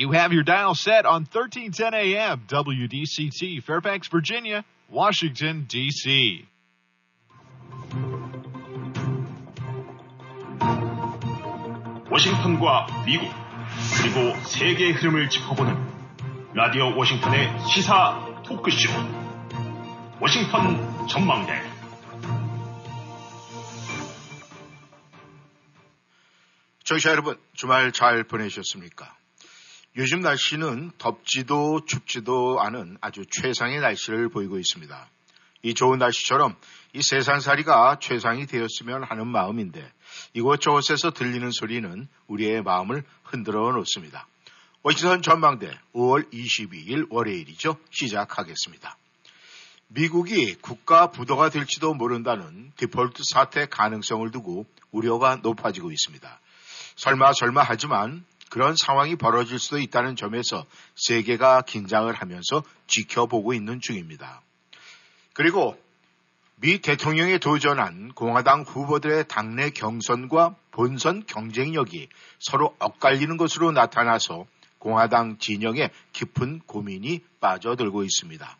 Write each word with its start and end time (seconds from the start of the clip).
You 0.00 0.12
have 0.12 0.32
your 0.32 0.44
dial 0.44 0.74
set 0.74 1.04
on 1.04 1.26
1310 1.30 1.92
AM 1.92 2.46
WDCT, 2.48 3.62
Fairfax, 3.62 4.08
Virginia, 4.08 4.64
Washington, 4.88 5.66
D.C. 5.68 6.46
워싱턴과 12.10 13.04
미국 13.04 13.28
그리고 14.00 14.34
세계의 14.46 14.92
흐름을 14.94 15.28
짚어보는 15.28 15.76
라디오 16.54 16.96
워싱턴의 16.96 17.68
시사 17.68 18.42
토크쇼 18.42 18.88
워싱턴 20.18 21.06
전망대 21.08 21.60
청취자 26.84 27.10
여러분 27.10 27.36
주말 27.52 27.92
잘 27.92 28.24
보내셨습니까? 28.24 29.19
요즘 30.00 30.20
날씨는 30.20 30.92
덥지도 30.96 31.84
춥지도 31.84 32.58
않은 32.62 32.96
아주 33.02 33.26
최상의 33.30 33.80
날씨를 33.80 34.30
보이고 34.30 34.58
있습니다. 34.58 35.10
이 35.60 35.74
좋은 35.74 35.98
날씨처럼 35.98 36.56
이 36.94 37.02
세상살이가 37.02 37.98
최상이 38.00 38.46
되었으면 38.46 39.02
하는 39.02 39.26
마음인데 39.26 39.86
이곳저곳에서 40.32 41.10
들리는 41.10 41.50
소리는 41.50 42.08
우리의 42.28 42.62
마음을 42.62 43.04
흔들어 43.24 43.72
놓습니다. 43.72 44.26
워싱턴 44.82 45.20
전망대 45.20 45.70
5월 45.92 46.32
22일 46.32 47.08
월요일이죠. 47.10 47.76
시작하겠습니다. 47.90 48.96
미국이 49.88 50.54
국가 50.62 51.10
부도가 51.10 51.50
될지도 51.50 51.92
모른다는 51.92 52.72
디폴트 52.78 53.22
사태 53.22 53.66
가능성을 53.66 54.30
두고 54.30 54.64
우려가 54.92 55.36
높아지고 55.36 55.92
있습니다. 55.92 56.40
설마 56.96 57.34
설마 57.34 57.62
하지만 57.62 58.24
그런 58.50 58.76
상황이 58.76 59.16
벌어질 59.16 59.58
수도 59.58 59.78
있다는 59.78 60.16
점에서 60.16 60.66
세계가 60.96 61.62
긴장을 61.62 62.12
하면서 62.12 62.62
지켜보고 62.88 63.54
있는 63.54 63.80
중입니다. 63.80 64.42
그리고 65.32 65.80
미 66.56 66.80
대통령에 66.80 67.38
도전한 67.38 68.12
공화당 68.12 68.62
후보들의 68.62 69.28
당내 69.28 69.70
경선과 69.70 70.56
본선 70.72 71.24
경쟁력이 71.26 72.08
서로 72.38 72.74
엇갈리는 72.80 73.36
것으로 73.38 73.72
나타나서 73.72 74.46
공화당 74.78 75.38
진영에 75.38 75.90
깊은 76.12 76.60
고민이 76.66 77.20
빠져들고 77.40 78.02
있습니다. 78.02 78.58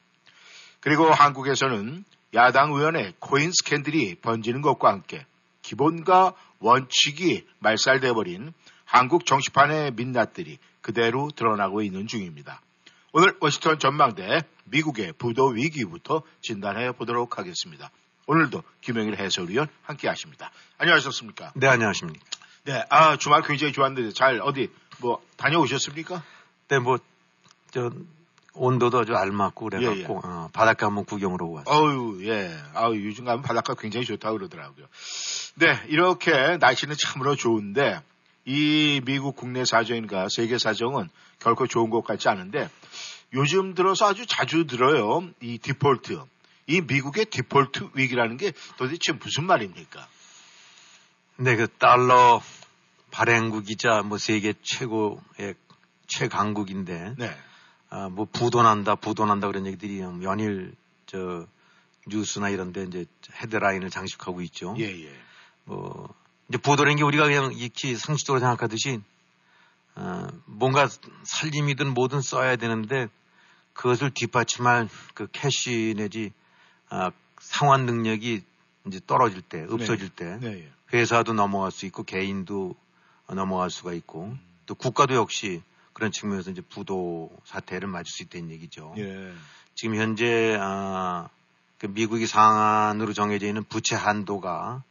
그리고 0.81 1.11
한국에서는 1.11 2.05
야당 2.35 2.73
의원의 2.73 3.15
코인 3.19 3.51
스캔들이 3.53 4.15
번지는 4.15 4.63
것과 4.63 4.91
함께 4.91 5.27
기본과 5.63 6.35
원칙이 6.61 7.47
말살돼 7.59 8.13
버린 8.13 8.53
한국 8.91 9.25
정치판의 9.25 9.93
민낯들이 9.93 10.59
그대로 10.81 11.31
드러나고 11.37 11.81
있는 11.83 12.09
중입니다. 12.09 12.61
오늘 13.13 13.37
워싱턴 13.41 13.79
전망대 13.79 14.43
미국의 14.65 15.13
부도 15.13 15.47
위기부터 15.47 16.23
진단해 16.41 16.91
보도록 16.93 17.39
하겠습니다. 17.39 17.93
오늘도 18.27 18.65
김영일 18.81 19.17
해설위원 19.17 19.69
함께 19.83 20.09
하십니다. 20.09 20.51
안녕하셨습니까? 20.79 21.53
네, 21.55 21.69
안녕하십니까. 21.69 22.25
네, 22.65 22.85
아, 22.91 23.17
주말 23.17 23.43
굉장히 23.43 23.73
좋았는데 23.73 24.13
잘 24.13 24.41
어디 24.43 24.73
뭐 24.99 25.23
다녀오셨습니까? 25.37 26.25
네, 26.67 26.81
뭐, 26.81 26.99
저, 27.71 27.93
온도도 28.55 28.99
아주 28.99 29.15
알맞고 29.15 29.67
그래갖고, 29.67 29.99
예, 29.99 30.01
예. 30.01 30.05
어, 30.09 30.51
바닷가 30.53 30.87
한번 30.87 31.05
구경으로 31.05 31.53
왔어요. 31.53 31.73
어유 31.73 32.29
예. 32.29 32.59
아우, 32.75 32.97
요즘 32.97 33.25
가면 33.25 33.43
바닷가 33.43 33.75
굉장히 33.75 34.05
좋다고 34.05 34.39
그러더라고요. 34.39 34.87
네, 35.55 35.81
이렇게 35.87 36.57
날씨는 36.57 36.97
참으로 36.99 37.37
좋은데, 37.37 38.01
이 38.51 39.01
미국 39.05 39.37
국내 39.37 39.65
사정인가 39.65 40.29
세계 40.29 40.59
사정은 40.59 41.09
결코 41.39 41.69
좋은 41.69 41.89
것 41.89 42.03
같지 42.03 42.29
않은데, 42.29 42.69
요즘 43.33 43.75
들어서 43.75 44.09
아주 44.09 44.27
자주 44.27 44.67
들어요. 44.67 45.23
이 45.41 45.59
디폴트. 45.59 46.21
이 46.67 46.81
미국의 46.81 47.27
디폴트 47.27 47.91
위기라는 47.95 48.37
게 48.39 48.53
도대체 48.77 49.13
무슨 49.13 49.45
말입니까? 49.45 50.05
네, 51.37 51.55
그 51.55 51.69
달러 51.69 52.43
발행국이자 53.13 54.03
뭐 54.03 54.19
세계 54.19 54.53
최고의 54.61 55.55
최강국인데, 56.09 57.15
네. 57.19 57.37
아, 57.89 58.09
뭐 58.09 58.27
부도난다, 58.33 58.97
부도난다 58.97 59.47
그런 59.47 59.65
얘기들이 59.67 60.01
연일 60.01 60.75
저 61.07 61.47
뉴스나 62.09 62.49
이런 62.49 62.73
데 62.73 62.83
이제 62.83 63.07
헤드라인을 63.33 63.91
장식하고 63.91 64.41
있죠. 64.43 64.75
예, 64.79 64.87
예. 64.87 65.13
뭐, 65.65 66.13
이제 66.51 66.59
부도라는 66.59 66.97
게 66.97 67.05
우리가 67.05 67.25
그냥 67.25 67.53
익히 67.55 67.95
상식적으로 67.95 68.41
생각하듯이, 68.41 69.01
어, 69.95 70.27
뭔가 70.47 70.89
살림이든 71.23 71.95
뭐든 71.95 72.21
써야 72.23 72.57
되는데, 72.57 73.07
그것을 73.73 74.11
뒷받침할 74.11 74.89
그 75.15 75.29
캐시 75.31 75.95
내지, 75.97 76.33
아, 76.89 77.13
상환 77.41 77.87
능력이 77.87 78.43
이제 78.89 79.01
떨어질 79.07 79.43
때, 79.43 79.65
없어질 79.71 80.09
때, 80.09 80.39
네, 80.41 80.65
예. 80.65 80.73
회사도 80.93 81.35
넘어갈 81.35 81.71
수 81.71 81.87
있고, 81.87 82.03
개인도 82.03 82.75
넘어갈 83.29 83.71
수가 83.71 83.93
있고, 83.93 84.37
또 84.67 84.75
국가도 84.75 85.15
역시 85.15 85.63
그런 85.93 86.11
측면에서 86.11 86.51
이제 86.51 86.63
부도 86.63 87.31
사태를 87.45 87.87
맞을 87.87 88.07
수 88.07 88.25
있다는 88.25 88.51
얘기죠. 88.51 88.93
예. 88.99 89.33
지금 89.77 89.95
현재 89.95 90.59
아, 90.61 91.29
그 91.79 91.87
미국이 91.87 92.27
상한으로 92.27 93.13
정해져 93.13 93.47
있는 93.47 93.63
부채 93.63 93.95
한도가 93.95 94.83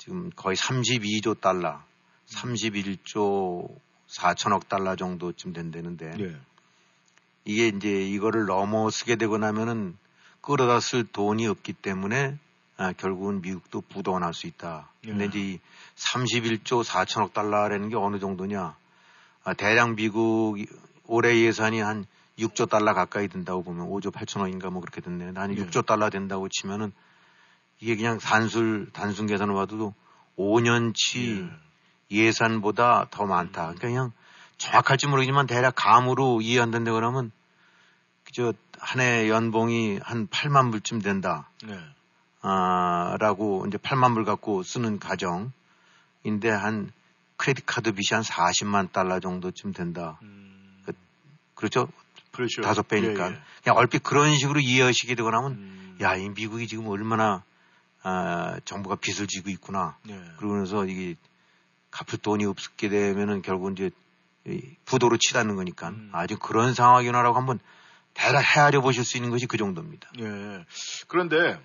지금 0.00 0.30
거의 0.34 0.56
32조 0.56 1.42
달러, 1.42 1.82
31조 2.30 3.68
4천억 4.08 4.66
달러 4.66 4.96
정도쯤 4.96 5.52
된다는데 5.52 6.16
예. 6.18 6.36
이게 7.44 7.68
이제 7.68 8.02
이거를 8.08 8.46
넘어서게 8.46 9.16
되고 9.16 9.36
나면은 9.36 9.98
끌어다 10.40 10.80
쓸 10.80 11.04
돈이 11.04 11.46
없기 11.46 11.74
때문에 11.74 12.38
아, 12.78 12.94
결국은 12.94 13.42
미국도 13.42 13.82
부도가 13.82 14.20
날수 14.20 14.46
있다. 14.46 14.88
근데 15.04 15.24
예. 15.24 15.28
이제 15.28 15.38
이 15.38 15.58
31조 15.96 16.82
4천억 16.82 17.34
달러라는 17.34 17.90
게 17.90 17.96
어느 17.96 18.18
정도냐? 18.18 18.74
아, 19.44 19.52
대략 19.52 19.96
미국 19.96 20.56
올해 21.04 21.36
예산이 21.42 21.80
한 21.80 22.06
6조 22.38 22.70
달러 22.70 22.94
가까이 22.94 23.28
든다고 23.28 23.62
보면 23.62 23.86
5조 23.90 24.14
8천억인가 24.14 24.70
뭐 24.70 24.80
그렇게 24.80 25.02
됐네요. 25.02 25.32
한 25.36 25.54
예. 25.54 25.62
6조 25.62 25.84
달러 25.84 26.08
된다고 26.08 26.48
치면은 26.48 26.90
이게 27.80 27.96
그냥 27.96 28.18
단술 28.18 28.88
단순 28.92 29.26
계산을 29.26 29.54
봐도 29.54 29.94
5년치 30.38 31.50
예 32.12 32.32
산보다 32.32 33.06
더 33.10 33.26
많다. 33.26 33.62
그러니까 33.74 33.86
그냥 33.88 34.12
정확할지 34.58 35.06
모르겠지만 35.06 35.46
대략 35.46 35.74
감으로 35.76 36.40
이해한다고 36.40 36.92
그러면 36.92 37.32
그저 38.24 38.52
한 38.78 39.00
해 39.00 39.28
연봉이 39.28 39.98
한 40.02 40.26
8만 40.28 40.70
불쯤 40.70 41.00
된다. 41.00 41.48
네. 41.64 41.78
아, 42.42 43.16
라고 43.20 43.66
이제 43.66 43.76
8만 43.76 44.14
불 44.14 44.24
갖고 44.24 44.62
쓰는 44.62 44.98
가정인데 44.98 46.48
한 46.50 46.90
크레딧 47.36 47.66
카드 47.66 47.92
빚이 47.92 48.14
한 48.14 48.22
40만 48.22 48.92
달러 48.92 49.20
정도쯤 49.20 49.72
된다. 49.72 50.18
음, 50.22 50.82
그 51.54 51.64
렇죠? 51.64 51.88
그렇죠. 52.32 52.62
다섯 52.62 52.88
배니까. 52.88 53.28
예, 53.30 53.32
예. 53.32 53.40
그냥 53.62 53.76
얼핏 53.76 54.02
그런 54.02 54.34
식으로 54.36 54.60
이해하시게 54.60 55.14
되고 55.14 55.30
나면 55.30 55.52
음, 55.52 55.98
야, 56.00 56.16
이 56.16 56.28
미국이 56.30 56.66
지금 56.66 56.86
얼마나 56.88 57.42
아, 58.02 58.58
정부가 58.64 58.96
빚을 58.96 59.26
지고 59.26 59.50
있구나. 59.50 59.96
네. 60.04 60.20
그러면서 60.38 60.86
이게 60.86 61.16
갚을 61.90 62.18
돈이 62.22 62.44
없게 62.46 62.88
되면은 62.88 63.42
결국 63.42 63.72
이제 63.72 63.90
이 64.46 64.62
부도로 64.86 65.18
치닫는 65.18 65.56
거니까 65.56 65.90
음. 65.90 66.10
아주 66.12 66.38
그런 66.38 66.72
상황이구나라고 66.72 67.36
한번 67.36 67.58
대략 68.14 68.40
헤아려 68.40 68.80
보실 68.80 69.04
수 69.04 69.16
있는 69.16 69.30
것이 69.30 69.46
그 69.46 69.56
정도입니다. 69.56 70.10
예. 70.18 70.64
그런데 71.08 71.60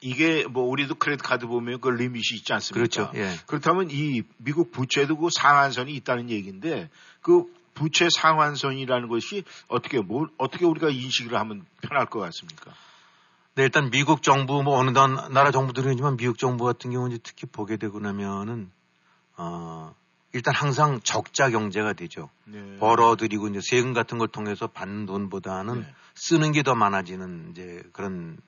이게 0.00 0.46
뭐 0.46 0.64
우리도 0.64 0.96
크레딧 0.96 1.24
카드 1.24 1.46
보면 1.46 1.80
그 1.80 1.88
리밋이 1.88 2.22
있지 2.36 2.52
않습니까? 2.52 2.74
그렇죠. 2.74 3.12
예. 3.18 3.34
그렇다면 3.46 3.88
이 3.90 4.22
미국 4.36 4.70
부채도 4.70 5.16
그 5.16 5.28
상한선이 5.30 5.92
있다는 5.94 6.30
얘기인데 6.30 6.90
그 7.22 7.44
부채 7.74 8.08
상한선이라는 8.20 9.08
것이 9.08 9.44
어떻게 9.66 10.00
뭐 10.00 10.28
어떻게 10.38 10.64
우리가 10.64 10.90
인식을 10.90 11.36
하면 11.38 11.66
편할 11.82 12.06
것 12.06 12.20
같습니까? 12.20 12.72
네, 13.56 13.62
일단 13.62 13.90
미국 13.90 14.22
정부 14.22 14.62
뭐 14.62 14.76
어느 14.78 14.90
나- 14.90 15.28
나라 15.28 15.50
정부들이지만 15.52 16.16
미국 16.16 16.38
정부 16.38 16.64
같은 16.64 16.90
경우는 16.90 17.18
특히 17.22 17.46
보게 17.46 17.76
되고 17.76 18.00
나면은 18.00 18.70
어 19.36 19.94
일단 20.32 20.52
항상 20.54 21.00
적자 21.04 21.50
경제가 21.50 21.92
되죠. 21.92 22.30
네. 22.46 22.76
벌어들이고 22.80 23.46
이제 23.48 23.60
세금 23.62 23.92
같은 23.92 24.18
걸 24.18 24.26
통해서 24.26 24.66
받는 24.66 25.06
돈보다는 25.06 25.82
네. 25.82 25.94
쓰는 26.16 26.50
게 26.50 26.62
더 26.64 26.74
많아지는 26.74 27.50
이제 27.52 27.82
그런 27.92 28.38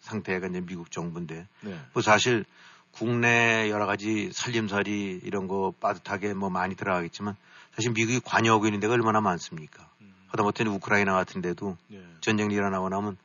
상태가 0.00 0.46
이제 0.48 0.60
미국 0.60 0.90
정부인데 0.90 1.46
네. 1.62 1.80
뭐 1.94 2.02
사실 2.02 2.44
국내 2.90 3.70
여러 3.70 3.86
가지 3.86 4.30
살림살이 4.32 5.20
이런 5.24 5.48
거 5.48 5.72
빠듯하게 5.80 6.34
뭐 6.34 6.50
많이 6.50 6.74
들어가겠지만 6.74 7.34
사실 7.74 7.92
미국이 7.92 8.20
관여하고 8.20 8.66
있는 8.66 8.80
데가 8.80 8.92
얼마나 8.92 9.20
많습니까? 9.22 9.88
하다못해 10.28 10.64
우크라이나 10.64 11.14
같은 11.14 11.40
데도 11.40 11.76
네. 11.88 12.04
전쟁이 12.20 12.54
일어나고 12.54 12.88
나면 12.90 13.16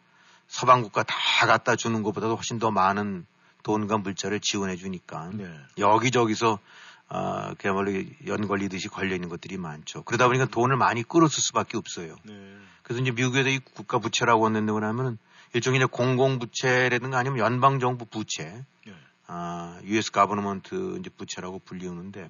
서방 0.48 0.84
국가 0.84 1.04
다 1.04 1.16
갖다 1.48 1.76
주는 1.76 2.04
것보다도 2.04 2.36
훨씬 2.36 2.60
더 2.60 2.72
많은 2.72 3.26
돈과 3.64 3.98
물자를 3.98 4.40
지원해 4.40 4.76
주니까 4.76 5.32
네. 5.34 5.50
여기저기서 5.78 6.60
아, 7.08 7.54
그야말로 7.60 7.92
연 8.28 8.48
걸리듯이 8.48 8.88
걸려 8.88 9.16
있는 9.16 9.30
것들이 9.30 9.58
많죠. 9.58 10.04
그러다 10.04 10.28
보니까 10.28 10.46
돈을 10.46 10.76
많이 10.78 11.04
끌어쓸 11.04 11.42
수밖에 11.42 11.78
없어요. 11.78 12.16
네. 12.24 12.58
그래서 12.84 13.02
이제 13.02 13.12
미국에서 13.12 13.50
이 13.50 13.60
국가 13.60 14.00
부채라고 14.00 14.46
한다고 14.46 14.84
하면은 14.84 15.18
일종의 15.54 15.80
이제 15.80 15.86
공공 15.86 16.40
부채라든가 16.40 17.18
아니면 17.18 17.40
연방 17.40 17.80
정부 17.80 18.06
부채, 18.06 18.64
네. 18.86 18.94
아, 19.28 19.80
US 19.84 20.12
가버너먼트 20.12 20.98
이제 21.00 21.10
부채라고 21.10 21.60
불리우는데 21.60 22.30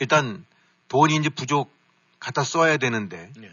일단 0.00 0.44
돈이 0.88 1.16
이제 1.16 1.28
부족 1.28 1.70
갖다 2.20 2.44
써야 2.44 2.76
되는데 2.76 3.32
네. 3.36 3.50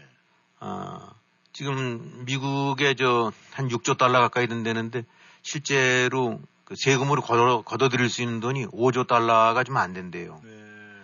아, 0.60 1.12
지금 1.60 2.26
미국에 2.26 2.92
저 2.92 3.32
한 3.52 3.68
6조 3.68 3.96
달러 3.96 4.20
가까이 4.20 4.46
된다는데 4.46 5.06
실제로 5.40 6.38
그 6.66 6.74
세금으로 6.76 7.22
걷어, 7.22 7.62
걷어들일 7.62 8.10
수 8.10 8.20
있는 8.20 8.40
돈이 8.40 8.66
5조 8.66 9.06
달러가 9.06 9.64
좀 9.64 9.78
안 9.78 9.94
된대요. 9.94 10.38
네. 10.44 10.50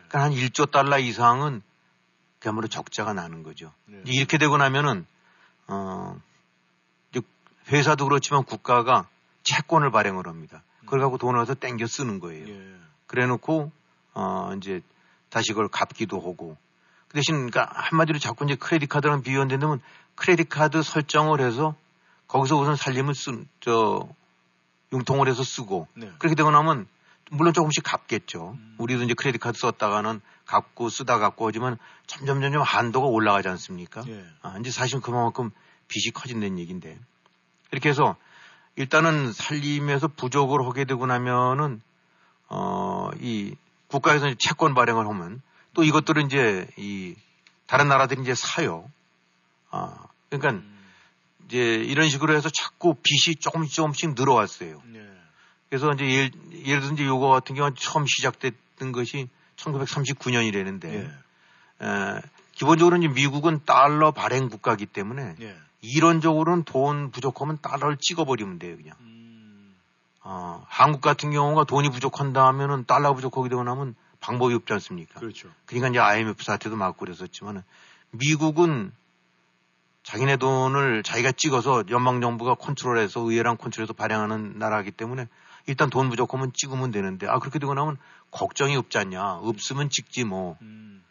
그러니까 0.09 0.23
한 0.25 0.33
1조 0.33 0.71
달러 0.71 0.99
이상은 0.99 1.63
그야말로 2.39 2.69
적자가 2.69 3.15
나는 3.15 3.43
거죠. 3.43 3.73
네. 3.87 4.03
이렇게 4.05 4.37
되고 4.37 4.59
나면은 4.59 5.07
어 5.69 6.21
이제 7.11 7.23
회사도 7.69 8.05
그렇지만 8.05 8.45
국가가 8.45 9.09
채권을 9.45 9.91
발행을 9.91 10.27
합니다. 10.27 10.63
그걸 10.81 11.01
갖고 11.01 11.17
돈을 11.17 11.41
얻어 11.41 11.55
땡겨 11.55 11.87
쓰는 11.87 12.21
거예요. 12.21 12.47
예. 12.47 12.75
그래 13.07 13.25
놓고 13.25 13.73
어 14.13 14.53
이제 14.59 14.83
다시 15.31 15.53
그걸 15.55 15.69
갚기도 15.69 16.19
하고 16.19 16.59
그 17.13 17.17
대신 17.17 17.51
그러니까 17.51 17.71
한마디로 17.75 18.19
자꾸 18.19 18.45
이제 18.45 18.55
크레딧 18.57 18.89
카드랑 18.89 19.23
비교한다면 19.23 19.81
크레딧 20.15 20.49
카드 20.49 20.83
설정을 20.83 21.41
해서 21.41 21.75
거기서 22.27 22.57
우선 22.57 22.75
살림을 22.75 23.15
쓴 23.15 23.47
저 23.61 24.09
융통을 24.93 25.29
해서 25.29 25.43
쓰고 25.43 25.89
네. 25.95 26.11
그렇게 26.19 26.35
되고 26.35 26.51
나면 26.51 26.87
물론 27.31 27.55
조금씩 27.55 27.83
갚겠죠. 27.83 28.57
음. 28.59 28.75
우리도 28.79 29.05
이제 29.05 29.15
크레딧 29.15 29.41
카드 29.41 29.59
썼다가는 29.59 30.21
갚고 30.47 30.89
쓰다 30.89 31.19
갚고 31.19 31.49
하지만 31.49 31.79
점점 32.07 32.41
점점 32.41 32.63
한도가 32.63 33.07
올라가지 33.07 33.49
않습니까? 33.49 34.03
예. 34.09 34.25
아, 34.43 34.57
이제 34.61 34.71
사실 34.71 35.01
그만큼 35.01 35.51
빚이 35.89 36.11
커진다는 36.11 36.59
얘기인데 36.59 36.99
이렇게 37.71 37.91
해서 37.91 38.17
일단은 38.77 39.33
살림에서 39.33 40.09
부족을 40.09 40.67
하게 40.67 40.85
되고 40.85 41.07
나면은 41.07 41.81
어, 42.49 43.11
이 43.21 43.55
국가에서 43.89 44.33
채권 44.39 44.75
발행을 44.75 45.07
하면 45.07 45.43
또 45.75 45.85
이것들은 45.85 46.27
이제 46.27 46.69
이 46.77 47.15
다른 47.67 47.89
나라들이 47.89 48.21
이제 48.23 48.35
사요. 48.35 48.91
아, 49.71 50.07
그러니까 50.29 50.51
음. 50.51 50.79
이제 51.47 51.59
이런 51.59 52.09
식으로 52.09 52.35
해서 52.35 52.51
자꾸 52.51 52.95
빚이 52.95 53.37
조금씩 53.37 53.75
조금씩 53.75 54.15
늘어왔어요. 54.15 54.83
네. 54.87 55.09
그래서 55.69 55.91
이제 55.93 56.05
예를, 56.05 56.31
예를 56.67 56.81
들어서 56.81 56.95
이제 56.95 57.07
요거 57.07 57.29
같은 57.29 57.55
경우는 57.55 57.77
처음 57.77 58.05
시작됐던 58.07 58.93
것이 58.93 59.29
1939년이라는데 59.57 60.85
예. 60.85 61.87
에, 61.87 62.23
기본적으로 62.53 62.97
이제 62.99 63.09
미국은 63.09 63.61
달러 63.65 64.11
발행 64.11 64.49
국가이기 64.49 64.87
때문에 64.87 65.37
예. 65.41 65.57
이론적으로는 65.81 66.65
돈 66.65 67.11
부족하면 67.11 67.59
달러를 67.61 67.97
찍어버리면 67.99 68.59
돼요, 68.59 68.77
그냥. 68.77 68.97
음. 69.01 69.75
어, 70.23 70.65
한국 70.69 71.01
같은 71.01 71.31
경우가 71.31 71.65
돈이 71.65 71.91
부족한다 71.91 72.47
하면은 72.47 72.85
달러 72.87 73.15
부족하게 73.15 73.49
되고 73.49 73.65
나면 73.65 73.97
방법이 74.23 74.55
없지 74.55 74.73
않습니까? 74.75 75.21
그렇죠. 75.21 75.51
그러니까 75.67 75.89
이제 75.89 75.99
IMF 75.99 76.43
사태도 76.43 76.77
맞고 76.77 77.05
그랬었지만 77.05 77.63
미국은 78.13 78.93
자기네 80.05 80.37
돈을 80.37 81.03
자기가 81.03 81.33
찍어서 81.33 81.85
연방정부가 81.91 82.55
컨트롤해서 82.55 83.21
의회랑 83.21 83.57
컨트롤해서 83.57 83.93
발행하는 83.93 84.59
나라이기 84.59 84.93
때문에 84.93 85.29
일단 85.67 85.91
돈 85.91 86.09
부족하면 86.09 86.53
찍으면 86.55 86.91
되는데 86.91 87.27
아 87.29 87.39
그렇게 87.39 87.59
되고 87.59 87.75
나면 87.75 87.99
걱정이 88.31 88.77
없지 88.77 88.99
않냐 88.99 89.35
없으면 89.43 89.91
찍지 89.91 90.25
뭐 90.25 90.57
음. 90.63 91.05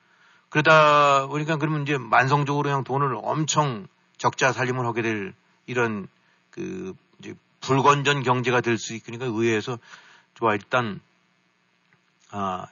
그러다 0.50 1.28
보니까 1.28 1.56
그러면 1.58 1.84
이제 1.84 1.98
만성적으로 1.98 2.64
그냥 2.64 2.84
돈을 2.84 3.16
엄청 3.22 3.88
적자 4.18 4.52
살림을 4.52 4.86
하게 4.86 5.02
될 5.02 5.34
이런 5.66 6.08
그 6.50 6.94
이제 7.20 7.34
불건전 7.62 8.24
경제가 8.24 8.60
될 8.62 8.78
수 8.78 8.94
있으니까 8.94 9.26
의회에서 9.26 9.78
좋아 10.34 10.54
일단 10.54 11.00
아 12.32 12.68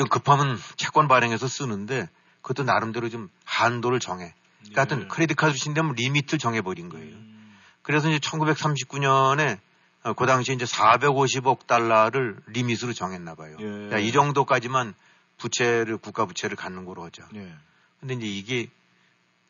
좀 0.00 0.08
급하면 0.08 0.58
채권 0.76 1.08
발행해서 1.08 1.46
쓰는데 1.46 2.08
그것도 2.40 2.62
나름대로 2.62 3.10
좀 3.10 3.28
한도를 3.44 4.00
정해. 4.00 4.32
그러니까 4.60 4.80
하여튼 4.80 5.02
예. 5.02 5.06
credit 5.08 5.36
card 5.36 5.54
쓴다면 5.54 5.94
limit를 5.94 6.38
정해버린 6.38 6.88
거예요. 6.88 7.16
음. 7.16 7.54
그래서 7.82 8.08
이제 8.08 8.18
1939년에 8.18 9.58
어, 10.04 10.14
그 10.14 10.24
당시에 10.24 10.54
이제 10.54 10.64
450억 10.64 11.66
달러를 11.66 12.38
limit으로 12.46 12.94
정했나 12.94 13.34
봐요. 13.34 13.58
예. 13.60 13.90
야, 13.92 13.98
이 13.98 14.10
정도까지만 14.10 14.94
부채를 15.36 15.98
국가 15.98 16.24
부채를 16.24 16.56
갖는 16.56 16.86
거로 16.86 17.04
하자. 17.04 17.28
예. 17.34 17.54
근데 18.00 18.14
이제 18.14 18.26
이게 18.26 18.70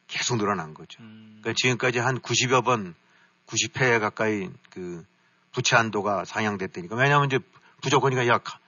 계속 0.08 0.36
늘어난 0.36 0.74
거죠. 0.74 1.00
음. 1.00 1.38
그러니까 1.42 1.52
지금까지 1.62 2.00
한 2.00 2.18
90여 2.18 2.64
번 2.64 2.96
90회 3.46 4.00
가까이 4.00 4.50
그 4.70 5.04
부채 5.52 5.76
한도가 5.76 6.24
상향됐다니까. 6.24 6.96
왜냐하면 6.96 7.28
이제 7.28 7.38
부족하니까 7.82 8.26
야 8.26 8.38
가- 8.38 8.58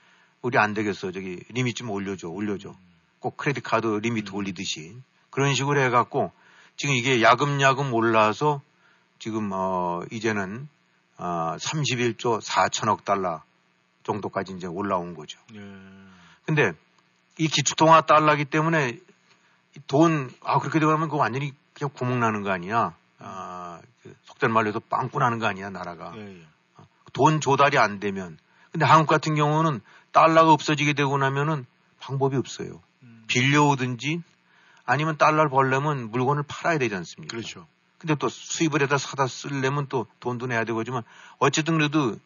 우리 0.42 0.58
안 0.58 0.74
되겠어. 0.74 1.12
저기 1.12 1.42
limit 1.50 1.76
좀 1.76 1.90
올려줘, 1.90 2.28
올려줘. 2.28 2.74
꼭 3.20 3.36
credit 3.36 3.62
card 3.62 3.86
limit 3.86 4.32
음. 4.32 4.36
올리듯이 4.36 4.96
그런 5.30 5.54
식으로 5.54 5.80
해갖고 5.80 6.32
지금 6.76 6.94
이게 6.94 7.22
야금야금 7.22 7.94
올라서 7.94 8.60
지금 9.18 9.50
어 9.52 10.02
이제는 10.10 10.68
어 11.18 11.56
31조 11.58 12.42
4천억 12.42 13.04
달러 13.04 13.42
정도까지 14.02 14.52
이제 14.54 14.66
올라온 14.66 15.14
거죠. 15.14 15.38
예. 15.54 15.60
근데 16.44 16.72
이 17.38 17.46
기축통화 17.46 18.02
달러기 18.02 18.44
때문에 18.44 18.98
이 19.76 19.80
돈, 19.86 20.30
아, 20.44 20.58
그렇게 20.58 20.80
되면 20.80 21.00
그거 21.02 21.16
완전히 21.16 21.52
그냥 21.72 21.90
구멍 21.94 22.20
나는 22.20 22.42
거 22.42 22.50
아니야. 22.50 22.94
아, 23.18 23.80
그 24.02 24.14
속된 24.24 24.52
말로 24.52 24.68
해서 24.68 24.80
빵꾸 24.80 25.18
나는 25.18 25.38
거 25.38 25.46
아니야, 25.46 25.70
나라가. 25.70 26.12
예. 26.16 26.40
예. 26.40 26.42
돈 27.12 27.40
조달이 27.40 27.78
안 27.78 28.00
되면. 28.00 28.38
근데 28.70 28.86
한국 28.86 29.06
같은 29.06 29.34
경우는 29.34 29.80
달러가 30.12 30.52
없어지게 30.52 30.92
되고 30.92 31.16
나면은 31.18 31.66
방법이 32.00 32.36
없어요. 32.36 32.80
음. 33.02 33.24
빌려오든지 33.26 34.22
아니면 34.84 35.16
달러를 35.16 35.50
벌려면 35.50 36.10
물건을 36.10 36.44
팔아야 36.46 36.78
되지 36.78 36.94
않습니까? 36.94 37.30
그렇죠. 37.36 37.66
근데 37.98 38.14
또 38.16 38.28
수입을 38.28 38.82
해다 38.82 38.98
사다 38.98 39.28
쓰려면 39.28 39.86
또 39.88 40.06
돈도 40.20 40.48
내야 40.48 40.64
되고 40.64 40.80
하지만 40.80 41.02
어쨌든 41.38 41.78
그래도 41.78 42.16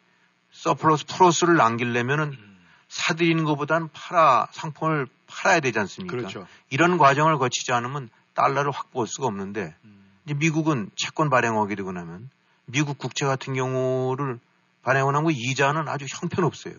서플러스 0.51 1.05
플러스를 1.05 1.55
남기려면은 1.55 2.33
음. 2.33 2.57
사들이는 2.89 3.43
것보다는 3.43 3.89
팔아 3.93 4.47
상품을 4.51 5.07
팔아야 5.27 5.59
되지 5.59 5.77
않습니까? 5.79 6.15
그렇죠. 6.15 6.47
이런 6.69 6.97
과정을 6.97 7.37
거치지 7.37 7.73
않으면 7.73 8.09
달러를 8.33 8.71
확보할 8.71 9.07
수가 9.07 9.27
없는데 9.27 9.75
음. 9.83 10.05
이제 10.25 10.33
미국은 10.33 10.89
채권 10.95 11.29
발행하게 11.29 11.75
되고 11.75 11.91
나면 11.91 12.29
미국 12.65 12.97
국채 12.97 13.25
같은 13.25 13.53
경우를 13.53 14.39
발행을 14.81 15.15
하면 15.15 15.31
이자는 15.31 15.87
아주 15.87 16.05
형편없어요. 16.09 16.73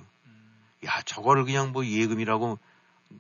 야 0.85 1.03
저거를 1.05 1.45
그냥 1.45 1.73
뭐 1.73 1.85
예금이라고 1.85 2.59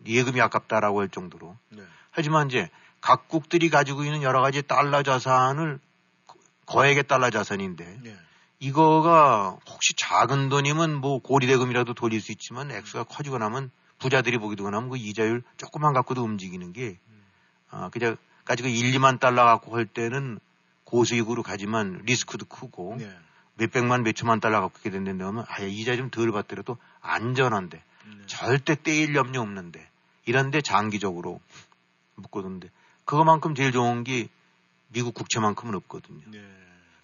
예금이 0.06 0.40
아깝다라고 0.40 1.00
할 1.00 1.08
정도로 1.08 1.56
네. 1.70 1.82
하지만 2.10 2.48
이제 2.48 2.70
각국들이 3.00 3.70
가지고 3.70 4.04
있는 4.04 4.22
여러 4.22 4.40
가지 4.40 4.62
달러 4.62 5.02
자산을 5.02 5.80
거액의 6.66 7.04
달러 7.04 7.30
자산인데 7.30 8.00
예. 8.04 8.16
이거가 8.60 9.58
혹시 9.68 9.94
작은 9.94 10.48
돈이면 10.48 10.94
뭐 10.94 11.20
고리대금이라도 11.20 11.94
돌릴 11.94 12.20
수 12.20 12.32
있지만 12.32 12.70
액수가 12.70 13.04
커지고 13.04 13.38
나면 13.38 13.70
부자들이 13.98 14.38
되고 14.38 14.70
나면 14.70 14.90
그 14.90 14.96
이자율 14.96 15.42
조금만 15.56 15.92
갖고도 15.92 16.22
움직이는 16.22 16.72
게 16.72 16.98
아, 17.70 17.88
그냥 17.90 18.16
가지고 18.44 18.68
1, 18.68 18.92
2만 18.92 19.20
달러 19.20 19.44
갖고 19.44 19.76
할 19.76 19.86
때는 19.86 20.38
고수익으로 20.84 21.42
가지만 21.42 22.00
리스크도 22.04 22.46
크고 22.46 22.96
네. 22.98 23.10
몇백만 23.58 24.02
몇천만 24.04 24.40
달러 24.40 24.60
갖고 24.60 24.78
있게 24.78 24.90
된다면 24.90 25.26
하면 25.28 25.44
아예 25.48 25.68
이자 25.68 25.96
좀 25.96 26.10
덜 26.10 26.32
받더라도 26.32 26.78
안전한데 27.00 27.76
네. 27.76 28.26
절대 28.26 28.80
떼일 28.80 29.14
염려 29.14 29.40
없는데 29.42 29.86
이런데 30.24 30.60
장기적으로 30.60 31.40
묶어두는데 32.14 32.70
그거만큼 33.04 33.54
제일 33.54 33.72
좋은 33.72 34.04
게 34.04 34.28
미국 34.88 35.14
국채만큼은 35.14 35.74
없거든요. 35.74 36.20
네. 36.26 36.42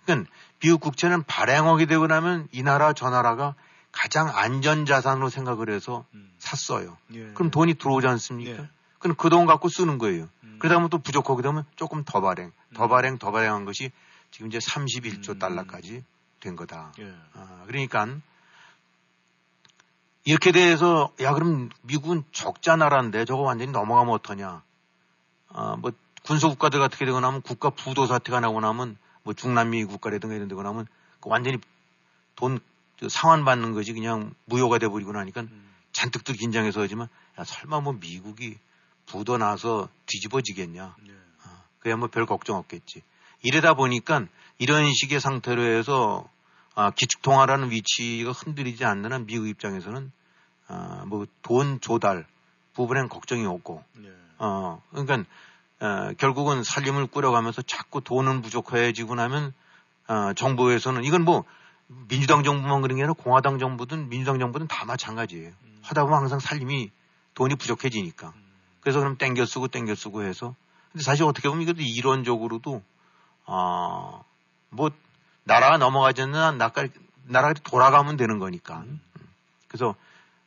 그러니까 0.04 0.30
미국 0.60 0.80
국채는 0.80 1.22
발행하게 1.24 1.86
되고 1.86 2.06
나면 2.06 2.48
이 2.52 2.62
나라 2.62 2.92
저 2.92 3.10
나라가 3.10 3.54
가장 3.92 4.28
안전 4.28 4.86
자산으로 4.86 5.28
생각을 5.28 5.70
해서 5.70 6.04
음. 6.14 6.32
샀어요. 6.38 6.96
예. 7.14 7.32
그럼 7.34 7.50
돈이 7.50 7.74
들어오지 7.74 8.06
않습니까? 8.06 8.62
예. 8.62 8.68
그럼 8.98 9.16
그 9.16 9.28
돈 9.28 9.46
갖고 9.46 9.68
쓰는 9.68 9.98
거예요. 9.98 10.28
음. 10.42 10.56
그러다 10.58 10.76
보면 10.76 10.90
또 10.90 10.98
부족하게 10.98 11.42
되면 11.42 11.64
조금 11.76 12.04
더 12.04 12.20
발행, 12.20 12.52
더 12.74 12.84
음. 12.84 12.88
발행, 12.88 13.18
더 13.18 13.30
발행한 13.30 13.64
것이 13.64 13.92
지금 14.30 14.48
이제 14.48 14.58
31조 14.58 15.30
음. 15.30 15.38
달러까지 15.38 16.02
된 16.44 16.56
거다. 16.56 16.92
예. 16.98 17.12
아, 17.32 17.64
그러니까 17.66 18.06
이렇게 20.24 20.52
돼서 20.52 21.10
야 21.20 21.32
그럼 21.32 21.70
미국은 21.82 22.22
적자 22.32 22.76
나라인데 22.76 23.24
저거 23.24 23.42
완전히 23.42 23.72
넘어가면 23.72 24.12
어떠냐? 24.14 24.62
아, 25.48 25.76
뭐 25.76 25.92
군소 26.22 26.50
국가들 26.50 26.78
같게 26.80 27.04
되고 27.04 27.18
나면 27.20 27.42
국가 27.42 27.70
부도 27.70 28.06
사태가 28.06 28.40
나고 28.40 28.60
나면 28.60 28.96
뭐 29.22 29.32
중남미 29.34 29.84
국가라든가 29.86 30.34
이런 30.34 30.48
데고 30.48 30.62
나면 30.62 30.86
그 31.20 31.30
완전히 31.30 31.58
돈저 32.36 33.08
상환 33.08 33.44
받는 33.44 33.72
것이 33.72 33.92
그냥 33.92 34.34
무효가 34.44 34.78
돼 34.78 34.88
버리고 34.88 35.12
나니까 35.12 35.42
음. 35.42 35.70
잔뜩 35.92 36.24
들 36.24 36.34
긴장해서 36.34 36.80
하지만 36.82 37.08
야 37.38 37.44
설마 37.44 37.80
뭐 37.80 37.94
미국이 37.94 38.58
부도 39.06 39.38
나서 39.38 39.88
뒤집어지겠냐. 40.06 40.96
예. 41.06 41.12
어, 41.12 41.62
그야 41.78 41.96
뭐 41.96 42.08
별 42.08 42.26
걱정 42.26 42.56
없겠지. 42.56 43.02
이러다 43.42 43.74
보니까 43.74 44.26
이런 44.58 44.92
식의 44.92 45.20
상태로 45.20 45.62
해서 45.62 46.28
아, 46.74 46.90
기축통화라는 46.90 47.70
위치가 47.70 48.32
흔들리지 48.32 48.84
않는 48.84 49.12
한 49.12 49.26
미국 49.26 49.48
입장에서는 49.48 50.10
아, 50.66 51.04
뭐돈 51.06 51.80
조달 51.80 52.26
부분엔 52.74 53.08
걱정이 53.08 53.46
없고 53.46 53.84
예. 54.04 54.12
어 54.38 54.82
그러니까 54.90 55.24
어, 55.80 56.12
결국은 56.18 56.62
살림을 56.64 57.06
꾸려가면서 57.06 57.62
자꾸 57.62 58.00
돈은 58.00 58.42
부족해지고 58.42 59.14
나면 59.14 59.52
어, 60.08 60.32
정부에서는 60.34 61.04
이건 61.04 61.24
뭐 61.24 61.44
민주당 62.08 62.42
정부만 62.42 62.82
그런 62.82 62.96
게 62.96 63.02
아니라 63.02 63.12
공화당 63.12 63.58
정부든 63.58 64.08
민주당 64.08 64.38
정부든 64.38 64.66
다 64.66 64.84
마찬가지예요. 64.84 65.52
하다 65.82 66.04
보면 66.04 66.18
항상 66.18 66.40
살림이 66.40 66.90
돈이 67.34 67.56
부족해지니까. 67.56 68.32
그래서 68.80 69.00
그럼 69.00 69.16
땡겨 69.18 69.44
쓰고 69.44 69.68
땡겨 69.68 69.94
쓰고 69.94 70.22
해서 70.22 70.54
근데 70.92 71.04
사실 71.04 71.24
어떻게 71.24 71.48
보면 71.48 71.62
이것도 71.62 71.82
이론적으로도 71.82 72.82
아뭐 73.46 74.90
나라가 75.44 75.78
넘어가지 75.78 76.22
않는 76.22 76.38
한 76.38 76.58
나라, 76.58 76.72
나라가 77.24 77.54
돌아가면 77.54 78.16
되는 78.16 78.38
거니까. 78.38 78.78
음. 78.80 79.00
그래서 79.68 79.94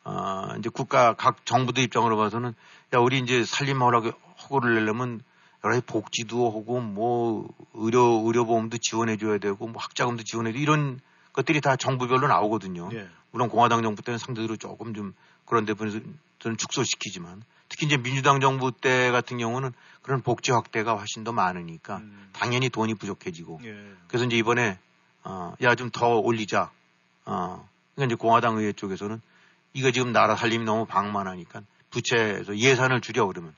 어 0.04 0.56
이제 0.58 0.70
국가 0.70 1.14
각 1.14 1.46
정부들 1.46 1.84
입장으로 1.84 2.18
봐서는 2.18 2.54
야 2.94 3.00
우리 3.00 3.20
이제 3.20 3.44
살림하라고 3.44 4.12
허구를 4.44 4.76
내려면 4.76 5.22
여러 5.64 5.76
가지 5.76 5.86
복지도 5.86 6.48
하고 6.50 6.80
뭐 6.80 7.48
의료 7.74 8.24
의료보험도 8.26 8.78
지원해 8.78 9.18
줘야 9.18 9.38
되고 9.38 9.68
뭐 9.68 9.82
학자금도 9.82 10.24
지원해 10.24 10.54
줘 10.54 10.60
이런 10.60 11.00
것들이 11.34 11.62
다 11.62 11.76
정부별로 11.76 12.28
나오거든요. 12.28 12.90
예. 12.94 13.08
물론 13.32 13.50
공화당 13.50 13.84
정부 13.84 14.02
때는 14.02 14.18
상대적으로 14.18 14.56
조금 14.58 14.94
좀 14.94 15.14
그런 15.46 15.66
데 15.66 15.74
분에서 15.74 16.00
저는 16.40 16.58
축소시키지만 16.58 17.44
특히 17.70 17.86
이제 17.86 17.98
민주당 17.98 18.40
정부 18.40 18.72
때 18.72 19.12
같은 19.12 19.38
경우는 19.38 19.74
그런 20.02 20.22
복지 20.22 20.52
확대가 20.52 20.96
훨씬 20.96 21.24
더 21.24 21.34
많으니까 21.34 21.98
음. 21.98 22.30
당연히 22.32 22.70
돈이 22.70 22.94
부족해지고 22.94 23.60
예. 23.66 23.76
그래서 24.08 24.26
이제 24.26 24.38
이번에 24.38 24.80
어, 25.30 25.54
야좀 25.62 25.90
더 25.90 26.18
올리자. 26.20 26.72
어, 27.26 27.70
그러니까 27.96 28.06
이제 28.06 28.16
공화당 28.16 28.58
의회 28.58 28.72
쪽에서는 28.72 29.22
이거 29.74 29.92
지금 29.92 30.14
나라 30.14 30.36
살림이 30.36 30.64
너무 30.64 30.86
방만하니까 30.86 31.62
부채에서 31.92 32.58
예산을 32.58 33.02
줄여 33.02 33.28
그러면. 33.28 33.54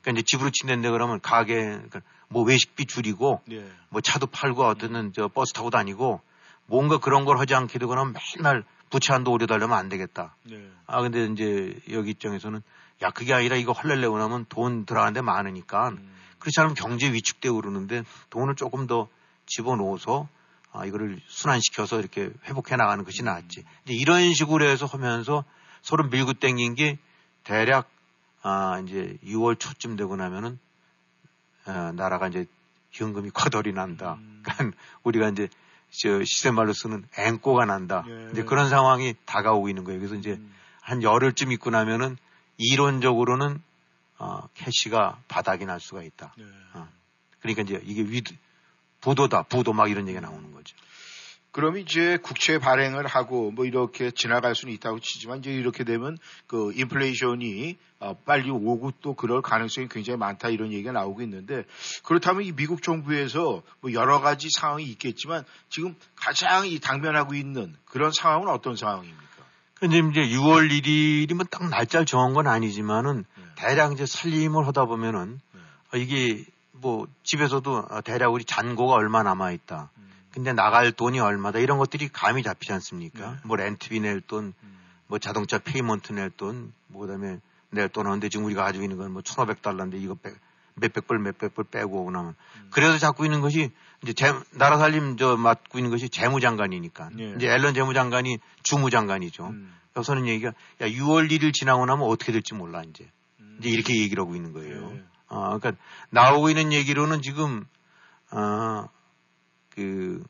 그러니까 0.00 0.20
이제 0.20 0.22
집으로 0.22 0.50
친댄데 0.50 0.88
그러면 0.90 1.20
가게 1.20 1.62
그러니까 1.62 2.00
뭐 2.28 2.42
외식비 2.44 2.86
줄이고 2.86 3.42
예. 3.50 3.66
뭐 3.90 4.00
차도 4.00 4.28
팔고 4.28 4.64
어떤 4.64 5.12
저 5.12 5.28
버스 5.28 5.52
타고 5.52 5.68
다니고 5.68 6.20
뭔가 6.66 6.98
그런 6.98 7.24
걸 7.24 7.38
하지 7.38 7.54
않게 7.54 7.78
되거나 7.80 8.04
맨날 8.04 8.64
부채 8.88 9.12
한도 9.12 9.32
오려달라면 9.32 9.76
안 9.76 9.88
되겠다. 9.88 10.34
예. 10.52 10.70
아 10.86 11.02
근데 11.02 11.26
이제 11.26 11.78
여기 11.90 12.10
입장에서는 12.10 12.62
야 13.02 13.10
그게 13.10 13.34
아니라 13.34 13.56
이거 13.56 13.72
헐렐 13.72 14.00
내고 14.00 14.18
나면 14.18 14.46
돈 14.48 14.86
들어가는데 14.86 15.20
많으니까 15.22 15.88
음. 15.90 16.12
그렇지 16.38 16.60
않으면 16.60 16.74
경제 16.74 17.12
위축되고 17.12 17.56
그러는데 17.56 18.04
돈을 18.30 18.54
조금 18.54 18.86
더 18.86 19.08
집어넣어서 19.46 20.28
아, 20.72 20.86
이거를 20.86 21.20
순환시켜서 21.26 21.98
이렇게 21.98 22.30
회복해 22.44 22.76
나가는 22.76 23.04
것이 23.04 23.22
낫지. 23.22 23.64
이제 23.84 23.94
이런 23.94 24.32
식으로 24.34 24.64
해서 24.64 24.86
하면서 24.86 25.44
서로 25.82 26.04
밀고 26.04 26.34
땡긴 26.34 26.74
게 26.74 26.98
대략 27.44 27.88
아, 28.42 28.80
이제 28.84 29.16
6월 29.24 29.58
초쯤 29.58 29.96
되고 29.96 30.16
나면은 30.16 30.58
어, 31.66 31.92
나라가 31.92 32.28
이제 32.28 32.46
현금이 32.92 33.30
과덜이 33.32 33.72
난다. 33.72 34.14
음. 34.14 34.42
그러니까 34.42 34.76
우리가 35.04 35.28
이제 35.28 35.48
저 35.90 36.22
시세 36.24 36.50
말로 36.50 36.72
쓰는 36.72 37.04
앵꼬가 37.18 37.64
난다. 37.64 38.04
예. 38.08 38.30
이제 38.32 38.44
그런 38.44 38.68
상황이 38.68 39.14
다가오고 39.24 39.68
있는 39.68 39.84
거예요. 39.84 39.98
그래서 39.98 40.14
이제 40.14 40.32
음. 40.32 40.54
한 40.80 41.02
열흘쯤 41.02 41.52
있고 41.52 41.70
나면은 41.70 42.16
이론적으로는 42.56 43.62
어, 44.18 44.48
캐시가 44.54 45.18
바닥이 45.28 45.64
날 45.64 45.80
수가 45.80 46.02
있다. 46.02 46.34
예. 46.38 46.44
어. 46.74 46.88
그러니까 47.40 47.62
이제 47.62 47.80
이게 47.84 48.02
위 48.02 48.22
부도다, 49.00 49.44
부도 49.44 49.72
막 49.72 49.90
이런 49.90 50.08
얘기가 50.08 50.20
나오는 50.20 50.52
거죠. 50.52 50.76
그럼 51.52 51.78
이제 51.78 52.16
국채 52.22 52.58
발행을 52.58 53.06
하고 53.06 53.50
뭐 53.50 53.64
이렇게 53.64 54.12
지나갈 54.12 54.54
수는 54.54 54.72
있다고 54.74 55.00
치지만 55.00 55.40
이제 55.40 55.52
이렇게 55.52 55.82
되면 55.82 56.16
그 56.46 56.72
인플레이션이 56.76 57.76
어, 57.98 58.14
빨리 58.24 58.50
오고 58.50 58.92
또 59.02 59.14
그럴 59.14 59.42
가능성이 59.42 59.88
굉장히 59.88 60.16
많다 60.16 60.48
이런 60.48 60.72
얘기가 60.72 60.92
나오고 60.92 61.22
있는데 61.22 61.64
그렇다면 62.04 62.44
이 62.44 62.52
미국 62.52 62.82
정부에서 62.82 63.62
뭐 63.80 63.92
여러 63.92 64.20
가지 64.20 64.48
상황이 64.50 64.84
있겠지만 64.84 65.44
지금 65.68 65.96
가장 66.14 66.66
이 66.66 66.78
당면하고 66.78 67.34
있는 67.34 67.74
그런 67.84 68.12
상황은 68.12 68.48
어떤 68.48 68.76
상황입니까? 68.76 69.20
근데 69.74 69.98
이제 69.98 70.36
6월 70.36 70.70
1일이면 70.70 71.50
딱 71.50 71.68
날짜를 71.68 72.06
정한 72.06 72.32
건 72.32 72.46
아니지만은 72.46 73.24
네. 73.36 73.44
대략 73.56 73.92
이제 73.92 74.06
살림을 74.06 74.66
하다 74.68 74.84
보면은 74.84 75.40
네. 75.52 75.60
어, 75.92 75.96
이게 75.96 76.44
뭐 76.80 77.06
집에서도 77.22 77.86
어, 77.90 78.00
대략 78.02 78.32
우리 78.32 78.44
잔고가 78.44 78.94
얼마 78.94 79.22
남아 79.22 79.52
있다. 79.52 79.90
음. 79.98 80.10
근데 80.32 80.52
나갈 80.52 80.92
돈이 80.92 81.20
얼마다 81.20 81.58
이런 81.58 81.78
것들이 81.78 82.08
감이 82.08 82.42
잡히지 82.42 82.72
않습니까? 82.72 83.32
네. 83.32 83.36
뭐 83.44 83.56
렌트비 83.56 84.00
낼 84.00 84.20
돈, 84.20 84.54
음. 84.62 84.78
뭐 85.06 85.18
자동차 85.18 85.58
payment 85.58 86.12
낼 86.12 86.30
돈, 86.30 86.72
뭐 86.86 87.06
그다음에 87.06 87.38
낼 87.70 87.88
돈 87.88 88.06
하는데 88.06 88.28
지금 88.28 88.46
우리가 88.46 88.64
가지고 88.64 88.84
있는 88.84 88.96
건뭐 88.96 89.22
1,500달러인데 89.22 90.00
이거 90.02 90.14
빼, 90.14 90.32
몇백 90.74 91.06
불 91.06 91.18
몇백 91.18 91.54
불 91.54 91.64
빼고 91.64 92.00
오고 92.02 92.10
나면 92.10 92.34
음. 92.56 92.68
그래서 92.70 92.98
잡고 92.98 93.24
있는 93.24 93.40
것이 93.40 93.70
이제 94.02 94.12
재, 94.12 94.32
나라 94.52 94.78
살림 94.78 95.16
저 95.16 95.36
맡고 95.36 95.78
있는 95.78 95.90
것이 95.90 96.08
재무장관이니까 96.08 97.10
예. 97.18 97.34
이제 97.36 97.46
옐런 97.48 97.74
재무장관이 97.74 98.38
주무장관이죠. 98.62 99.46
음. 99.48 99.74
여기서는 99.96 100.26
얘기가 100.26 100.48
야 100.80 100.86
6월 100.86 101.30
1일 101.30 101.52
지나고 101.52 101.84
나면 101.86 102.06
어떻게 102.06 102.32
될지 102.32 102.54
몰라 102.54 102.82
이제 102.82 103.08
음. 103.40 103.56
이제 103.60 103.68
이렇게 103.68 104.00
얘기를 104.00 104.22
하고 104.22 104.34
있는 104.34 104.52
거예요. 104.52 104.92
예. 104.94 105.04
어, 105.30 105.58
그러니까 105.58 105.72
나오고 106.10 106.50
있는 106.50 106.72
얘기로는 106.72 107.22
지금 107.22 107.66
어 108.30 108.86
그 109.80 110.22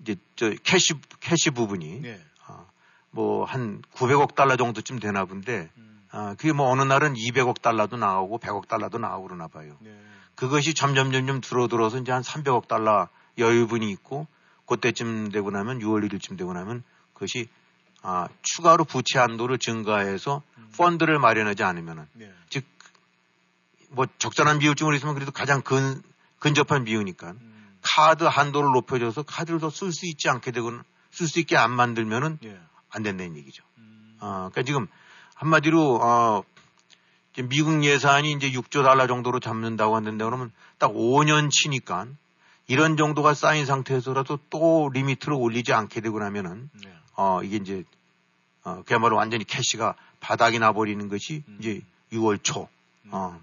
이제 0.00 0.16
저 0.36 0.50
cash 0.50 0.94
cash 1.20 1.50
부분이 1.50 2.00
예. 2.04 2.20
뭐한 3.10 3.82
900억 3.94 4.34
달러 4.34 4.56
정도쯤 4.56 4.98
되나 5.00 5.24
본데 5.24 5.70
음. 5.76 6.06
아 6.10 6.34
그게 6.38 6.52
뭐 6.52 6.70
어느 6.70 6.82
날은 6.82 7.14
200억 7.14 7.60
달러도 7.60 7.96
나오고 7.96 8.38
100억 8.38 8.68
달러도 8.68 8.98
나오고 8.98 9.28
그러나 9.28 9.48
봐요. 9.48 9.76
예. 9.84 9.98
그것이 10.34 10.72
점점 10.74 11.10
점점 11.10 11.40
줄어들어서 11.40 11.98
이제 11.98 12.12
한 12.12 12.22
300억 12.22 12.68
달러 12.68 13.08
여유분이 13.38 13.90
있고 13.90 14.26
그때쯤 14.66 15.30
되고 15.30 15.50
나면 15.50 15.80
6월 15.80 16.08
1일쯤 16.08 16.38
되고 16.38 16.52
나면 16.52 16.84
그것이 17.12 17.48
아 18.02 18.28
추가로 18.42 18.84
부채 18.84 19.18
한도를 19.18 19.58
증가해서 19.58 20.42
음. 20.58 20.70
펀드를 20.76 21.18
마련하지 21.18 21.62
않으면은 21.64 22.06
예. 22.20 22.32
즉 22.48 22.64
뭐 23.88 24.06
적절한 24.18 24.58
비율쯤으로 24.58 24.96
있으면 24.96 25.14
그래도 25.14 25.32
가장 25.32 25.62
근 25.62 26.02
근접한 26.38 26.84
비유니까 26.84 27.30
음. 27.32 27.76
카드 27.82 28.24
한도를 28.24 28.70
높여줘서 28.72 29.22
카드를 29.22 29.60
더 29.60 29.68
쓸 29.70 29.92
수 29.92 30.06
있지 30.06 30.28
않게 30.28 30.50
되거나 30.52 30.84
쓸 31.10 31.26
수 31.26 31.40
있게 31.40 31.56
안 31.56 31.70
만들면은 31.72 32.38
예. 32.44 32.58
안 32.90 33.02
된다는 33.02 33.36
얘기죠. 33.36 33.62
음. 33.78 34.16
어, 34.20 34.50
그러니까 34.50 34.62
지금 34.62 34.86
한마디로 35.34 36.00
어, 36.02 36.42
이제 37.32 37.42
미국 37.42 37.84
예산이 37.84 38.32
이제 38.32 38.50
6조 38.50 38.82
달러 38.82 39.06
정도로 39.06 39.40
잡는다고 39.40 39.96
하는데 39.96 40.24
그러면 40.24 40.52
딱 40.78 40.92
5년 40.92 41.50
치니까 41.50 42.06
이런 42.66 42.96
정도가 42.96 43.34
쌓인 43.34 43.64
상태에서라도 43.66 44.38
또 44.50 44.90
리미트를 44.92 45.34
올리지 45.34 45.72
않게 45.72 46.00
되고 46.00 46.18
나면은 46.18 46.70
예. 46.84 46.92
어, 47.16 47.42
이게 47.42 47.56
이제 47.56 47.84
어, 48.64 48.82
그야말로 48.86 49.16
완전히 49.16 49.44
캐시가 49.44 49.94
바닥이 50.20 50.58
나버리는 50.58 51.08
것이 51.08 51.42
음. 51.48 51.56
이제 51.60 51.80
6월 52.12 52.42
초. 52.42 52.68
어. 53.10 53.40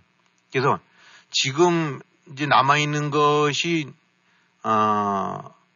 그래서 0.55 0.79
지금 1.31 1.99
이제 2.31 2.45
남아있는 2.45 3.11
것이 3.11 3.91
어, 4.63 4.69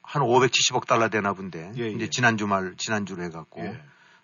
한 0.02 0.22
570억 0.22 0.88
달러 0.88 1.10
되나 1.10 1.34
본데 1.34 1.74
예, 1.78 1.90
이제 1.90 2.06
예. 2.06 2.10
지난 2.10 2.38
주 2.38 2.48
말 2.48 2.76
지난주로 2.78 3.22
해갖고 3.24 3.62
예. 3.66 3.82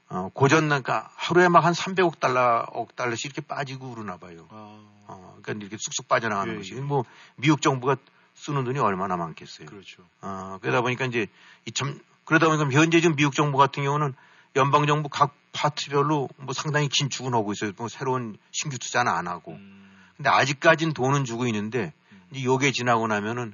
어, 0.08 0.30
고전 0.34 0.70
그러니까 0.70 1.10
하루에 1.16 1.50
막 1.50 1.66
한 1.66 1.74
300억 1.74 2.22
달러, 2.22 2.66
억 2.72 2.96
달러씩 2.96 3.26
이렇게 3.26 3.42
빠지고 3.42 3.94
그러나 3.94 4.16
봐요. 4.16 4.48
아, 4.50 4.80
어, 5.08 5.38
그러니까 5.42 5.66
이렇게 5.66 5.76
쑥쑥 5.78 6.08
빠져나가는 6.08 6.54
예, 6.54 6.58
것이 6.58 6.76
예. 6.76 6.80
뭐 6.80 7.04
미국 7.36 7.62
정부가 7.62 7.98
쓰는 8.36 8.64
돈이 8.64 8.80
얼마나 8.80 9.18
많겠어요. 9.18 9.68
그렇죠. 9.68 10.04
어, 10.22 10.58
그러다 10.62 10.80
보니까 10.82 11.04
이제 11.04 11.28
이 11.66 11.72
참, 11.74 12.00
그러다 12.24 12.48
보니까 12.48 12.72
현재 12.72 13.02
지금 13.02 13.18
미국 13.18 13.36
정부 13.36 13.58
같은 13.58 13.84
경우는 13.84 14.14
연방 14.56 14.88
정부 14.88 15.10
각 15.10 15.36
파트별로 15.52 16.30
뭐 16.38 16.54
상당히 16.54 16.88
긴축은 16.88 17.34
하고 17.34 17.52
있어요. 17.52 17.74
뭐 17.76 17.90
새로운 17.90 18.38
신규 18.52 18.80
투자는 18.80 19.12
안 19.12 19.28
하고. 19.28 19.52
음. 19.52 19.85
근데 20.18 20.30
아직까지는 20.30 20.94
돈은 20.94 21.26
주고 21.26 21.46
있는데 21.48 21.94
이제 22.32 22.44
요게 22.44 22.72
지나고 22.72 23.08
나면은 23.08 23.54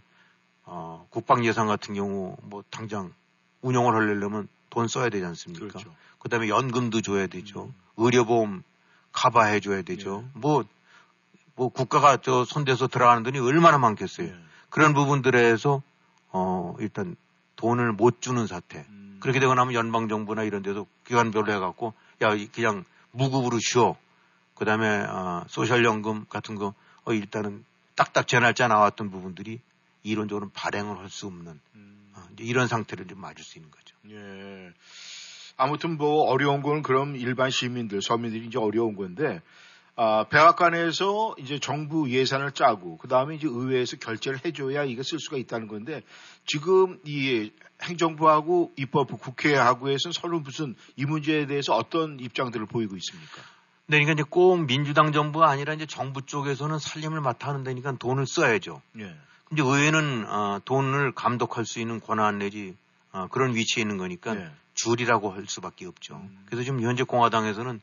어, 0.63 1.05
국방 1.09 1.43
예산 1.45 1.67
같은 1.67 1.93
경우 1.93 2.37
뭐 2.43 2.63
당장 2.69 3.13
운영을 3.61 3.93
하려면 3.93 4.47
돈 4.69 4.87
써야 4.87 5.09
되지 5.09 5.25
않습니까? 5.25 5.67
그렇죠. 5.67 5.93
그다음에 6.19 6.49
연금도 6.49 7.01
줘야 7.01 7.27
되죠. 7.27 7.65
음. 7.65 7.73
의료보험 7.97 8.63
커버해 9.11 9.59
줘야 9.59 9.81
되죠. 9.81 10.23
예. 10.25 10.39
뭐, 10.39 10.63
뭐 11.55 11.69
국가가 11.69 12.17
저 12.17 12.45
손대서 12.45 12.87
들어가는 12.87 13.23
돈이 13.23 13.39
얼마나 13.39 13.77
많겠어요. 13.77 14.27
예. 14.27 14.35
그런 14.69 14.93
부분들에서 14.93 15.81
어, 16.29 16.75
일단 16.79 17.15
돈을 17.57 17.91
못 17.91 18.21
주는 18.21 18.47
사태. 18.47 18.85
음. 18.89 19.17
그렇게 19.19 19.39
되고 19.39 19.53
나면 19.53 19.73
연방정부나 19.73 20.43
이런 20.43 20.63
데서 20.63 20.85
기관별로 21.05 21.51
해갖고 21.53 21.93
야 22.21 22.29
그냥 22.53 22.85
무급으로 23.11 23.59
쉬어. 23.59 23.95
그 24.61 24.65
다음에 24.65 24.87
어, 24.87 25.43
소셜연금 25.47 26.25
같은 26.29 26.53
거 26.53 26.75
어, 27.03 27.13
일단은 27.13 27.65
딱딱 27.95 28.27
제 28.27 28.37
날짜 28.39 28.67
나왔던 28.67 29.09
부분들이 29.09 29.59
이론적으로 30.03 30.51
발행을 30.53 30.99
할 30.99 31.09
수 31.09 31.25
없는 31.25 31.59
음. 31.73 32.11
어, 32.13 32.27
이런 32.37 32.67
상태를 32.67 33.07
좀 33.07 33.19
맞을 33.19 33.43
수 33.43 33.57
있는 33.57 33.71
거죠. 33.71 33.95
예. 34.11 34.71
아무튼 35.57 35.97
뭐 35.97 36.25
어려운 36.25 36.61
건 36.61 36.83
그럼 36.83 37.15
일반 37.15 37.49
시민들, 37.49 38.03
서민들이 38.03 38.45
이제 38.45 38.59
어려운 38.59 38.95
건데, 38.95 39.41
아, 39.95 40.25
백악관에서 40.29 41.37
이제 41.39 41.57
정부 41.57 42.11
예산을 42.11 42.51
짜고, 42.51 42.99
그 42.99 43.07
다음에 43.07 43.33
이제 43.37 43.47
의회에서 43.47 43.97
결제를 43.97 44.45
해줘야 44.45 44.83
이거 44.83 45.01
쓸 45.01 45.17
수가 45.17 45.37
있다는 45.37 45.69
건데, 45.69 46.03
지금 46.45 46.99
이 47.03 47.51
행정부하고 47.81 48.73
입법부, 48.77 49.17
국회하고에서는 49.17 50.13
서로 50.13 50.39
무슨 50.39 50.75
이 50.97 51.05
문제에 51.05 51.47
대해서 51.47 51.73
어떤 51.75 52.19
입장들을 52.19 52.67
보이고 52.67 52.95
있습니까? 52.95 53.41
네, 53.91 53.97
그러니까 53.97 54.13
이제 54.13 54.23
꼭 54.23 54.57
민주당 54.67 55.11
정부가 55.11 55.49
아니라 55.49 55.73
이제 55.73 55.85
정부 55.85 56.25
쪽에서는 56.25 56.79
살림을 56.79 57.19
맡아 57.19 57.49
하는 57.49 57.65
데니까 57.65 57.91
돈을 57.97 58.25
써야죠. 58.25 58.81
예. 58.99 59.17
근데 59.49 59.63
의회는 59.63 60.25
어, 60.29 60.61
돈을 60.63 61.11
감독할 61.11 61.65
수 61.65 61.81
있는 61.81 61.99
권한 61.99 62.37
내지 62.37 62.77
어, 63.11 63.27
그런 63.27 63.53
위치에 63.53 63.81
있는 63.81 63.97
거니까 63.97 64.37
예. 64.37 64.49
줄이라고 64.75 65.33
할 65.33 65.45
수밖에 65.45 65.85
없죠. 65.87 66.15
음. 66.15 66.45
그래서 66.45 66.63
지금 66.63 66.79
현재 66.81 67.03
공화당에서는 67.03 67.81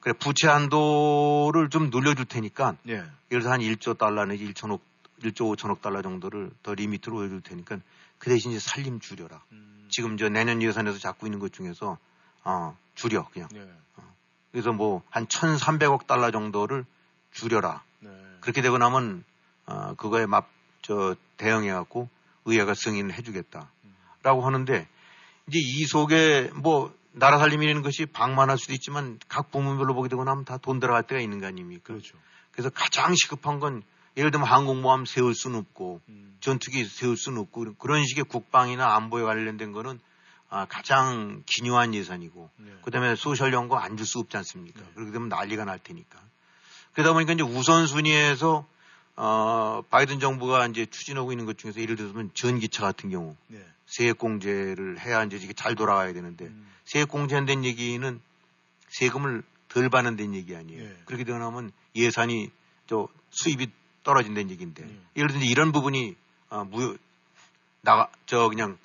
그래 0.00 0.12
부채 0.18 0.48
한도를 0.48 1.70
좀 1.70 1.88
늘려줄 1.88 2.26
테니까 2.26 2.76
예. 2.88 2.92
예를 2.92 3.10
들어서 3.30 3.50
한 3.50 3.60
1조 3.60 3.96
달러 3.96 4.26
내지 4.26 4.52
1천억 4.52 4.80
1조 5.22 5.56
5천억 5.56 5.80
달러 5.80 6.02
정도를 6.02 6.50
더 6.62 6.74
리미트로 6.74 7.16
올려줄 7.16 7.40
테니까 7.40 7.78
그 8.18 8.28
대신 8.28 8.50
이제 8.50 8.60
살림 8.60 9.00
줄여라. 9.00 9.40
음. 9.52 9.86
지금 9.88 10.18
저 10.18 10.28
내년 10.28 10.60
예산에서 10.60 10.98
잡고 10.98 11.26
있는 11.26 11.38
것 11.38 11.54
중에서 11.54 11.96
어, 12.44 12.76
줄여 12.96 13.30
그냥. 13.32 13.48
예. 13.54 13.66
그래서 14.52 14.72
뭐 14.72 15.02
한 15.10 15.26
1,300억 15.26 16.06
달러 16.06 16.30
정도를 16.30 16.84
줄여라. 17.32 17.82
네. 18.00 18.10
그렇게 18.40 18.62
되고 18.62 18.78
나면 18.78 19.24
어, 19.66 19.94
그거에 19.94 20.26
맞 20.26 20.46
저 20.82 21.16
대응해 21.36 21.70
갖고 21.72 22.08
의회가 22.44 22.74
승인을 22.74 23.12
해주겠다라고 23.14 24.42
하는데 24.46 24.88
이제 25.48 25.58
이 25.58 25.84
속에 25.86 26.50
뭐 26.54 26.94
나라 27.12 27.38
살림이라는 27.38 27.82
것이 27.82 28.06
방만할 28.06 28.58
수도 28.58 28.72
있지만 28.74 29.18
각 29.28 29.50
부문별로 29.50 29.94
보게 29.94 30.08
되고 30.08 30.24
나면 30.24 30.44
다 30.44 30.56
돈 30.58 30.78
들어갈 30.80 31.02
때가 31.02 31.20
있는 31.20 31.40
거 31.40 31.46
아닙니까? 31.46 31.82
그렇죠. 31.84 32.16
그래서 32.52 32.70
가장 32.70 33.14
시급한 33.14 33.60
건 33.60 33.82
예를 34.16 34.30
들면 34.30 34.48
항공모함 34.48 35.04
세울 35.04 35.34
수는 35.34 35.58
없고 35.58 36.00
음. 36.08 36.36
전투기 36.40 36.84
세울 36.84 37.16
수는 37.16 37.38
없고 37.40 37.74
그런 37.74 38.04
식의 38.04 38.24
국방이나 38.24 38.94
안보에 38.96 39.22
관련된 39.24 39.72
거는 39.72 40.00
아, 40.50 40.64
가장 40.66 41.42
기묘한 41.46 41.94
예산이고 41.94 42.50
네. 42.56 42.72
그다음에 42.82 43.16
소셜 43.16 43.52
연금 43.52 43.76
안줄 43.76 44.06
수 44.06 44.18
없지 44.18 44.36
않습니까? 44.38 44.80
네. 44.80 44.86
그렇게 44.94 45.12
되면 45.12 45.28
난리가 45.28 45.64
날 45.64 45.78
테니까. 45.78 46.18
그러다 46.94 47.12
보니까 47.12 47.34
이제 47.34 47.42
우선순위에서 47.42 48.66
어, 49.16 49.82
바이든 49.90 50.20
정부가 50.20 50.66
이제 50.66 50.86
추진하고 50.86 51.32
있는 51.32 51.44
것 51.44 51.58
중에서 51.58 51.80
예를 51.80 51.96
들면 51.96 52.30
전기차 52.34 52.82
같은 52.82 53.10
경우 53.10 53.36
네. 53.48 53.64
세액공제를 53.86 55.00
해야 55.00 55.24
이제 55.24 55.36
이게 55.36 55.52
잘 55.52 55.74
돌아가야 55.74 56.12
되는데 56.12 56.46
음. 56.46 56.68
세액공제한다는 56.84 57.64
얘기는 57.64 58.20
세금을 58.88 59.42
덜 59.68 59.90
받는 59.90 60.16
다는 60.16 60.34
얘기 60.34 60.56
아니에요. 60.56 60.82
예. 60.82 60.96
그렇게 61.04 61.24
되고 61.24 61.38
나면 61.38 61.72
예산이 61.94 62.50
저 62.86 63.08
수입이 63.30 63.70
떨어진다는 64.02 64.50
얘기인데 64.50 64.84
예. 64.84 65.00
예를 65.16 65.28
들면 65.28 65.46
이런 65.46 65.72
부분이 65.72 66.16
어, 66.50 66.64
무효 66.64 66.96
나가 67.82 68.10
저 68.26 68.48
그냥 68.48 68.78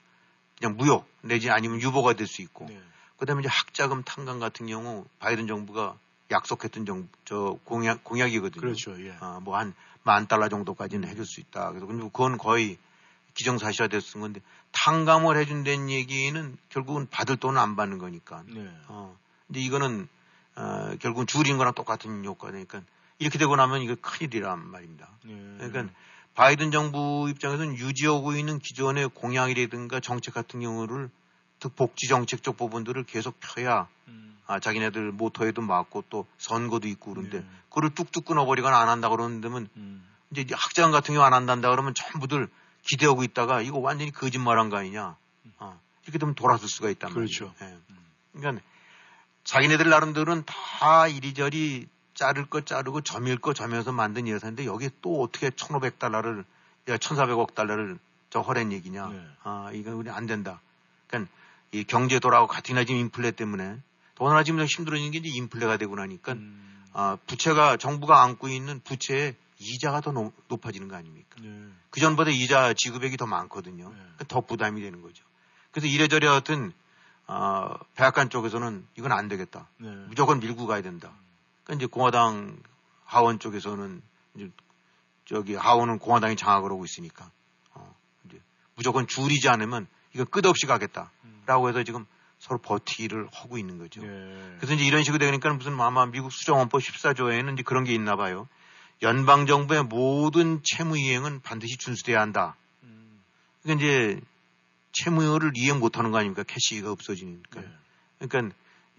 그냥 0.64 0.78
무효 0.78 1.04
내지 1.22 1.50
아니면 1.50 1.82
유보가 1.82 2.14
될 2.14 2.26
수 2.26 2.42
있고 2.42 2.68
네. 2.70 2.82
그다음에 3.18 3.42
이제 3.42 3.50
학자금 3.50 4.04
탕감 4.04 4.40
같은 4.40 4.66
경우 4.68 5.06
바이든 5.20 5.46
정부가 5.48 5.98
약속했던 6.32 6.86
정, 6.86 7.10
저 7.26 7.60
공약 7.66 8.04
공약이거든요. 8.06 8.62
그렇죠. 8.62 8.96
예. 9.06 9.12
어, 9.20 9.42
뭐한 9.44 9.74
만 10.04 10.28
달러 10.28 10.48
정도까지는 10.48 11.08
해줄 11.10 11.26
수 11.26 11.42
있다. 11.42 11.70
그래서 11.70 11.86
근데 11.86 12.04
그건 12.04 12.38
거의 12.38 12.78
기정사실화 13.34 13.90
됐은 13.90 14.22
건데 14.22 14.42
탕감을 14.72 15.38
해준다는 15.38 15.90
얘기는 15.90 16.58
결국은 16.70 17.08
받을 17.10 17.36
돈은 17.36 17.60
안 17.60 17.76
받는 17.76 17.98
거니까. 17.98 18.44
네. 18.48 18.66
어, 18.88 19.18
근데 19.48 19.60
이거는 19.60 20.08
어, 20.56 20.96
결국은 21.00 21.28
줄인 21.28 21.58
거랑 21.58 21.74
똑같은 21.74 22.24
효과니까 22.24 22.82
이렇게 23.20 23.38
되고 23.38 23.56
나면 23.56 23.82
이거 23.82 23.96
큰일이란 24.02 24.66
말입니다. 24.72 25.10
네. 25.24 25.56
그러니까 25.58 25.94
바이든 26.36 26.72
정부 26.72 27.28
입장에서는 27.30 27.76
유지하고 27.78 28.34
있는 28.34 28.60
기존의 28.60 29.10
공약이라든가 29.10 30.00
정책 30.00 30.34
같은 30.34 30.60
경우를 30.62 31.10
특 31.60 31.76
복지 31.76 32.08
정책적 32.08 32.58
부분들을 32.58 33.04
계속 33.04 33.40
펴야 33.40 33.88
음. 34.08 34.38
아, 34.48 34.60
자기네들 34.60 35.12
모토에도 35.12 35.62
맞고 35.62 36.06
또 36.10 36.26
선거도 36.38 36.88
있고 36.88 37.14
그런데 37.14 37.40
네. 37.40 37.46
그걸 37.70 37.90
뚝뚝 37.92 38.26
끊어버리거나 38.26 38.78
안 38.78 38.90
한다 38.90 39.10
그러는데면 39.10 39.70
음. 39.78 40.06
이제 40.32 40.54
학장 40.56 40.92
같은 40.92 41.14
경우 41.14 41.26
안 41.26 41.34
한단다 41.34 41.70
그러면 41.70 41.94
전부들 41.94 42.50
기대하고 42.84 43.24
있다가 43.24 43.62
이거 43.62 43.78
완전히 43.78 44.12
거짓말한 44.12 44.70
거 44.70 44.78
아니냐. 44.78 45.16
어, 45.58 45.80
이렇게 46.04 46.20
되면 46.20 46.36
돌아설 46.36 46.68
수가 46.68 46.90
있단 46.90 47.14
말이죠. 47.14 47.54
그렇죠. 47.54 47.66
예. 47.66 47.78
그러니까 48.34 48.64
자기네들 49.44 49.90
나름대로는 49.90 50.44
다 50.46 51.08
이리저리 51.08 51.88
자를 52.14 52.46
거 52.46 52.62
자르고 52.62 53.02
점일 53.02 53.38
거 53.38 53.54
점여서 53.54 53.92
만든 53.92 54.28
예산인데 54.28 54.66
여기에 54.66 54.92
또 55.02 55.22
어떻게 55.22 55.50
1,500달러를, 55.50 56.46
야, 56.90 56.98
1,400억 56.98 57.56
달러를 57.56 57.98
저 58.30 58.42
허랜 58.42 58.72
얘기냐. 58.72 59.08
네. 59.08 59.28
아, 59.44 59.72
이건 59.74 59.94
우리 59.94 60.10
안 60.10 60.26
된다. 60.26 60.62
그러니까 61.08 61.32
이 61.72 61.84
경제 61.84 62.20
돌아가고 62.20 62.48
같이나 62.48 62.84
지금 62.84 63.00
인플레 63.02 63.32
때문에 63.32 63.80
더나 64.16 64.44
지금 64.44 64.64
힘들어지는 64.64 65.12
게 65.12 65.20
이제 65.20 65.30
인플레가 65.30 65.78
되고 65.78 65.96
나니까 65.96 66.34
음. 66.34 66.84
아, 66.94 67.18
부채가 67.28 67.78
정부가 67.78 68.22
안고 68.24 68.48
있는 68.50 68.80
부채의 68.84 69.36
이자가 69.60 70.02
더 70.02 70.12
높, 70.12 70.34
높아지는 70.48 70.88
거 70.88 70.96
아닙니까? 70.96 71.36
네. 71.42 71.68
그 71.90 72.00
전보다 72.00 72.32
이자 72.32 72.74
지급액이 72.74 73.18
더 73.18 73.26
많거든요. 73.26 73.90
네. 73.90 73.96
그러니까 73.96 74.26
더 74.28 74.42
부담이 74.42 74.82
되는 74.82 75.02
거죠. 75.02 75.24
그래서 75.72 75.88
이래저래 75.88 76.28
하여튼 76.28 76.74
어, 77.28 77.76
백악관 77.96 78.30
쪽에서는 78.30 78.86
이건 78.98 79.12
안 79.12 79.28
되겠다. 79.28 79.68
네. 79.78 79.90
무조건 80.08 80.40
밀고 80.40 80.68
가야 80.68 80.82
된다. 80.82 81.12
그러니까 81.64 81.84
이제 81.84 81.86
공화당 81.86 82.58
하원 83.06 83.40
쪽에서는 83.40 84.02
이제 84.36 84.50
저기 85.26 85.56
하원은 85.56 86.00
공화당이 86.00 86.36
장악을 86.36 86.72
하고 86.72 86.86
있으니까 86.86 87.32
어, 87.74 87.96
이제 88.26 88.40
무조건 88.76 89.08
줄이지 89.08 89.50
않으면 89.50 89.88
이거 90.14 90.26
끝없이 90.26 90.66
가겠다라고 90.66 91.70
해서 91.70 91.84
지금 91.84 92.06
서로 92.40 92.60
버티기를 92.60 93.30
하고 93.32 93.58
있는 93.58 93.78
거죠. 93.78 94.02
네. 94.02 94.56
그래서 94.58 94.74
이제 94.74 94.84
이런 94.84 95.04
식으로 95.04 95.20
되니까 95.20 95.54
무슨 95.54 95.80
아마 95.80 96.06
미국 96.06 96.32
수정헌법 96.32 96.82
14조에는 96.82 97.54
이제 97.54 97.64
그런 97.64 97.86
게 97.86 97.94
있나 97.94 98.18
봐요. 98.18 98.50
연방 99.02 99.46
정부의 99.46 99.84
모든 99.84 100.62
채무 100.64 100.98
이행은 100.98 101.42
반드시 101.42 101.78
준수돼야 101.78 102.20
한다. 102.20 102.58
음. 102.84 103.22
그러니까 103.62 103.86
이제 103.86 104.22
채무를 104.92 105.54
이행 105.56 105.80
못 105.80 105.98
하는 105.98 106.12
거 106.12 106.18
아닙니까? 106.18 106.44
캐시가 106.44 106.92
없어지니까. 106.92 107.62
네. 107.62 107.68
그러니까 108.20 108.56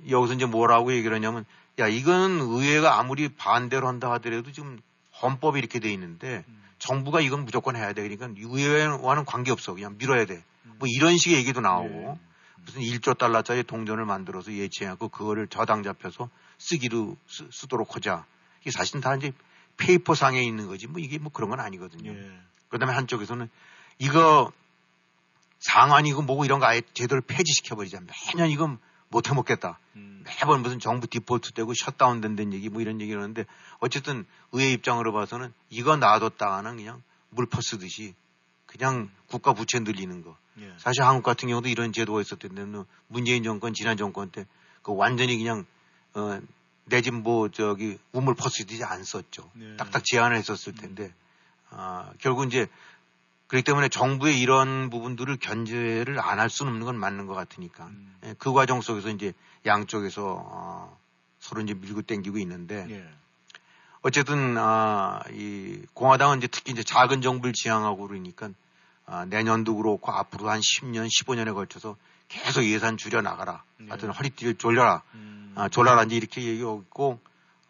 여기서 0.08 0.34
이제 0.34 0.46
뭐라고 0.46 0.92
얘기를 0.92 1.14
하냐면 1.14 1.44
야, 1.80 1.88
이건 1.88 2.40
의회가 2.40 2.98
아무리 2.98 3.28
반대로 3.28 3.88
한다 3.88 4.10
하더라도 4.12 4.52
지금 4.52 4.80
헌법이 5.22 5.58
이렇게 5.58 5.80
돼 5.80 5.92
있는데 5.92 6.44
음. 6.48 6.64
정부가 6.78 7.20
이건 7.20 7.44
무조건 7.44 7.76
해야 7.76 7.92
돼. 7.92 8.06
그러니까 8.06 8.28
의회와는 8.36 9.24
관계없어. 9.24 9.74
그냥 9.74 9.96
밀어야 9.98 10.26
돼. 10.26 10.44
뭐 10.78 10.88
이런 10.88 11.16
식의 11.16 11.38
얘기도 11.38 11.60
나오고 11.60 12.18
예. 12.18 12.34
무슨 12.64 12.80
1조 12.80 13.16
달러짜리 13.16 13.62
동전을 13.62 14.04
만들어서 14.04 14.52
예치해갖고 14.52 15.08
그거를 15.08 15.46
저당 15.48 15.82
잡혀서 15.82 16.28
쓰기로 16.58 17.16
쓰, 17.26 17.66
도록 17.68 17.96
하자. 17.96 18.24
이게 18.60 18.70
사실은 18.70 19.00
다 19.00 19.14
이제 19.14 19.32
paper 19.76 20.14
상에 20.14 20.42
있는 20.42 20.66
거지 20.66 20.86
뭐 20.86 21.00
이게 21.00 21.18
뭐 21.18 21.30
그런 21.32 21.50
건 21.50 21.60
아니거든요. 21.60 22.10
예. 22.10 22.40
그다음에 22.68 22.94
한쪽에서는 22.94 23.48
이거 23.98 24.50
상한이고 25.60 26.22
뭐고 26.22 26.44
이런 26.44 26.60
거 26.60 26.66
아예 26.66 26.82
제대로 26.92 27.20
폐지시켜버리자. 27.22 28.00
매년 28.00 28.50
이건 28.50 28.78
못 29.14 29.30
해먹겠다. 29.30 29.78
음. 29.96 30.24
매번 30.26 30.62
무슨 30.62 30.78
정부 30.80 31.06
디폴트 31.06 31.52
되고 31.52 31.72
셧다운 31.72 32.20
된다는 32.20 32.52
얘기 32.52 32.68
뭐 32.68 32.80
이런 32.82 33.00
얘기를 33.00 33.20
하는데 33.22 33.46
어쨌든 33.78 34.26
의회 34.52 34.72
입장으로 34.72 35.12
봐서는 35.12 35.52
이거 35.70 35.96
놔뒀다가는 35.96 36.76
그냥 36.76 37.02
물 37.30 37.46
퍼 37.46 37.60
쓰듯이 37.62 38.14
그냥 38.66 39.08
국가 39.28 39.52
부채 39.52 39.78
늘리는 39.78 40.22
거. 40.22 40.36
예. 40.58 40.72
사실 40.78 41.02
한국 41.02 41.22
같은 41.22 41.48
경우도 41.48 41.68
이런 41.68 41.92
제도가 41.92 42.20
있었던 42.20 42.54
데는 42.54 42.84
문재인 43.08 43.42
정권, 43.42 43.72
지난 43.72 43.96
정권 43.96 44.30
때 44.30 44.46
그 44.84 44.94
완전히 44.94 45.38
그냥 45.38 45.64
어, 46.12 46.40
내집 46.84 47.14
뭐 47.14 47.48
저기 47.48 47.98
우물 48.12 48.34
퍼쓰듯이 48.34 48.84
안 48.84 49.02
썼죠. 49.02 49.50
네. 49.54 49.76
딱딱 49.76 50.04
제한을 50.04 50.36
했었을 50.36 50.74
텐데 50.74 51.12
아, 51.70 52.12
결국 52.20 52.46
이제 52.46 52.68
그렇기 53.46 53.64
때문에 53.64 53.88
정부의 53.88 54.40
이런 54.40 54.90
부분들을 54.90 55.36
견제를 55.36 56.18
안 56.20 56.38
할 56.40 56.50
수는 56.50 56.72
없는 56.72 56.86
건 56.86 56.96
맞는 56.96 57.26
것 57.26 57.34
같으니까 57.34 57.86
음. 57.86 58.16
예, 58.24 58.34
그 58.38 58.52
과정 58.52 58.80
속에서 58.80 59.10
이제 59.10 59.32
양쪽에서 59.66 60.42
어, 60.46 60.98
서로 61.40 61.62
이제 61.62 61.74
밀고 61.74 62.02
땡기고 62.02 62.38
있는데 62.38 62.86
예. 62.90 63.08
어쨌든 64.02 64.56
아, 64.58 65.22
이 65.30 65.80
공화당은 65.94 66.38
이제 66.38 66.46
특히 66.46 66.72
이제 66.72 66.82
작은 66.82 67.22
정부를 67.22 67.52
지향하고 67.54 68.06
그러니까 68.06 68.50
아, 69.06 69.24
내년도 69.26 69.76
그렇고 69.76 70.12
앞으로 70.12 70.50
한 70.50 70.60
10년, 70.60 71.06
15년에 71.06 71.54
걸쳐서 71.54 71.96
계속 72.28 72.64
예산 72.64 72.96
줄여 72.96 73.20
나가라. 73.22 73.62
네. 73.78 73.86
하여튼 73.88 74.10
허리띠를 74.10 74.56
졸려라. 74.56 75.02
음. 75.14 75.52
아, 75.56 75.68
졸라라 75.68 76.04
이제 76.04 76.16
이렇게 76.16 76.42
얘기하고 76.42 76.82
있고 76.86 77.20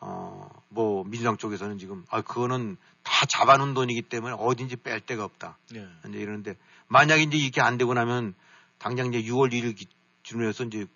어, 0.00 0.48
뭐 0.74 1.04
민주당 1.04 1.36
쪽에서는 1.36 1.78
지금 1.78 2.04
아 2.10 2.20
그거는 2.20 2.76
다 3.02 3.26
잡아놓은 3.26 3.74
돈이기 3.74 4.02
때문에 4.02 4.34
어딘지 4.38 4.76
뺄 4.76 5.00
데가 5.00 5.24
없다. 5.24 5.56
네. 5.72 5.86
이제 6.08 6.18
이러는데 6.18 6.56
만약 6.88 7.16
이제 7.16 7.36
이게 7.36 7.60
안 7.60 7.78
되고 7.78 7.94
나면 7.94 8.34
당장 8.78 9.12
이제 9.12 9.22
6월 9.30 9.52
1일 9.52 9.76
기준으로 10.22 10.48
해서 10.48 10.64
이제 10.64 10.86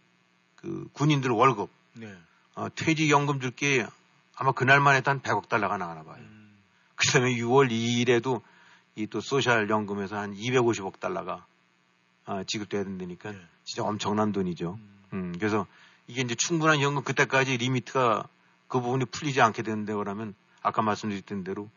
그 0.57 0.88
군인들 0.93 1.31
월급 1.31 1.71
네. 1.95 2.12
어, 2.55 2.69
퇴직연금 2.75 3.41
줄 3.41 3.53
게 3.53 3.87
아마 4.37 4.53
그날만 4.53 4.95
해도 4.95 5.11
한 5.11 5.21
100억 5.21 5.49
달러가 5.49 5.77
나가나 5.79 6.03
봐요. 6.05 6.17
음. 6.19 6.57
그 6.95 7.07
다음에 7.09 7.35
6월 7.35 7.71
2일에도 7.71 8.43
이 8.97 9.07
또 9.07 9.21
소셜연금에서 9.21 10.17
한 10.17 10.35
250억 10.35 10.99
달러가 10.99 11.47
아, 12.25 12.43
지급돼야 12.45 12.83
된다니까 12.85 13.31
네. 13.33 13.38
진짜 13.64 13.85
엄청난 13.85 14.33
돈이죠. 14.33 14.77
음. 14.81 14.99
음, 15.12 15.33
그래서 15.38 15.67
이게 16.09 16.23
이제 16.23 16.35
충분한 16.35 16.81
연금 16.83 17.03
그때까지 17.05 17.57
리미트가 17.59 18.29
그 18.68 18.81
부분이 18.81 19.07
풀리지 19.07 19.40
않게 19.40 19.62
되는데 19.62 19.94
그러면 19.94 20.35
아까 20.62 20.83
말씀드렸던 20.83 21.44
대로 21.44 21.70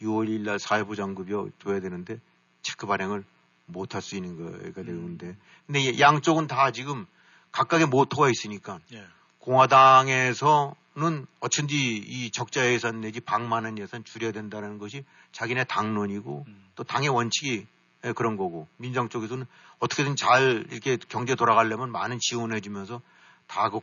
6월 0.00 0.28
1일 0.28 0.40
날 0.42 0.58
사회부 0.58 0.96
장급이 0.96 1.32
줘야 1.62 1.80
되는데 1.80 2.18
체크 2.62 2.86
발행을 2.86 3.24
못 3.66 3.94
할 3.94 4.02
수 4.02 4.14
있는 4.16 4.36
거가 4.36 4.82
되는데 4.82 5.36
근데 5.66 5.80
이 5.80 6.00
양쪽은 6.00 6.46
다 6.46 6.70
지금 6.70 7.06
각각의 7.52 7.86
모토가 7.88 8.30
있으니까 8.30 8.78
예. 8.92 9.04
공화당에서는 9.40 11.26
어쩐지 11.40 11.96
이 11.96 12.30
적자 12.30 12.70
예산 12.70 13.00
내지 13.00 13.20
방만한 13.20 13.78
예산 13.78 14.04
줄여야 14.04 14.32
된다는 14.32 14.78
것이 14.78 15.04
자기네 15.32 15.64
당론이고 15.64 16.44
음. 16.46 16.64
또 16.74 16.84
당의 16.84 17.08
원칙이 17.08 17.66
예, 18.04 18.12
그런 18.12 18.36
거고 18.36 18.68
민주당 18.76 19.08
쪽에서는 19.08 19.46
어떻게든 19.78 20.16
잘 20.16 20.66
이렇게 20.70 20.96
경제 21.08 21.34
돌아가려면 21.34 21.90
많은 21.90 22.18
지원해 22.20 22.60
주면서 22.60 23.00
다 23.46 23.70
그 23.70 23.80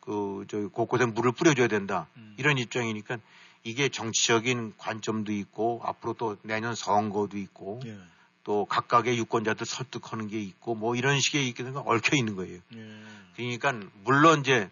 그, 0.00 0.44
저, 0.48 0.68
곳곳에 0.68 1.06
물을 1.06 1.32
뿌려줘야 1.32 1.68
된다. 1.68 2.06
음. 2.16 2.34
이런 2.38 2.58
입장이니까 2.58 3.18
이게 3.62 3.88
정치적인 3.88 4.74
관점도 4.78 5.32
있고 5.32 5.80
앞으로 5.84 6.14
또 6.14 6.36
내년 6.42 6.74
선거도 6.74 7.36
있고 7.36 7.80
예. 7.84 7.98
또 8.42 8.64
각각의 8.64 9.18
유권자들 9.18 9.66
설득하는 9.66 10.28
게 10.28 10.40
있고 10.40 10.74
뭐 10.74 10.96
이런 10.96 11.20
식의 11.20 11.46
있게 11.48 11.62
된거 11.62 11.80
얽혀 11.80 12.16
있는 12.16 12.36
거예요. 12.36 12.60
예. 12.74 13.02
그러니까 13.36 13.72
물론 14.04 14.40
이제 14.40 14.70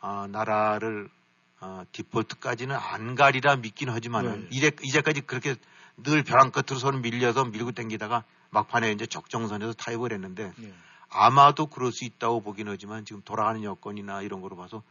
아, 0.00 0.28
나라를 0.30 1.08
아, 1.60 1.84
디폴트까지는 1.92 2.76
안 2.76 3.14
가리라 3.14 3.56
믿긴 3.56 3.88
하지만은 3.88 4.42
네. 4.42 4.48
이제 4.50 4.70
이제까지 4.82 5.22
그렇게 5.22 5.56
늘 5.96 6.22
벼랑 6.22 6.52
끝으로 6.52 6.78
손을 6.78 7.00
밀려서 7.00 7.46
밀고 7.46 7.72
당기다가 7.72 8.24
막판에 8.50 8.92
이제 8.92 9.06
적정선에서 9.06 9.72
타협을 9.72 10.12
했는데 10.12 10.52
예. 10.62 10.72
아마도 11.10 11.66
그럴 11.66 11.92
수 11.92 12.04
있다고 12.04 12.40
보긴 12.42 12.68
하지만 12.68 13.04
지금 13.04 13.22
돌아가는 13.22 13.62
여건이나 13.62 14.22
이런 14.22 14.40
거로 14.40 14.56
봐서 14.56 14.82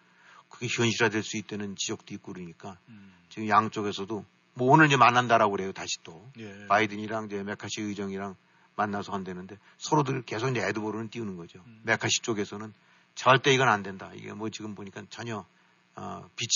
그게 0.50 0.68
현실화될 0.68 1.24
수 1.24 1.38
있다는 1.38 1.76
지적도 1.76 2.14
있고 2.16 2.34
그러니까 2.34 2.78
음. 2.90 3.14
지금 3.30 3.48
양쪽에서도 3.50 4.26
뭐 4.56 4.72
오늘 4.72 4.88
이제 4.88 4.98
만난다라고 4.98 5.52
그래요 5.52 5.72
다시 5.72 5.98
또 6.04 6.28
예. 6.40 6.66
바이든이랑 6.68 7.26
이제 7.26 7.44
메카시 7.44 7.82
의정이랑 7.82 8.36
만나서 8.76 9.12
한다는데 9.14 9.58
서로들 9.78 10.24
계속 10.24 10.50
이제 10.50 10.62
에드보르는 10.68 11.10
띄우는 11.10 11.36
거죠. 11.38 11.60
음. 11.68 11.82
메카시 11.84 12.22
쪽에서는 12.22 12.74
절대 13.16 13.52
이건 13.54 13.68
안 13.70 13.84
된다. 13.84 14.12
이게 14.16 14.34
뭐 14.34 14.50
지금 14.50 14.76
보니까 14.76 15.04
전혀 15.10 15.46
어, 15.96 16.30
비, 16.36 16.48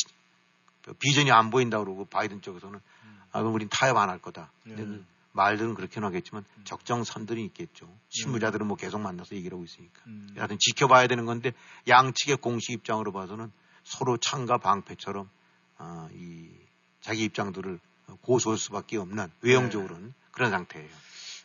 비전이 1.00 1.32
안 1.32 1.50
보인다 1.50 1.80
그러고 1.80 2.06
바이든 2.06 2.42
쪽에서는 2.42 2.80
음. 3.04 3.22
아 3.32 3.40
그럼 3.40 3.54
우린 3.54 3.70
타협 3.70 3.98
안 3.98 4.10
할 4.10 4.20
거다. 4.20 4.52
예. 4.70 4.76
말들은 5.34 5.76
그렇게는 5.76 6.08
하겠지만 6.08 6.44
음. 6.58 6.62
적정선들이 6.66 7.44
있겠죠. 7.46 7.88
실무자들은 8.10 8.68
뭐 8.68 8.76
계속 8.76 9.00
만나서 9.00 9.36
얘기를 9.36 9.56
하고 9.56 9.64
있으니까. 9.64 10.02
음. 10.08 10.34
하여튼 10.36 10.58
지켜봐야 10.60 11.08
되는 11.08 11.26
건데 11.26 11.54
양측의 11.88 12.38
공식 12.38 12.74
입장으로 12.74 13.12
봐서는 13.12 13.52
서로 13.84 14.18
창과 14.18 14.58
방패처럼 14.58 15.30
아, 15.78 16.10
이 16.14 16.50
자기 17.02 17.24
입장들을 17.24 17.80
고소할 18.22 18.60
수밖에 18.60 18.98
없는 18.98 19.32
외형적으로는 19.42 20.14
그런 20.32 20.52
상태예요. 20.52 20.90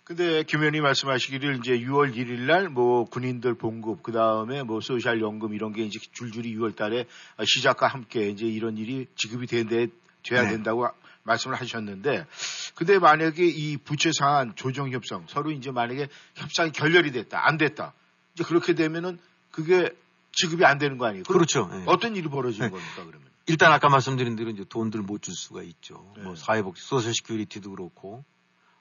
근데 0.05 0.45
김 0.45 0.61
의원이 0.61 0.81
말씀하시기를 0.83 1.59
이제 1.59 1.79
6월 1.81 2.15
1일 2.15 2.43
날 2.43 2.69
뭐 2.69 3.05
군인들 3.07 3.55
봉급 3.55 4.05
그 4.05 4.13
다음에 4.13 4.63
뭐 4.63 4.81
소셜 4.81 5.21
연금 5.21 5.53
이런 5.53 5.73
게 5.73 5.83
이제 5.83 5.99
줄줄이 6.13 6.55
6월 6.57 6.77
달에 6.77 7.07
시작과 7.45 7.89
함께 7.89 8.29
이제 8.29 8.47
이런 8.47 8.77
일이 8.77 9.09
지급이 9.17 9.49
된대 9.49 9.89
돼야 10.23 10.43
네. 10.43 10.51
된다고 10.51 10.87
말씀을 11.27 11.61
하셨는데 11.61 12.27
근데 12.75 12.99
만약에 12.99 13.45
이 13.45 13.77
부채 13.77 14.11
상한 14.13 14.55
조정 14.57 14.91
협상 14.91 15.27
서로 15.29 15.51
이제 15.51 15.71
만약에 15.71 16.09
협상이 16.35 16.73
결렬이 16.73 17.13
됐다 17.13 17.47
안 17.47 17.59
됐다 17.59 17.93
이제 18.35 18.45
그렇게 18.45 18.75
되면은 18.75 19.19
그게 19.51 19.91
지급이 20.33 20.65
안 20.65 20.79
되는 20.79 20.99
거 20.99 21.07
아니에요? 21.07 21.25
그렇죠. 21.25 21.71
예. 21.73 21.85
어떤 21.87 22.15
일이 22.15 22.29
벌어지는 22.29 22.67
네. 22.69 22.71
겁니까 22.71 23.05
그러면? 23.07 23.23
일단 23.47 23.73
아까 23.73 23.89
말씀드린 23.89 24.37
대로 24.37 24.51
이제 24.51 24.65
돈들 24.69 25.01
못 25.01 25.23
줄 25.23 25.35
수가 25.35 25.63
있죠. 25.63 26.13
네. 26.17 26.25
뭐 26.25 26.37
사회복지, 26.37 26.83
Social 26.83 27.15
Security도 27.15 27.71
그렇고, 27.71 28.23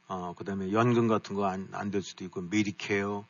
어, 0.07 0.33
그 0.37 0.43
다음에 0.43 0.73
연금 0.73 1.07
같은 1.07 1.35
거 1.35 1.45
안, 1.45 1.69
안 1.71 1.91
될 1.91 2.01
수도 2.01 2.25
있고, 2.25 2.41
메디케어, 2.41 3.23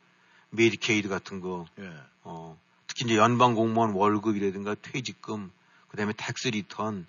메디케이드 0.50 1.08
같은 1.08 1.40
거, 1.40 1.66
예. 1.78 1.92
어, 2.24 2.58
특히 2.88 3.04
이제 3.04 3.16
연방 3.16 3.54
공무원 3.54 3.92
월급이라든가 3.92 4.74
퇴직금, 4.82 5.52
그 5.88 5.96
다음에 5.96 6.12
tax 6.16 6.48
return, 6.48 7.06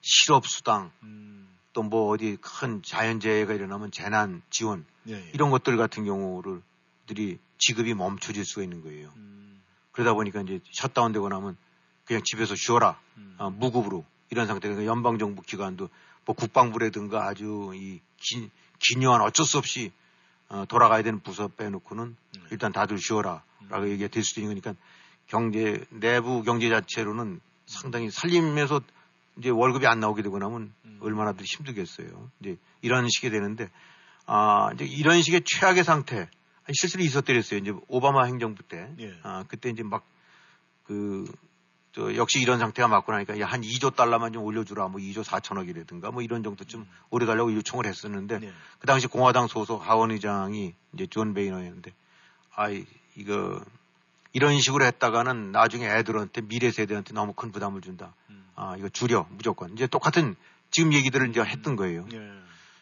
실업수당, 0.00 0.90
음. 1.02 1.48
또 1.72 1.87
뭐 1.87 2.08
어디 2.08 2.36
큰 2.40 2.82
자연재해가 2.82 3.54
일어나면 3.54 3.90
재난 3.90 4.42
지원, 4.50 4.84
예, 5.08 5.14
예. 5.14 5.30
이런 5.34 5.50
것들 5.50 5.76
같은 5.76 6.04
경우를, 6.04 6.62
들이 7.06 7.38
지급이 7.58 7.94
멈춰질 7.94 8.44
수가 8.44 8.62
있는 8.62 8.82
거예요. 8.82 9.12
음. 9.16 9.62
그러다 9.92 10.14
보니까 10.14 10.40
이제 10.40 10.60
셧다운 10.72 11.12
되고 11.12 11.28
나면 11.28 11.56
그냥 12.04 12.22
집에서 12.24 12.54
쉬어라. 12.56 12.98
음. 13.16 13.34
어, 13.38 13.50
무급으로 13.50 14.04
이런 14.30 14.46
상태가 14.46 14.84
연방 14.86 15.18
정부 15.18 15.42
기관도 15.42 15.88
뭐 16.24 16.34
국방부라든가 16.34 17.26
아주 17.26 17.72
이 17.74 18.00
기, 18.16 18.50
기묘한 18.78 19.20
어쩔 19.20 19.44
수 19.44 19.58
없이 19.58 19.92
어, 20.48 20.64
돌아가야 20.68 21.02
되는 21.02 21.20
부서 21.20 21.48
빼놓고는 21.48 22.16
네. 22.34 22.40
일단 22.50 22.72
다들 22.72 22.98
쉬어라 22.98 23.42
라고 23.68 23.84
음. 23.84 23.90
얘기가 23.90 24.08
될 24.08 24.24
수도 24.24 24.40
있는 24.40 24.54
거니까 24.54 24.74
경제 25.26 25.84
내부 25.90 26.42
경제 26.42 26.68
자체로는 26.68 27.40
상당히 27.66 28.10
살림에서 28.10 28.80
이제 29.38 29.50
월급이 29.50 29.86
안 29.86 30.00
나오게 30.00 30.22
되고 30.22 30.38
나면 30.38 30.72
음. 30.84 30.98
얼마나들 31.00 31.44
힘들겠어요. 31.44 32.30
이제 32.40 32.56
이런 32.82 33.08
식이 33.08 33.30
되는데 33.30 33.70
아 34.26 34.70
이제 34.74 34.84
이런 34.84 35.22
식의 35.22 35.42
최악의 35.44 35.84
상태 35.84 36.28
실제로 36.72 37.02
있었더랬어요. 37.02 37.60
이제 37.60 37.72
오바마 37.88 38.24
행정부 38.24 38.62
때 38.62 38.88
예. 39.00 39.14
아 39.22 39.44
그때 39.48 39.70
이제 39.70 39.82
막그 39.82 41.32
저 41.92 42.14
역시 42.14 42.40
이런 42.40 42.58
상태가 42.60 42.86
맞고 42.86 43.10
나니까 43.10 43.40
야, 43.40 43.46
한 43.46 43.62
2조 43.62 43.96
달러만 43.96 44.32
좀 44.32 44.44
올려주라 44.44 44.88
뭐 44.88 45.00
2조 45.00 45.24
4천억이라든가 45.24 46.12
뭐 46.12 46.22
이런 46.22 46.44
정도쯤 46.44 46.86
올려달라고 47.10 47.52
요청을 47.54 47.86
했었는데 47.86 48.38
네. 48.38 48.52
그 48.78 48.86
당시 48.86 49.08
공화당 49.08 49.48
소속 49.48 49.84
하원 49.86 50.12
의장이 50.12 50.74
이제 50.94 51.06
존 51.08 51.34
베이너였는데 51.34 51.92
아이 52.54 52.86
이거 53.16 53.60
이런 54.32 54.58
식으로 54.60 54.84
했다가는 54.84 55.52
나중에 55.52 55.86
애들한테 55.86 56.42
미래 56.42 56.70
세대한테 56.70 57.14
너무 57.14 57.32
큰 57.32 57.50
부담을 57.50 57.80
준다. 57.80 58.14
음. 58.30 58.44
아 58.54 58.76
이거 58.78 58.88
줄여 58.88 59.26
무조건 59.30 59.72
이제 59.72 59.86
똑같은 59.86 60.36
지금 60.70 60.92
얘기들을 60.92 61.30
이제 61.30 61.40
했던 61.40 61.76
거예요. 61.76 62.06
예. 62.12 62.30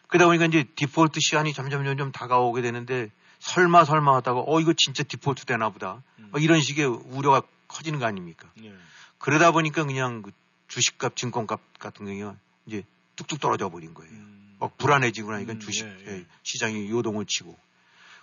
그러다 0.08 0.26
보니까 0.26 0.46
이제 0.46 0.64
디폴트 0.74 1.20
시한이 1.20 1.52
점점 1.52 1.84
점점 1.84 2.12
다가오게 2.12 2.62
되는데 2.62 3.10
설마 3.38 3.84
설마 3.84 4.16
하다가 4.16 4.44
어 4.46 4.60
이거 4.60 4.72
진짜 4.76 5.02
디폴트 5.02 5.44
되나 5.46 5.70
보다. 5.70 6.02
음. 6.18 6.28
막 6.32 6.42
이런 6.42 6.60
식의 6.60 6.86
우려가 6.86 7.42
커지는 7.68 7.98
거 7.98 8.06
아닙니까? 8.06 8.50
예. 8.62 8.74
그러다 9.18 9.50
보니까 9.52 9.84
그냥 9.84 10.22
그 10.22 10.30
주식값, 10.68 11.16
증권값 11.16 11.60
같은 11.78 12.06
경우가 12.06 12.36
이제 12.66 12.84
뚝뚝 13.16 13.40
떨어져 13.40 13.68
버린 13.68 13.94
거예요. 13.94 14.12
음. 14.12 14.56
막 14.60 14.76
불안해지고 14.76 15.32
나니까 15.32 15.54
음, 15.54 15.60
주식 15.60 15.86
예, 15.86 16.06
예. 16.06 16.26
시장이 16.42 16.90
요동을 16.90 17.26
치고. 17.26 17.56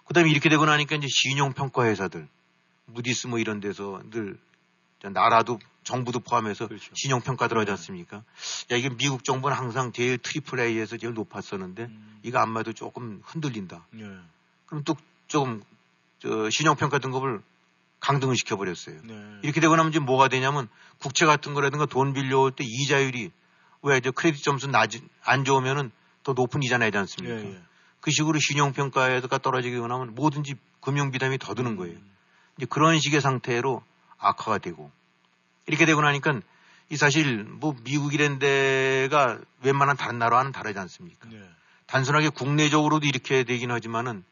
그 0.06 0.14
다음에 0.14 0.30
이렇게 0.30 0.50
되고 0.50 0.66
나니까 0.66 0.96
이제 0.96 1.08
신용평가 1.10 1.86
회사들, 1.86 2.28
무디스 2.86 3.28
뭐 3.28 3.40
이런 3.40 3.60
데서 3.60 4.02
늘 4.12 4.38
나라도 5.04 5.60
정부도 5.84 6.20
포함해서 6.20 6.68
그렇죠. 6.68 6.92
신용 6.96 7.22
평가들 7.22 7.58
하지 7.58 7.68
네. 7.68 7.72
않습니까? 7.74 8.18
야, 8.72 8.76
이게 8.76 8.90
미국 8.90 9.24
정부는 9.24 9.56
항상 9.56 9.92
제일 9.92 10.18
triple 10.18 10.60
A에서 10.60 10.98
제일 10.98 11.14
높았었는데 11.14 11.84
음. 11.84 12.20
이거 12.24 12.40
안 12.40 12.54
봐도 12.54 12.74
조금 12.74 13.22
흔들린다. 13.24 13.86
예. 14.00 14.10
그럼 14.66 14.84
또 14.84 14.96
조금 15.28 15.62
저 16.20 16.50
신용 16.50 16.76
평가 16.76 16.98
등급을 16.98 17.42
강등을 18.00 18.36
시켜버렸어요. 18.36 19.02
네. 19.04 19.40
이렇게 19.44 19.62
되고 19.62 19.76
나면 19.76 19.92
이제 19.92 20.00
뭐가 20.00 20.28
되냐면 20.28 20.68
국채 20.98 21.26
같은 21.26 21.54
거라든가 21.54 21.86
돈 21.86 22.14
빌려올 22.14 22.52
때 22.52 22.64
이자율이 22.64 23.32
왜 23.84 23.98
이제 23.98 24.10
크레딧 24.10 24.44
점수 24.44 24.68
낮이 24.68 25.04
안 25.24 25.46
좋으면은 25.46 25.92
더 26.24 26.34
높은 26.34 26.64
이자 26.64 26.80
내지 26.80 26.96
예, 26.96 27.00
않습니까? 27.02 27.38
예. 27.38 27.62
그 28.02 28.10
식으로 28.10 28.40
신용 28.40 28.74
평가가 28.74 29.38
떨어지게 29.38 29.76
되고 29.76 29.88
나면 29.88 30.16
뭐든지 30.16 30.56
금융 30.82 31.12
비담이 31.12 31.38
더 31.38 31.54
드는 31.54 31.76
거예요. 31.76 31.96
음. 31.96 32.15
이제 32.58 32.66
그런 32.70 33.00
식의 33.00 33.22
상태로 33.22 33.84
악화가 34.18 34.58
되고 34.60 34.92
이렇게 35.66 35.86
되고 35.86 36.02
나니까 36.02 36.42
이 36.90 36.98
사실 36.98 37.44
뭐 37.44 37.76
미국이란 37.84 38.40
데가 38.40 39.40
웬만한 39.64 39.98
다른 39.98 40.20
나라와는 40.20 40.52
다르지 40.52 40.78
않습니까? 40.80 41.30
예. 41.34 41.50
단순하게 41.88 42.30
국내적으로도 42.30 43.08
이렇게 43.08 43.44
되긴 43.44 43.72
하지만은 43.72 44.24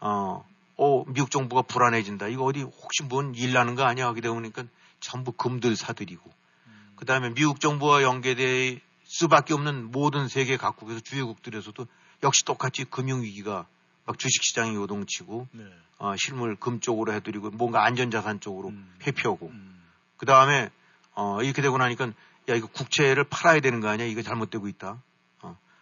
어 0.00 0.44
어, 0.76 1.04
미국 1.08 1.30
정부가 1.30 1.62
불안해진다. 1.62 2.28
이거 2.28 2.44
어디 2.44 2.62
혹시 2.62 3.02
뭔 3.02 3.34
일 3.34 3.52
나는 3.52 3.74
거 3.74 3.82
아니야? 3.82 4.06
하게 4.06 4.20
되니까 4.20 4.62
전부 5.00 5.32
금들 5.32 5.74
사들이고. 5.74 6.30
음. 6.66 6.92
그 6.94 7.04
다음에 7.04 7.30
미국 7.34 7.60
정부와 7.60 8.02
연계될 8.04 8.80
수밖에 9.02 9.54
없는 9.54 9.90
모든 9.90 10.28
세계 10.28 10.56
각국에서 10.56 11.00
주요국들에서도 11.00 11.86
역시 12.22 12.44
똑같이 12.44 12.84
금융 12.84 13.22
위기가 13.22 13.66
막 14.08 14.18
주식시장이 14.18 14.74
요동치고, 14.74 15.48
네. 15.52 15.64
어, 15.98 16.16
실물 16.16 16.56
금 16.56 16.80
쪽으로 16.80 17.12
해드리고, 17.12 17.50
뭔가 17.50 17.84
안전자산 17.84 18.40
쪽으로 18.40 18.70
음. 18.70 18.90
회피하고. 19.06 19.48
음. 19.48 19.82
그 20.16 20.24
다음에, 20.24 20.70
어, 21.14 21.42
이렇게 21.42 21.60
되고 21.60 21.76
나니까, 21.76 22.12
야, 22.48 22.54
이거 22.54 22.68
국채를 22.68 23.24
팔아야 23.24 23.60
되는 23.60 23.80
거 23.80 23.88
아니야? 23.88 24.06
이거 24.06 24.22
잘못되고 24.22 24.66
있다. 24.68 25.02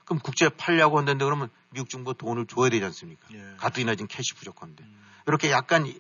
그럼 0.07 0.21
국제 0.21 0.49
팔려고 0.49 0.99
한다는데 0.99 1.25
그러면 1.25 1.49
미국 1.71 1.91
정부가 1.91 2.17
돈을 2.17 2.47
줘야 2.47 2.71
되지 2.71 2.85
않습니까? 2.85 3.27
예. 3.33 3.55
가뜩이나 3.57 3.97
지금 3.97 4.07
캐시 4.07 4.35
부족한데. 4.35 4.85
음. 4.85 5.03
이렇게 5.27 5.51
약간 5.51 5.93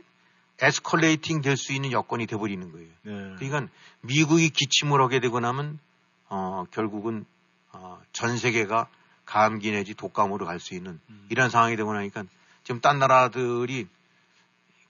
에스컬레이팅 0.60 1.40
될 1.42 1.56
수 1.56 1.72
있는 1.72 1.90
여건이 1.90 2.28
돼버리는 2.28 2.70
거예요. 2.70 2.88
예. 3.06 3.10
그러니까 3.36 3.66
미국이 4.02 4.48
기침을 4.50 5.00
하게 5.00 5.18
되고 5.18 5.40
나면 5.40 5.80
어, 6.28 6.66
결국은 6.70 7.26
어, 7.72 8.00
전 8.12 8.38
세계가 8.38 8.86
감기 9.26 9.70
내지 9.72 9.94
독감으로 9.94 10.46
갈 10.46 10.60
수 10.60 10.74
있는 10.74 10.98
음. 11.10 11.26
이런 11.28 11.50
상황이 11.50 11.76
되고 11.76 11.92
나니까 11.92 12.24
지금 12.64 12.80
딴 12.80 12.98
나라들이 12.98 13.86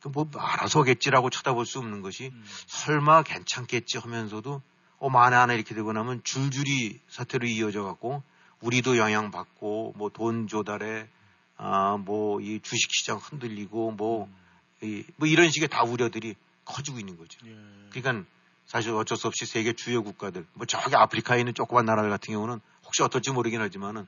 그뭐 0.01 0.31
알아서겠지라고 0.37 1.31
쳐다볼 1.31 1.67
수 1.67 1.79
없는 1.79 2.03
것이 2.03 2.27
음. 2.33 2.45
설마 2.67 3.23
괜찮겠지 3.23 3.99
하면서도 3.99 4.63
어 4.99 5.11
만에 5.11 5.37
하나 5.37 5.53
이렇게 5.55 5.75
되고 5.75 5.93
나면 5.93 6.23
줄줄이 6.23 7.01
사태로 7.09 7.47
이어져 7.47 7.83
갖고 7.83 8.23
우리도 8.61 8.97
영향 8.99 9.31
받고 9.31 9.95
뭐 9.97 10.11
돈 10.11 10.47
조달에 10.47 11.09
아 11.59 11.97
뭐 11.99 12.41
이 12.41 12.61
주식 12.63 12.91
시장 12.93 13.17
흔들리고 13.19 13.93
뭐, 13.93 14.29
이, 14.83 15.03
뭐 15.17 15.27
이런 15.27 15.51
식의 15.51 15.69
다 15.69 15.83
우려들이 15.83 16.37
커지고 16.65 16.99
있는 16.99 17.17
거죠. 17.17 17.39
예. 17.47 17.57
그러니까 17.91 18.29
사실 18.67 18.93
어쩔 18.93 19.17
수 19.17 19.27
없이 19.27 19.47
세계 19.47 19.73
주요 19.73 20.03
국가들 20.03 20.47
뭐 20.55 20.67
저기 20.67 20.95
아프리카에 20.97 21.39
있는 21.39 21.55
조그만 21.55 21.87
나라들 21.87 22.11
같은 22.11 22.35
경우는 22.35 22.61
혹시 22.85 23.03
어떨지 23.03 23.31
모르긴 23.33 23.61
하지만은 23.61 24.03
아, 24.03 24.07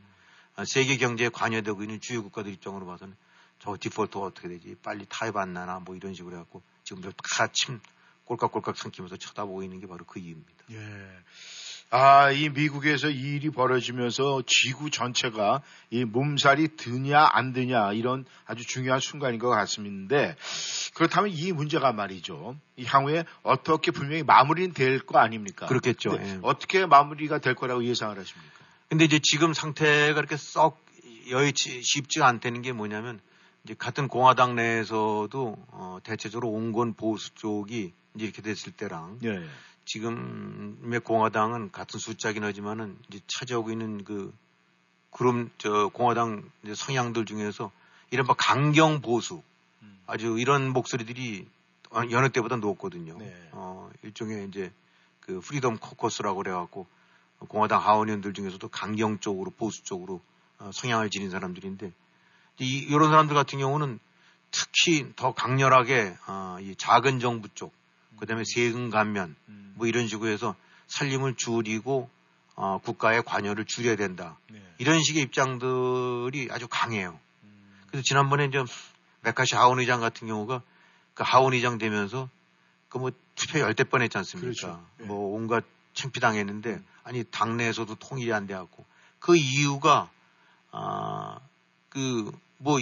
세계 0.64 0.96
경제에 0.96 1.28
관여되고 1.28 1.82
있는 1.82 2.00
주요 2.00 2.22
국가들 2.22 2.52
입장으로 2.52 2.86
봐서는 2.86 3.14
저 3.60 3.76
디폴트가 3.78 4.20
어떻게 4.24 4.48
되지 4.48 4.76
빨리 4.82 5.04
타협 5.08 5.36
안 5.36 5.52
나나 5.52 5.80
뭐 5.80 5.96
이런 5.96 6.14
식으로 6.14 6.36
해갖고 6.36 6.62
지금 6.84 7.02
다침 7.36 7.80
꼴깍꼴깍 8.24 8.76
삼키면서 8.76 9.16
쳐다보고 9.16 9.62
있는 9.62 9.80
게 9.80 9.86
바로 9.86 10.04
그 10.04 10.18
이유입니다. 10.18 10.64
예. 10.72 11.08
아, 11.90 12.30
이 12.30 12.50
미국에서 12.50 13.08
이 13.08 13.36
일이 13.36 13.48
벌어지면서 13.48 14.42
지구 14.46 14.90
전체가 14.90 15.62
이 15.88 16.04
몸살이 16.04 16.76
드냐 16.76 17.30
안 17.32 17.54
드냐 17.54 17.94
이런 17.94 18.26
아주 18.44 18.66
중요한 18.66 19.00
순간인 19.00 19.38
것 19.38 19.48
같습니다. 19.48 20.34
그렇다면 20.92 21.30
이 21.30 21.50
문제가 21.52 21.92
말이죠. 21.92 22.56
이 22.76 22.84
향후에 22.84 23.24
어떻게 23.42 23.90
분명히 23.90 24.22
마무리는 24.22 24.74
될 24.74 25.00
거 25.00 25.18
아닙니까? 25.18 25.64
그렇겠죠. 25.66 26.18
예. 26.20 26.38
어떻게 26.42 26.84
마무리가 26.84 27.38
될 27.38 27.54
거라고 27.54 27.82
예상을 27.82 28.18
하십니까? 28.18 28.57
근데 28.88 29.04
이제 29.04 29.18
지금 29.22 29.52
상태가 29.52 30.14
그렇게 30.14 30.36
썩 30.36 30.78
여의치 31.28 31.82
쉽지 31.82 32.22
않다는 32.22 32.62
게 32.62 32.72
뭐냐면 32.72 33.20
이제 33.64 33.74
같은 33.74 34.08
공화당 34.08 34.56
내에서도 34.56 35.56
어 35.70 35.98
대체적으로 36.02 36.48
온건 36.48 36.94
보수 36.94 37.34
쪽이 37.34 37.92
이제 38.14 38.24
이렇게 38.24 38.40
됐을 38.40 38.72
때랑 38.72 39.18
예. 39.24 39.44
지금의 39.84 41.00
공화당은 41.00 41.70
같은 41.70 41.98
숫자긴 41.98 42.44
하지만은 42.44 42.96
이제 43.08 43.20
차지하고 43.26 43.70
있는 43.70 44.04
그 44.04 44.34
그럼 45.10 45.50
저 45.58 45.88
공화당 45.88 46.50
성향들 46.74 47.26
중에서 47.26 47.70
이른바 48.10 48.34
강경 48.34 49.02
보수 49.02 49.42
음. 49.82 49.98
아주 50.06 50.36
이런 50.38 50.70
목소리들이 50.70 51.46
여느 52.10 52.28
때보다 52.30 52.56
높거든요. 52.56 53.16
네. 53.18 53.34
어, 53.52 53.90
일종의 54.02 54.46
이제 54.48 54.72
그 55.20 55.40
Freedom 55.40 55.78
Caucus라고 55.78 56.38
그래갖고 56.38 56.86
공화당 57.46 57.80
하원의원들 57.80 58.32
중에서도 58.32 58.66
강경 58.68 59.20
쪽으로 59.20 59.50
보수 59.50 59.82
쪽으로 59.84 60.20
어, 60.58 60.70
성향을 60.72 61.10
지닌 61.10 61.30
사람들인데 61.30 61.92
이, 62.60 62.78
이런 62.78 63.10
사람들 63.10 63.34
같은 63.34 63.58
경우는 63.58 64.00
특히 64.50 65.12
더 65.14 65.32
강렬하게 65.32 66.16
어, 66.26 66.58
이 66.60 66.74
작은 66.76 67.20
정부 67.20 67.48
쪽 67.54 67.72
그다음에 68.18 68.42
세금 68.44 68.90
감면 68.90 69.36
음. 69.48 69.74
뭐 69.76 69.86
이런 69.86 70.08
식으로 70.08 70.30
해서 70.30 70.56
살림을 70.88 71.36
줄이고 71.36 72.10
어, 72.56 72.78
국가의 72.78 73.22
관여를 73.22 73.66
줄여야 73.66 73.94
된다. 73.94 74.36
네. 74.50 74.60
이런 74.78 75.00
식의 75.00 75.22
입장들이 75.22 76.48
아주 76.50 76.66
강해요. 76.68 77.20
음. 77.44 77.80
그래서 77.86 78.02
지난번에 78.02 78.46
이제 78.46 78.58
메카시 79.22 79.54
하원 79.54 79.78
의장 79.78 80.00
같은 80.00 80.26
경우가 80.26 80.62
그 81.14 81.22
하원 81.24 81.52
의장 81.52 81.78
되면서 81.78 82.28
그 82.88 82.98
뭐 82.98 83.12
투표 83.34 83.60
열대 83.60 83.84
번 83.84 84.02
했지 84.02 84.18
않습니까? 84.18 84.50
그렇죠. 84.50 84.84
네. 84.98 85.06
뭐 85.06 85.34
온갖 85.34 85.64
창피당했는데 85.98 86.70
음. 86.70 86.86
아니 87.04 87.24
당내에서도 87.24 87.94
통일이 87.96 88.32
안 88.32 88.46
돼갖고 88.46 88.84
그 89.18 89.36
이유가 89.36 90.10
아 90.70 91.38
그 91.90 92.30
뭐 92.58 92.78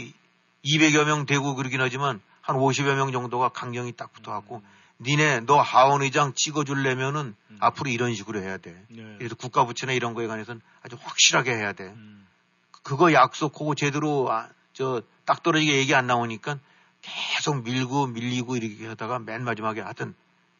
200여 0.65 1.05
명 1.05 1.27
되고 1.27 1.55
그러긴 1.55 1.81
하지만 1.81 2.21
한 2.41 2.57
50여 2.57 2.95
명 2.97 3.13
정도가 3.13 3.51
강경이 3.51 3.93
딱 3.93 4.13
붙어갖고 4.13 4.57
음. 4.57 4.63
니네 5.01 5.41
너 5.41 5.61
하원 5.61 6.03
의장 6.03 6.33
찍어줄려면은 6.35 7.37
음. 7.51 7.57
앞으로 7.61 7.91
이런 7.91 8.15
식으로 8.15 8.41
해야 8.41 8.57
돼. 8.57 8.83
네. 8.89 9.17
그래서 9.19 9.35
국가부처나 9.35 9.93
이런 9.93 10.15
거에 10.15 10.27
관해서는 10.27 10.63
아주 10.83 10.97
확실하게 10.99 11.53
해야 11.53 11.73
돼. 11.73 11.85
음. 11.85 12.27
그거 12.83 13.13
약속하고 13.13 13.75
제대로 13.75 14.31
아, 14.33 14.49
저딱 14.73 15.43
떨어지게 15.43 15.77
얘기 15.77 15.95
안 15.95 16.07
나오니까 16.07 16.59
계속 17.03 17.63
밀고 17.63 18.07
밀리고 18.09 18.57
이렇게 18.57 18.87
하다가 18.87 19.19
맨 19.19 19.45
마지막에 19.45 19.81
하여튼 19.83 20.15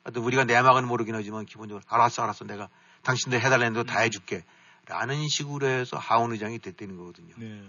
하여튼 0.07 0.23
우리가 0.23 0.45
내막은 0.45 0.87
모르긴 0.87 1.17
하지만 1.17 1.45
기본적으로 1.47 1.83
알았어 1.89 2.23
알았어 2.23 2.45
내가 2.45 2.69
당신들 3.03 3.41
해달라는 3.41 3.73
대로 3.73 3.83
음. 3.83 3.87
다 3.87 3.99
해줄게. 3.99 4.45
라는 4.87 5.27
식으로 5.27 5.67
해서 5.67 5.97
하원 5.97 6.31
의장이 6.31 6.61
됐다는 6.61 6.97
거거든요. 6.97 7.35
네. 7.39 7.61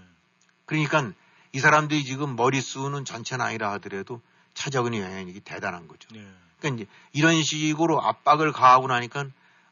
그러니까 0.65 1.11
이 1.51 1.59
사람들이 1.59 2.03
지금 2.03 2.35
머릿수는 2.35 3.05
전체는 3.05 3.43
아니라 3.43 3.71
하더라도 3.73 4.21
차적은 4.53 4.93
영향력이 4.93 5.39
대단한 5.39 5.87
거죠. 5.87 6.07
네. 6.13 6.23
그러니까 6.59 6.83
이제 6.83 6.91
이런 7.13 7.41
식으로 7.41 8.03
압박을 8.03 8.51
가하고 8.51 8.87
나니까 8.87 9.25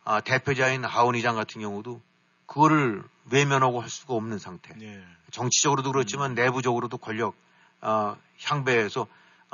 아, 0.04 0.22
대표자인 0.22 0.84
하원 0.84 1.14
의장 1.14 1.36
같은 1.36 1.62
경우도 1.62 2.02
그거를 2.48 3.04
외면하고 3.30 3.80
할 3.80 3.90
수가 3.92 4.16
없는 4.16 4.40
상태. 4.40 4.74
네. 4.76 5.04
정치적으로도 5.30 5.92
그렇지만 5.92 6.32
음. 6.32 6.36
내부적으로도 6.36 6.98
권력 6.98 7.36
어, 7.82 8.18
향배해서 8.42 9.06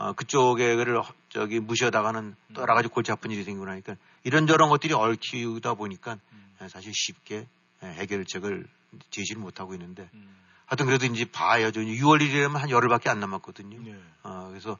어, 0.02 0.14
그쪽에를 0.14 1.00
저기 1.30 1.60
무시하다가는 1.60 2.24
음. 2.24 2.54
또 2.56 2.62
여러 2.64 2.74
가지 2.74 2.88
골치 2.88 3.12
아픈 3.12 3.30
일이 3.30 3.44
생기고 3.44 3.66
나니까 3.66 3.96
이런저런 4.24 4.70
것들이 4.70 4.94
얽히다 4.94 5.76
보니까 5.76 6.18
음. 6.32 6.56
예, 6.60 6.68
사실 6.68 6.92
쉽게 6.92 7.48
예, 7.84 7.88
해결책을 7.88 8.66
제시를 9.12 9.40
못하고 9.40 9.76
있는데 9.76 10.10
음. 10.16 10.36
하여튼 10.66 10.88
그래도 10.88 11.06
이제 11.06 11.26
봐야죠. 11.26 11.82
6월 11.82 12.20
1일이면 12.20 12.54
한 12.54 12.72
열흘밖에 12.72 13.10
안 13.12 13.20
남았거든요. 13.20 13.80
네. 13.80 13.96
어, 14.24 14.48
그래서 14.50 14.80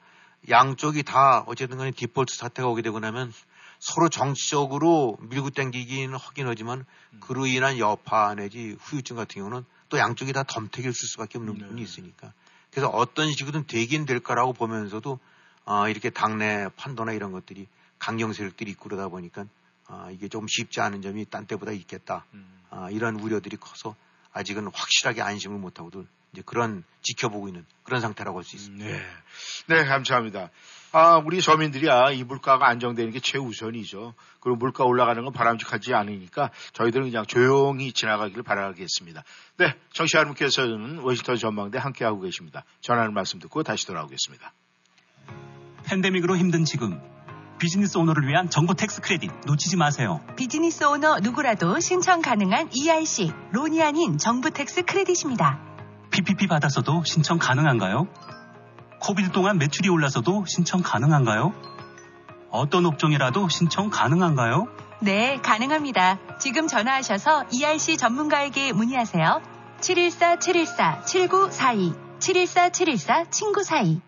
양쪽이 0.50 1.04
다 1.04 1.44
어쨌든 1.46 1.78
간에 1.78 1.92
디폴트 1.92 2.36
사태가 2.36 2.68
오게 2.68 2.82
되고 2.82 3.00
나면 3.00 3.32
서로 3.78 4.10
정치적으로 4.10 5.20
밀고 5.22 5.52
땡기기는 5.52 6.16
하긴 6.18 6.48
하지만 6.48 6.84
음. 7.14 7.20
그로 7.20 7.46
인한 7.46 7.78
여파 7.78 8.34
내지 8.34 8.76
후유증 8.80 9.18
같은 9.18 9.42
경우는 9.42 9.66
또 9.90 10.00
양쪽이 10.00 10.34
다쓸 10.34 10.94
수밖에 10.94 11.38
없는 11.38 11.54
네. 11.54 11.60
부분이 11.60 11.82
있으니까 11.84 12.34
그래서 12.72 12.88
어떤 12.88 13.32
식으로든 13.32 13.68
되긴 13.68 14.06
될 14.06 14.20
거라고 14.20 14.54
보면서도 14.54 15.20
어, 15.66 15.88
이렇게 15.90 16.10
당내 16.10 16.70
판도나 16.76 17.12
이런 17.14 17.32
것들이 17.32 17.68
강경 18.00 18.34
세력들이 18.34 18.72
있고 18.72 18.90
그러다 18.90 19.10
보니까 19.10 19.46
어, 19.88 20.08
이게 20.12 20.28
좀 20.28 20.48
쉽지 20.48 20.82
않은 20.82 21.02
점이 21.02 21.26
딴 21.30 21.46
때보다 21.46 21.72
있겠다. 21.74 22.26
음. 22.34 22.62
어, 22.72 22.88
이런 22.90 23.20
우려들이 23.20 23.58
커서 23.58 23.96
아직은 24.32 24.68
확실하게 24.74 25.22
안심을 25.22 25.60
못하고도 25.60 26.06
이제 26.32 26.42
그런 26.46 26.84
지켜보고 27.02 27.50
있는 27.50 27.66
그런 27.84 28.00
상태라고 28.00 28.38
할 28.38 28.46
수 28.46 28.56
있습니다. 28.56 28.86
네. 28.86 29.02
네, 29.68 29.86
감사합니다. 29.86 30.50
아, 30.94 31.22
우리 31.26 31.40
서민들이 31.40 31.90
아, 31.90 32.12
이 32.12 32.24
물가가 32.24 32.68
안정되는 32.68 33.12
게 33.12 33.20
최우선이죠. 33.20 34.14
그리고 34.42 34.58
물가 34.58 34.84
올라가는 34.84 35.24
건 35.24 35.32
바람직하지 35.32 35.94
않으니까 35.94 36.52
저희들은 36.74 37.06
그냥 37.10 37.26
조용히 37.26 37.94
지나가기를 37.94 38.44
바라겠습니다. 38.44 39.24
네, 39.58 39.76
정치 39.94 40.18
여러분께서는 40.18 41.00
워싱턴 41.00 41.38
전망대 41.38 41.78
함께하고 41.78 42.20
계십니다. 42.20 42.66
전하는 42.82 43.14
말씀 43.14 43.40
듣고 43.40 43.64
다시 43.64 43.88
돌아오겠습니다. 43.88 44.52
팬데믹으로 45.86 46.36
힘든 46.38 46.66
지금 46.66 47.02
business 47.58 47.98
owner를 47.98 48.28
위한 48.28 48.50
정부 48.50 48.74
tax 48.74 49.02
credit 49.02 49.32
놓치지 49.46 49.78
마세요. 49.78 50.20
business 50.36 50.84
owner 50.84 51.20
누구라도 51.20 51.80
신청 51.80 52.22
가능한 52.22 52.72
ERC, 52.74 53.32
loan이 53.52 53.82
아닌 53.82 54.18
정부 54.18 54.50
tax 54.50 54.84
credit입니다. 54.84 55.60
PPP 56.10 56.48
받아서도 56.48 57.04
신청 57.06 57.38
가능한가요? 57.38 58.08
COVID 59.02 59.32
동안 59.32 59.58
매출이 59.58 59.90
올라서도 59.90 60.46
신청 60.46 60.82
가능한가요? 60.82 61.54
어떤 62.52 62.86
업종이라도 62.86 63.50
신청 63.50 63.90
가능한가요? 63.90 64.68
네, 65.00 65.40
가능합니다. 65.42 66.20
지금 66.40 66.68
전화하셔서 66.68 67.46
ERC 67.52 67.98
전문가에게 67.98 68.72
문의하세요. 68.74 69.42
714-714-7942, 69.80 72.20
714-714-친구42. 72.20 74.02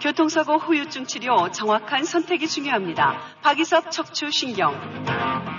교통사고 0.00 0.58
후유증 0.58 1.06
치료 1.06 1.50
정확한 1.50 2.04
선택이 2.04 2.46
중요합니다. 2.48 3.18
박이섭 3.42 3.90
척추신경. 3.90 5.53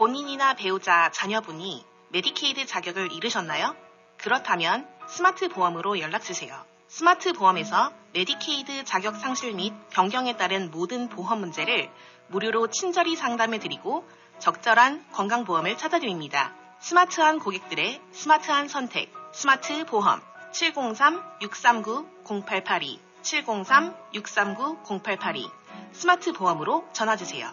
본인이나 0.00 0.54
배우자, 0.54 1.10
자녀분이 1.12 1.84
메디케이드 2.08 2.64
자격을 2.64 3.12
잃으셨나요? 3.12 3.76
그렇다면 4.16 4.88
스마트 5.06 5.50
보험으로 5.50 6.00
연락주세요. 6.00 6.58
스마트 6.88 7.34
보험에서 7.34 7.92
메디케이드 8.14 8.86
자격 8.86 9.16
상실 9.16 9.52
및 9.52 9.74
변경에 9.90 10.38
따른 10.38 10.70
모든 10.70 11.10
보험 11.10 11.40
문제를 11.40 11.90
무료로 12.28 12.68
친절히 12.68 13.14
상담해드리고 13.14 14.08
적절한 14.38 15.04
건강보험을 15.12 15.76
찾아드립니다. 15.76 16.54
스마트한 16.80 17.38
고객들의 17.38 18.00
스마트한 18.12 18.68
선택, 18.68 19.12
스마트 19.34 19.84
보험. 19.84 20.22
703-639-0882, 20.52 22.98
703-639-0882 23.22 25.50
스마트 25.92 26.32
보험으로 26.32 26.88
전화주세요. 26.94 27.52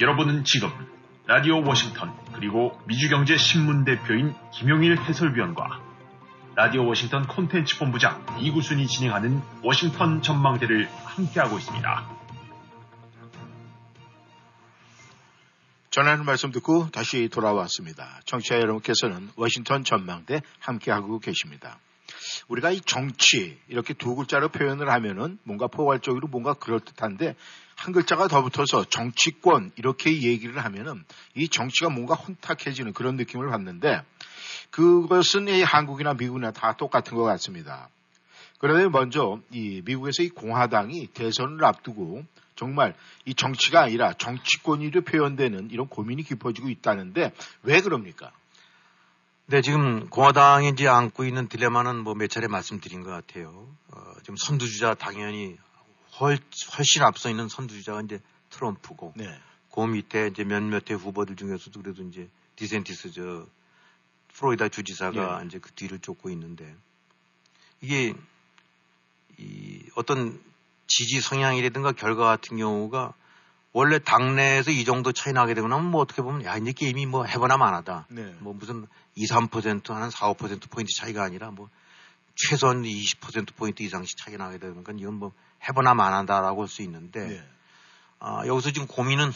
여러분은 0.00 0.44
지금 0.44 0.70
라디오 1.26 1.60
워싱턴 1.66 2.14
그리고 2.32 2.80
미주경제신문 2.86 3.84
대표인 3.84 4.32
김용일 4.52 4.96
해설위원과 4.96 5.82
라디오 6.54 6.86
워싱턴 6.86 7.26
콘텐츠 7.26 7.76
본부장 7.78 8.24
이구순이 8.38 8.86
진행하는 8.86 9.42
워싱턴 9.64 10.22
전망대를 10.22 10.88
함께하고 11.04 11.58
있습니다. 11.58 12.18
전하는 15.90 16.24
말씀 16.24 16.52
듣고 16.52 16.90
다시 16.92 17.28
돌아왔습니다. 17.28 18.20
청취자 18.24 18.56
여러분께서는 18.60 19.30
워싱턴 19.34 19.82
전망대 19.82 20.42
함께하고 20.60 21.18
계십니다. 21.18 21.80
우리가 22.46 22.70
이 22.70 22.80
정치 22.80 23.58
이렇게 23.66 23.94
두 23.94 24.14
글자로 24.14 24.50
표현을 24.50 24.90
하면은 24.90 25.38
뭔가 25.42 25.66
포괄적으로 25.66 26.28
뭔가 26.28 26.54
그럴듯한데 26.54 27.34
한 27.78 27.92
글자가 27.92 28.26
더 28.26 28.42
붙어서 28.42 28.86
정치권 28.86 29.70
이렇게 29.76 30.10
얘기를 30.22 30.62
하면은 30.64 31.04
이 31.36 31.48
정치가 31.48 31.88
뭔가 31.88 32.14
혼탁해지는 32.14 32.92
그런 32.92 33.14
느낌을 33.16 33.48
받는데 33.50 34.02
그것은 34.70 35.46
이 35.46 35.62
한국이나 35.62 36.14
미국이나 36.14 36.50
다 36.50 36.76
똑같은 36.76 37.16
것 37.16 37.22
같습니다. 37.22 37.88
그런데 38.58 38.88
먼저 38.88 39.38
이 39.52 39.80
미국에서 39.84 40.24
이 40.24 40.28
공화당이 40.28 41.06
대선을 41.14 41.64
앞두고 41.64 42.24
정말 42.56 42.96
이 43.24 43.34
정치가 43.34 43.82
아니라 43.82 44.12
정치권으로 44.14 45.02
표현되는 45.02 45.70
이런 45.70 45.86
고민이 45.86 46.24
깊어지고 46.24 46.70
있다는데 46.70 47.32
왜 47.62 47.80
그럽니까? 47.80 48.32
네, 49.46 49.62
지금 49.62 50.10
공화당이 50.10 50.70
이제 50.70 50.88
안고 50.88 51.24
있는 51.24 51.48
딜레마는 51.48 52.02
뭐 52.02 52.14
몇 52.14 52.28
차례 52.28 52.48
말씀드린 52.48 53.04
것 53.04 53.10
같아요. 53.10 53.68
어, 53.92 54.00
지금 54.22 54.34
선두주자 54.36 54.94
당연히 54.94 55.56
훨, 56.20 56.38
훨씬 56.76 57.02
앞서 57.02 57.30
있는 57.30 57.48
선두주자가 57.48 58.02
이제 58.02 58.20
트럼프고 58.50 59.14
네. 59.16 59.26
그 59.72 59.80
밑에 59.80 60.28
이제 60.28 60.44
몇몇의 60.44 60.96
후보들 60.98 61.36
중에서도 61.36 61.80
그래도 61.80 62.02
이제 62.02 62.28
디센티스 62.56 63.12
저 63.12 63.46
프로이다 64.34 64.68
주지사가 64.68 65.40
네. 65.40 65.46
이제 65.46 65.58
그 65.58 65.72
뒤를 65.72 65.98
쫓고 65.98 66.30
있는데 66.30 66.74
이게 67.80 68.14
이 69.38 69.82
어떤 69.94 70.40
지지 70.86 71.20
성향이라든가 71.20 71.92
결과 71.92 72.24
같은 72.24 72.56
경우가 72.56 73.14
원래 73.72 73.98
당내에서 73.98 74.70
이 74.70 74.84
정도 74.84 75.12
차이 75.12 75.32
나게 75.32 75.54
되고 75.54 75.68
나면 75.68 75.90
뭐 75.90 76.00
어떻게 76.00 76.22
보면 76.22 76.44
야 76.44 76.56
이제 76.56 76.72
게임이 76.72 77.06
뭐 77.06 77.24
해보나 77.24 77.56
마나다. 77.56 78.06
네. 78.08 78.34
뭐 78.40 78.54
무슨 78.54 78.86
2, 79.14 79.26
3%한 79.26 80.10
4, 80.10 80.34
5% 80.34 80.70
포인트 80.70 80.92
차이가 80.96 81.22
아니라 81.22 81.50
뭐 81.50 81.68
최소한 82.34 82.82
20% 82.82 83.54
포인트 83.54 83.82
이상씩 83.82 84.16
차이 84.16 84.36
나게 84.36 84.58
되는 84.58 84.82
건 84.82 84.98
이건 84.98 85.14
뭐 85.14 85.32
해보나 85.66 85.94
마나다라고 85.94 86.62
할 86.62 86.68
수 86.68 86.82
있는데 86.82 87.26
네. 87.26 87.48
아, 88.20 88.46
여기서 88.46 88.70
지금 88.72 88.86
고민은 88.86 89.32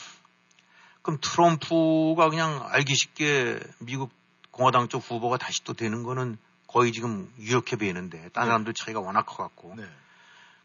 그럼 1.02 1.18
트럼프가 1.20 2.30
그냥 2.30 2.64
알기 2.68 2.94
쉽게 2.94 3.60
미국 3.78 4.10
공화당 4.50 4.88
쪽 4.88 4.98
후보가 4.98 5.38
다시 5.38 5.64
또 5.64 5.72
되는 5.72 6.02
거는 6.02 6.38
거의 6.66 6.92
지금 6.92 7.32
유력해 7.38 7.76
보이는데 7.76 8.28
다른 8.30 8.46
네. 8.46 8.50
사람들 8.50 8.74
차이가 8.74 9.00
워낙 9.00 9.22
커갖고 9.22 9.74
네. 9.76 9.84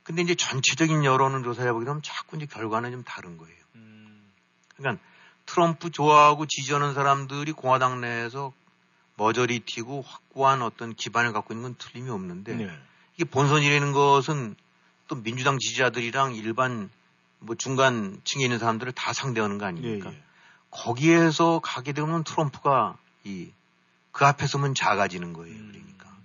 근데 0.04 0.22
이제 0.22 0.36
전체적인 0.36 1.04
여론을 1.04 1.43
조사해보게 1.43 1.86
되면 1.86 2.02
자꾸 2.02 2.38
이제 2.38 2.46
결과는 2.46 2.91
좀 2.91 3.04
다른 3.04 3.38
거예요. 3.38 3.58
음. 3.76 4.32
그러니까 4.78 5.04
트럼프 5.46 5.91
좋아하고 5.91 6.46
지지하는 6.46 6.93
사람들이 6.93 7.52
공화당 7.52 8.00
내에서 8.02 8.54
머저리티고 9.15 10.02
확고한 10.02 10.62
어떤 10.62 10.93
기반을 10.93 11.34
갖고 11.34 11.54
있는 11.54 11.70
건 11.70 11.76
틀림이 11.78 12.10
없는데 12.10 12.56
네. 12.56 12.80
이게 13.15 13.26
본선이라는 13.26 13.91
것은 13.91 14.56
또 15.08 15.22
민주당 15.22 15.60
지지자들이랑 15.60 16.36
일반 16.36 16.89
뭐 17.39 17.56
중간층에 17.56 18.43
있는 18.43 18.60
사람들을 18.60 18.91
다 18.93 19.13
상대하는 19.13 19.58
거 19.58 19.65
아닙니까? 19.65 20.10
예, 20.12 20.15
예. 20.15 20.24
거기에서 20.72 21.60
가게 21.63 21.93
되면 21.93 22.24
트럼프가 22.24 22.98
이 23.24 23.52
그 24.17 24.25
앞에 24.25 24.48
서면 24.48 24.73
작아지는 24.73 25.32
거예요. 25.34 25.56
음. 25.56 25.69
그러니까. 25.71 26.17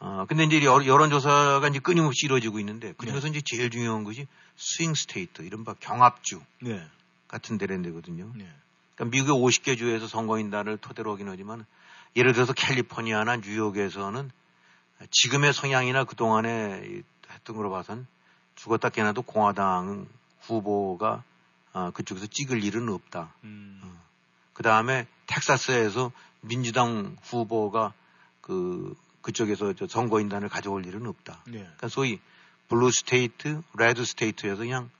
어, 0.00 0.26
근데 0.28 0.42
이제 0.42 0.64
여론조사가 0.64 1.68
이제 1.68 1.78
끊임없이 1.78 2.26
이루어지고 2.26 2.58
있는데 2.58 2.92
그 2.98 3.06
중에서 3.06 3.28
네. 3.28 3.38
이제 3.38 3.40
제일 3.44 3.70
중요한 3.70 4.02
것이 4.02 4.26
swing 4.56 4.94
state, 4.94 5.42
이른바 5.42 5.74
경합주 5.74 6.42
네. 6.60 6.84
같은 7.28 7.56
데는 7.56 7.82
되거든요. 7.82 8.32
네. 8.34 8.48
그러니까 8.96 9.16
미국의 9.16 9.32
50개 9.32 9.78
주에서 9.78 10.08
선거인단을 10.08 10.78
토대로 10.78 11.12
하긴 11.12 11.28
하지만 11.28 11.64
예를 12.16 12.32
들어서 12.32 12.52
캘리포니아나 12.52 13.36
뉴욕에서는 13.36 14.32
지금의 15.12 15.52
성향이나 15.52 16.02
그동안에 16.02 17.02
했던 17.38 17.56
걸로 17.56 17.70
봐선 17.70 18.06
죽었다 18.54 18.88
깨나도 18.88 19.22
공화당 19.22 20.06
후보가 20.40 21.22
어, 21.72 21.90
그쪽에서 21.92 22.26
찍을 22.26 22.64
일은 22.64 22.88
없다. 22.88 23.32
음. 23.44 23.80
어. 23.84 24.02
그 24.52 24.62
다음에 24.62 25.06
텍사스에서 25.26 26.10
민주당 26.40 27.16
후보가 27.22 27.92
그 28.40 28.96
그쪽에서 29.22 29.74
저 29.74 29.86
선거인단을 29.86 30.48
가져올 30.48 30.86
일은 30.86 31.06
없다. 31.06 31.42
네. 31.46 31.58
그러니까 31.58 31.88
소위 31.88 32.20
blue 32.68 32.90
state, 32.90 33.62
red 33.76 34.04
state에서 34.04 34.58
그냥 34.58 34.90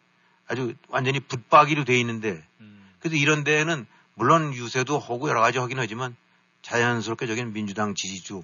아주 0.47 0.75
완전히 0.89 1.21
붙박이로 1.21 1.85
돼 1.85 1.99
있는데 2.01 2.45
음. 2.61 2.91
그래서 3.01 3.17
이런 3.17 3.45
데는 3.45 3.87
물론 4.15 4.53
유세도 4.53 4.99
하고 4.99 5.29
여러 5.29 5.41
가지 5.41 5.59
하긴 5.59 5.79
하지만 5.79 6.17
자연스럽게 6.63 7.27
저기는 7.27 7.53
민주당 7.53 7.95
지지주, 7.95 8.43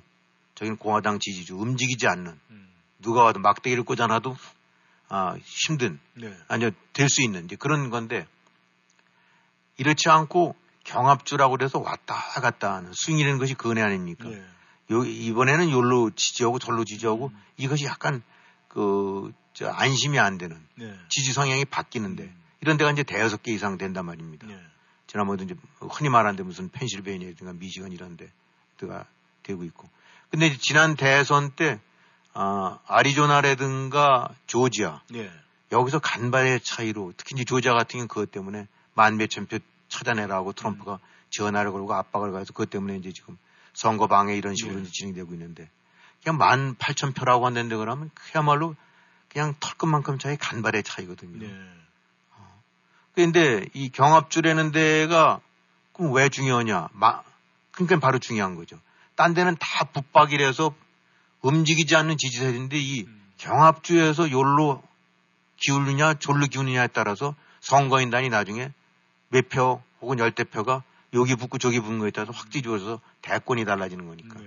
저기는 0.55 0.77
공화당 0.79 1.19
지지주 1.19 1.57
움직이지 1.57 2.07
않는 2.07 2.39
음. 2.51 2.74
누가 3.05 3.23
와도 3.23 3.39
막대기를 3.41 3.85
꽂아놔도 3.85 4.37
아, 5.11 5.37
힘든 5.45 6.01
네. 6.15 6.35
아니요 6.49 6.71
될 6.93 7.09
수 7.09 7.23
있는 7.23 7.45
이제 7.45 7.55
그런 7.55 7.91
건데 7.91 8.27
이렇지 9.77 10.09
않고 10.09 10.57
경합주라고 10.85 11.57
그래서 11.57 11.79
왔다 11.79 12.15
갔다 12.41 12.75
하는 12.75 12.93
스윙이라는 12.95 13.39
것이 13.39 13.55
그은혜 13.55 13.83
아닙니까? 13.83 14.29
네. 14.29 14.43
요, 14.91 15.05
이번에는 15.05 15.71
요로 15.71 16.11
지지하고 16.11 16.59
절로 16.59 16.85
지지하고 16.85 17.29
음. 17.29 17.43
이것이 17.57 17.85
약간 17.85 18.23
그, 18.69 19.33
저, 19.53 19.69
안심이 19.69 20.19
안 20.19 20.37
되는 20.37 20.61
네. 20.75 20.95
지지 21.09 21.33
성향이 21.33 21.65
바뀌는데 21.65 22.33
이런 22.61 22.77
데가 22.77 22.91
이제 22.91 23.03
대여섯 23.03 23.43
개 23.43 23.53
이상 23.53 23.79
된단 23.79 24.05
말입니다. 24.07 24.47
네. 24.47 24.59
지난번에도 25.07 25.45
이제 25.45 25.55
흔히 25.81 26.09
말하는데 26.09 26.43
무슨 26.43 26.71
펜실베이니아든가 26.71 27.53
미시건 27.55 27.93
이런 27.93 28.19
데가 28.79 29.07
되고 29.43 29.65
있고. 29.65 29.89
근데 30.31 30.55
지난 30.59 30.97
대선 30.97 31.53
때, 31.53 31.81
아, 32.35 32.79
아리조나라든가 32.87 34.29
조지아, 34.47 35.01
네. 35.11 35.31
여기서 35.73 36.01
간발의 36.01 36.61
차이로 36.61 37.15
특히 37.17 37.35
이제 37.35 37.45
조지아 37.45 37.73
같은 37.75 37.93
경우는 37.99 38.09
그것 38.09 38.31
때문에 38.31 38.67
만 38.95 39.17
몇천 39.17 39.47
표 39.47 39.59
찾아내라고 39.89 40.53
트럼프가 40.53 40.99
전화를 41.31 41.73
걸고 41.73 41.95
압박을 41.95 42.33
가해서 42.33 42.53
그것 42.53 42.71
때문에 42.71 42.97
이제 42.97 43.13
지금 43.13 43.39
선거 43.73 44.07
방해 44.07 44.37
이런 44.37 44.55
식으로 44.55 44.77
네. 44.77 44.83
이제 44.83 44.91
진행되고 44.93 45.33
있는데 45.35 45.71
그냥 46.23 46.39
만 46.39 46.75
팔천 46.77 47.13
표라고 47.13 47.47
한다는데 47.47 47.77
그러면 47.77 48.11
그야말로 48.15 48.75
그냥 49.29 49.55
털끝만큼 49.61 50.19
차이 50.19 50.37
간발의 50.37 50.83
차이거든요. 50.83 51.47
네. 51.47 51.75
그런데 53.15 53.65
이 53.75 53.91
경합주라는 53.91 54.73
데가 54.73 55.41
그럼 55.93 56.13
왜 56.13 56.29
중요하냐? 56.29 56.89
마, 56.93 57.23
그러니까 57.71 58.01
바로 58.01 58.19
중요한 58.19 58.57
거죠. 58.57 58.79
딴 59.15 59.35
데는 59.35 59.57
다 59.59 59.85
붙박이라서 59.85 60.75
움직이지 61.45 61.95
않는 61.97 62.17
지지세인데 62.17 62.79
이 62.79 63.03
음. 63.05 63.23
경합주에서 63.37 64.31
요로 64.31 64.83
기울느냐 65.59 66.15
졸로 66.15 66.47
기울느냐에 66.47 66.89
따라서 66.89 67.35
선거인단이 67.61 68.29
나중에 68.31 68.73
몇 69.29 69.49
표 69.49 69.83
혹은 70.01 70.19
열대 70.19 70.45
표가 70.45 70.83
여기 71.13 71.35
붙고 71.37 71.59
저기 71.59 71.81
붙는 71.81 71.99
거에 71.99 72.11
따라서 72.11 72.33
확 72.33 72.51
뒤집어서 72.51 73.01
대권이 73.23 73.65
달라지는 73.65 74.07
거니까. 74.07 74.39
네. 74.41 74.47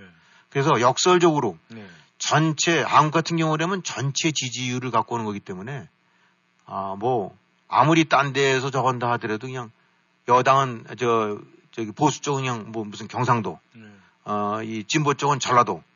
그래서 0.50 0.80
역설적으로 0.80 1.56
네. 1.68 1.86
전체 2.18 2.80
한국 2.82 3.12
같은 3.12 3.36
경우라면 3.36 3.82
전체 3.84 4.30
지지율을 4.32 4.90
갖고 4.90 5.14
오는 5.14 5.24
거기 5.24 5.40
때문에 5.40 5.88
아 6.66 6.94
뭐 6.98 7.36
아무리 7.68 8.06
딴 8.06 8.32
데에서 8.32 8.70
저건다 8.70 9.10
하더라도 9.12 9.46
그냥 9.46 9.70
여당은 10.26 10.84
저 10.98 11.38
저기 11.70 11.92
보수 11.92 12.20
쪽은 12.22 12.42
그냥 12.42 12.72
뭐 12.72 12.84
무슨 12.84 13.08
경상도 13.08 13.60
네. 13.74 13.82
어이 14.24 14.84
진보 14.84 15.14
쪽은 15.14 15.38
전라도 15.38 15.74
네. 15.76 15.87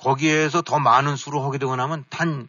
거기에서 0.00 0.62
더 0.62 0.78
많은 0.78 1.16
수로 1.16 1.44
하게 1.44 1.58
되고 1.58 1.76
나면 1.76 2.04
단 2.08 2.48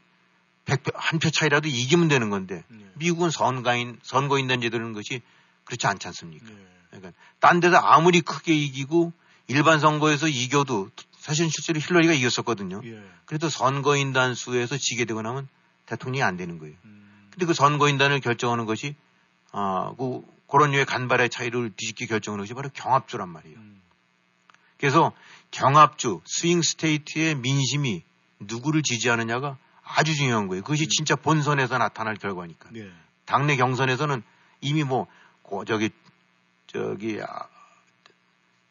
100표, 0.66 0.92
한표 0.96 1.30
차이라도 1.30 1.68
이기면 1.68 2.08
되는 2.08 2.30
건데 2.30 2.64
네. 2.68 2.86
미국은 2.96 3.30
선거인 3.30 4.00
선거인 4.04 4.48
단 4.48 4.62
제도라는 4.62 4.94
것이 4.94 5.22
그렇지 5.66 5.88
않지 5.88 6.08
않습니까? 6.08 6.46
네. 6.46 6.56
그러니까 6.90 7.12
딴 7.40 7.60
데서 7.60 7.78
아무리 7.78 8.22
크게 8.22 8.54
이기고 8.54 9.12
일반 9.48 9.80
선거에서 9.80 10.28
이겨도 10.28 10.90
사실 11.18 11.50
실제로 11.50 11.80
힐러리가 11.80 12.14
이겼었거든요. 12.14 12.82
예. 12.86 13.04
그래도 13.26 13.50
선거인단 13.50 14.34
수에서 14.34 14.78
지게 14.78 15.06
되고 15.06 15.22
나면 15.22 15.48
대통령이 15.86 16.24
안 16.24 16.38
되는 16.38 16.58
거예요. 16.58 16.76
음. 16.86 17.28
근데 17.32 17.46
그 17.46 17.54
선거인단을 17.54 18.22
결정하는 18.22 18.66
것이 18.66 18.96
아, 19.52 19.94
그 19.98 20.22
그런 20.48 20.72
류의 20.72 20.86
간발의 20.86 21.30
차이를 21.30 21.72
뒤집게 21.76 22.06
결정하는 22.08 22.44
것이 22.44 22.54
바로 22.54 22.70
경합주란 22.74 23.30
말이에요. 23.30 23.58
음. 23.58 23.81
그래서 24.82 25.14
경합주, 25.52 26.22
스윙 26.26 26.62
스테이트의 26.64 27.36
민심이 27.36 28.04
누구를 28.40 28.82
지지하느냐가 28.82 29.58
아주 29.84 30.16
중요한 30.16 30.48
거예요. 30.48 30.64
그것이 30.64 30.88
진짜 30.88 31.16
본선에서 31.16 31.78
나타날 31.78 32.16
결과니까. 32.16 32.70
네. 32.72 32.90
당내 33.26 33.56
경선에서는 33.58 34.24
이미 34.62 34.84
뭐 34.84 35.06
고- 35.44 35.66
저기 35.66 35.92
저기 36.66 37.20
아, 37.22 37.48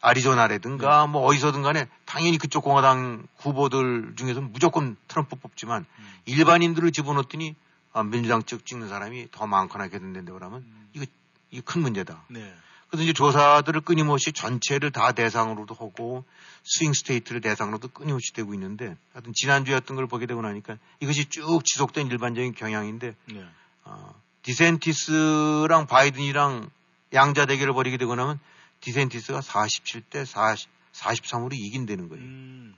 아리조나라든가 0.00 1.06
뭐 1.06 1.22
어디서든 1.26 1.62
간에 1.62 1.86
당연히 2.06 2.38
그쪽 2.38 2.64
공화당 2.64 3.26
후보들 3.36 4.14
중에서는 4.16 4.52
무조건 4.52 4.96
트럼프 5.08 5.36
뽑지만 5.36 5.84
음. 5.98 6.12
일반인들을 6.24 6.90
집어넣더니 6.90 7.54
아, 7.92 8.02
민주당 8.02 8.42
쪽 8.42 8.66
찍는 8.66 8.88
사람이 8.88 9.28
더 9.30 9.46
많거나 9.46 9.84
이렇게 9.84 9.98
된다고 9.98 10.38
그러면 10.38 10.62
음. 10.62 10.88
이거 10.94 11.04
이거 11.50 11.62
큰 11.64 11.82
문제다. 11.82 12.24
네. 12.28 12.52
그래서 12.90 13.04
이제 13.04 13.12
조사들을 13.12 13.82
끊임없이 13.82 14.32
전체를 14.32 14.90
다 14.90 15.12
대상으로도 15.12 15.74
하고 15.74 16.24
swing 16.64 16.92
state를 16.92 17.40
대상으로도 17.40 17.88
끊임없이 17.88 18.32
되고 18.32 18.52
있는데 18.54 18.96
하여튼 19.12 19.32
지난주에 19.32 19.76
어떤 19.76 19.96
걸 19.96 20.08
보게 20.08 20.26
되고 20.26 20.42
나니까 20.42 20.76
이것이 20.98 21.26
쭉 21.26 21.64
지속된 21.64 22.08
일반적인 22.08 22.54
경향인데 22.54 23.14
네. 23.26 23.44
어, 23.84 24.14
디샌티스랑 24.42 25.86
바이든이랑 25.86 26.68
양자 27.12 27.46
대결을 27.46 27.74
벌이게 27.74 27.96
되고 27.96 28.14
나면 28.16 28.40
디샌티스가 28.80 29.40
47대 29.40 30.24
40, 30.24 30.68
43으로 30.92 31.52
이긴다는 31.54 32.08
거예요. 32.08 32.24
음. 32.24 32.74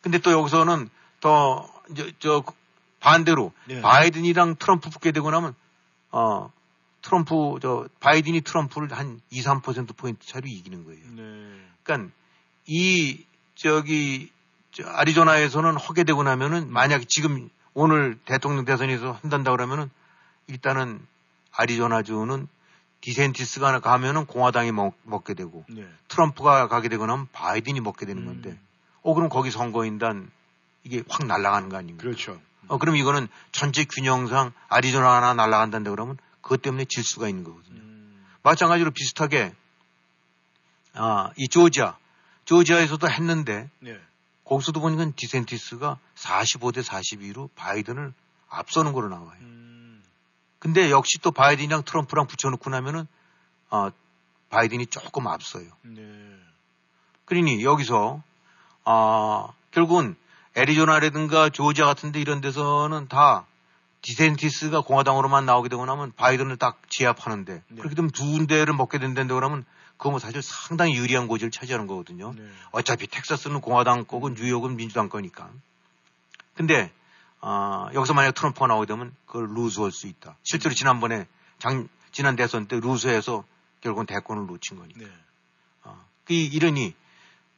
근데 0.00 0.18
또 0.18 0.32
여기서는 0.32 0.88
더 1.20 1.70
이제 1.90 2.12
저 2.18 2.42
반대로 2.98 3.52
네. 3.66 3.80
바이든이랑 3.80 4.56
트럼프 4.56 4.90
붙게 4.90 5.12
되고 5.12 5.30
나면 5.30 5.54
어 6.10 6.50
트럼프 7.02 7.58
저 7.62 7.88
바이든이 8.00 8.42
트럼프를 8.42 8.92
한 8.92 9.20
2, 9.30 9.42
3% 9.42 9.96
포인트 9.96 10.26
차로 10.26 10.46
이기는 10.46 10.84
거예요. 10.84 11.00
네. 11.10 11.60
그러니까 11.82 12.12
이 12.66 13.24
저기 13.54 14.30
저 14.72 14.86
아리조나에서는 14.86 15.76
하게 15.76 16.04
되고 16.04 16.22
나면은 16.22 16.70
만약 16.70 17.08
지금 17.08 17.48
오늘 17.74 18.18
대통령 18.24 18.64
대선에서 18.64 19.12
한단다 19.12 19.50
그러면은 19.50 19.90
일단은 20.46 21.00
아리조나주는 21.52 22.48
디센티스가 23.00 23.80
가면은 23.80 24.26
공화당이 24.26 24.72
먹, 24.72 24.94
먹게 25.04 25.34
되고 25.34 25.64
네. 25.68 25.86
트럼프가 26.08 26.68
가게 26.68 26.88
되고 26.88 27.06
나면 27.06 27.28
바이든이 27.32 27.80
먹게 27.80 28.06
되는 28.06 28.26
건데 28.26 28.50
음. 28.50 28.60
어 29.02 29.14
그럼 29.14 29.28
거기 29.30 29.50
선거인단 29.50 30.30
이게 30.84 31.02
확 31.08 31.26
날아가는 31.26 31.68
거 31.70 31.76
아닙니까? 31.76 32.02
그렇죠. 32.02 32.40
어 32.68 32.78
그럼 32.78 32.96
이거는 32.96 33.28
전체 33.52 33.84
균형상 33.84 34.52
아리조나 34.68 35.16
하나 35.16 35.34
날아간다는데 35.34 35.90
그러면 35.90 36.18
그것 36.40 36.62
때문에 36.62 36.84
질 36.84 37.04
수가 37.04 37.28
있는 37.28 37.44
거거든요. 37.44 37.80
음. 37.80 38.26
마찬가지로 38.42 38.90
비슷하게 38.90 39.54
아, 40.94 41.30
이 41.36 41.48
조지아 41.48 41.96
조지아에서도 42.44 43.08
했는데 43.08 43.70
네. 43.80 43.98
거기서도 44.44 44.80
보니까 44.80 45.12
디센티스가 45.14 45.98
45대 46.16 46.82
42로 46.82 47.48
바이든을 47.54 48.12
앞서는 48.48 48.92
거로 48.92 49.08
나와요. 49.08 49.38
음. 49.40 50.02
근데 50.58 50.90
역시 50.90 51.18
또 51.22 51.30
바이든이랑 51.30 51.84
트럼프랑 51.84 52.26
붙여놓고 52.26 52.70
나면은 52.70 53.06
아, 53.70 53.90
바이든이 54.48 54.86
조금 54.86 55.28
앞서요. 55.28 55.70
네. 55.82 56.02
그러니 57.24 57.62
여기서 57.62 58.22
아, 58.84 59.52
결국은 59.70 60.16
애리조나라든가 60.56 61.48
조지아 61.48 61.86
같은 61.86 62.10
데 62.10 62.20
이런 62.20 62.40
데서는 62.40 63.06
다 63.08 63.46
디센티스가 64.02 64.80
공화당으로만 64.82 65.44
나오게 65.44 65.68
되고 65.68 65.84
나면 65.84 66.12
바이든을 66.16 66.56
딱 66.56 66.80
제압하는데 66.88 67.62
네. 67.66 67.76
그렇게 67.76 67.94
되면 67.94 68.10
두 68.10 68.24
군데를 68.24 68.74
먹게 68.74 68.98
된다는데 68.98 69.34
그러면 69.34 69.64
그거 69.96 70.10
뭐 70.10 70.18
사실 70.18 70.40
상당히 70.42 70.94
유리한 70.96 71.28
고지를 71.28 71.50
차지하는 71.50 71.86
거거든요. 71.86 72.32
네. 72.34 72.42
어차피 72.72 73.06
텍사스는 73.06 73.60
공화당 73.60 74.04
거고 74.06 74.30
뉴욕은 74.30 74.76
민주당 74.76 75.08
거니까. 75.08 75.50
근데 76.54 76.90
아, 77.40 77.90
여기서 77.94 78.14
만약 78.14 78.32
트럼프가 78.32 78.66
나오게 78.66 78.86
되면 78.86 79.14
그걸 79.26 79.48
루즈할 79.54 79.92
수 79.92 80.06
있다. 80.06 80.36
실제로 80.42 80.74
지난번에 80.74 81.26
장, 81.58 81.88
지난 82.12 82.36
대선 82.36 82.66
때 82.66 82.80
루즈해서 82.80 83.44
결국은 83.82 84.06
대권을 84.06 84.46
놓친 84.46 84.78
거니까. 84.78 85.00
네. 85.00 85.10
아, 85.82 86.04
그 86.24 86.32
이러니 86.32 86.94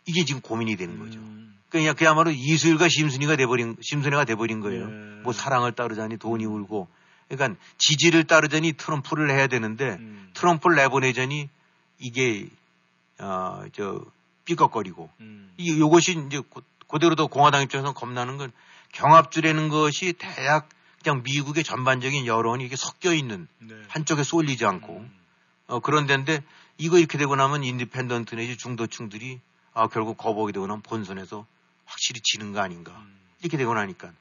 이게 0.07 0.25
지금 0.25 0.41
고민이 0.41 0.77
되는 0.77 0.99
거죠. 0.99 1.19
음. 1.19 1.57
그냥 1.73 1.95
그야말로 1.97 2.31
이수일과 2.31 2.89
심순이가 2.91 3.37
돼버린 3.37 3.77
심순이가 3.81 4.27
돼버린 4.27 4.61
거예요. 4.61 4.87
네. 4.87 4.95
뭐 5.23 5.33
사랑을 5.33 5.73
따르자니 5.73 6.19
돈이 6.19 6.45
울고, 6.45 6.87
그러니까 7.29 7.59
지지를 7.79 8.25
따르자니 8.25 8.75
트럼프를 8.75 9.31
해야 9.31 9.47
되는데 9.47 9.97
음. 9.99 10.31
트럼프를 10.35 10.77
내보내자니 10.77 11.49
이게 11.99 12.47
어저 13.19 14.05
삐걱거리고 14.45 15.09
음. 15.21 15.51
이 15.57 15.81
요것이 15.81 16.25
이제 16.27 16.41
고- 16.41 16.63
그대로도 16.89 17.29
공화당 17.29 17.63
입장에서 17.63 17.95
겁나는 17.95 18.37
건 18.37 18.53
경합주라는 18.93 19.71
것이 19.71 20.13
대략 20.13 20.69
그냥 21.03 21.23
미국의 21.23 21.65
전반적인 21.65 22.27
여론이 22.27 22.67
이게 22.67 22.77
섞여 22.77 23.15
있는 23.15 23.49
네. 23.61 23.75
한쪽에 23.89 24.25
쏠리지 24.25 24.67
않고 24.67 24.99
음. 24.99 25.11
어, 25.69 25.81
그런 25.81 26.07
데인데 26.07 26.43
이거 26.77 26.99
이렇게 26.99 27.17
되고 27.17 27.35
나면 27.35 27.65
independent 27.65 28.35
내지 28.35 28.59
중도층들이 28.59 29.41
아, 29.73 29.89
결국 29.89 30.19
거부하게 30.19 30.53
되고 30.53 30.67
나면 30.67 30.83
본선에서 30.83 31.47
확실히 31.85 32.21
지는 32.21 32.53
거 32.53 32.61
아닌가. 32.61 32.93
음. 32.93 33.19
이렇게 33.41 33.57
되고 33.57 33.73
나니까. 33.75 34.13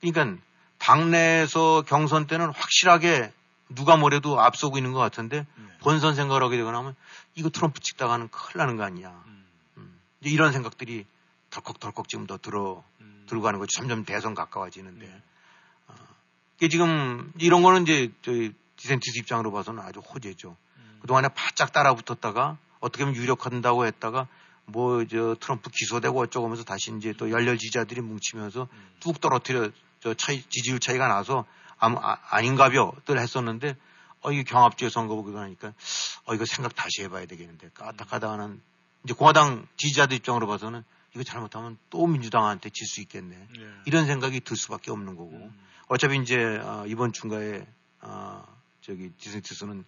그러니까 0.00 0.42
당내에서 0.78 1.82
경선 1.86 2.26
때는 2.26 2.50
확실하게 2.50 3.32
누가 3.68 3.96
뭐래도 3.96 4.40
앞서고 4.40 4.76
있는 4.76 4.92
것 4.92 4.98
같은데 4.98 5.46
네. 5.56 5.78
본선 5.80 6.14
생각을 6.14 6.42
하게 6.42 6.56
되거나 6.56 6.78
하면 6.78 6.94
이거 7.34 7.48
트럼프 7.48 7.80
찍다가는 7.80 8.28
큰일 8.28 8.58
나는 8.58 8.76
거 8.76 8.84
아니야. 8.84 9.10
음. 9.26 9.44
음. 9.78 10.00
이런 10.20 10.52
생각들이 10.52 11.06
덜컥덜컥 11.50 12.08
지금 12.08 12.26
더 12.26 12.36
들어 12.36 12.82
음. 13.00 13.24
들고 13.28 13.42
가는 13.42 13.58
거죠. 13.58 13.76
점점 13.76 14.04
대선 14.04 14.34
가까워지는데. 14.34 15.06
네. 15.06 15.22
어, 15.88 15.94
이게 16.56 16.68
지금 16.68 17.32
이런 17.38 17.62
거는 17.62 17.82
이제 17.82 18.12
저희 18.22 18.52
디센티스 18.76 19.18
입장으로 19.18 19.52
봐서는 19.52 19.82
아주 19.82 20.00
호재죠. 20.00 20.56
음. 20.76 20.98
그 21.00 21.06
동안에 21.06 21.28
바짝 21.28 21.72
따라붙었다가 21.72 22.58
어떻게 22.80 23.04
보면 23.04 23.16
유력한다고 23.16 23.86
했다가 23.86 24.26
뭐 24.72 25.04
저 25.04 25.36
트럼프 25.38 25.70
기소되고 25.70 26.18
어쩌고 26.20 26.46
하면서 26.46 26.64
다시 26.64 26.92
이제 26.96 27.12
또 27.12 27.30
열렬 27.30 27.58
지지자들이 27.58 28.00
뭉치면서 28.00 28.68
음. 28.72 28.90
뚝 29.00 29.20
떨어뜨려 29.20 29.70
저 30.00 30.14
차이 30.14 30.42
지지율 30.42 30.80
차이가 30.80 31.06
나서 31.08 31.44
아무 31.78 31.98
아, 32.00 32.18
아닌가벼들 32.30 33.18
했었는데 33.18 33.76
어 34.22 34.32
이게 34.32 34.42
경합주의 34.44 34.90
선거 34.90 35.14
보고 35.14 35.30
나니까 35.30 35.72
어 36.24 36.34
이거 36.34 36.44
생각 36.44 36.74
다시 36.74 37.02
해봐야 37.02 37.26
되겠는데 37.26 37.70
까딱하다가는 37.74 38.60
이제 39.04 39.14
공화당 39.14 39.66
지지자들 39.76 40.16
입장으로 40.16 40.46
봐서는 40.46 40.84
이거 41.14 41.22
잘못하면 41.24 41.76
또 41.90 42.06
민주당한테 42.06 42.70
질 42.70 42.86
수 42.86 43.00
있겠네 43.00 43.36
네. 43.36 43.48
이런 43.86 44.06
생각이 44.06 44.40
들 44.40 44.56
수밖에 44.56 44.90
없는 44.90 45.16
거고 45.16 45.32
음. 45.32 45.60
어차피 45.88 46.16
이제 46.16 46.36
어, 46.36 46.84
이번 46.86 47.12
중간에 47.12 47.66
어, 48.00 48.44
저기 48.80 49.10
디센티스는 49.18 49.84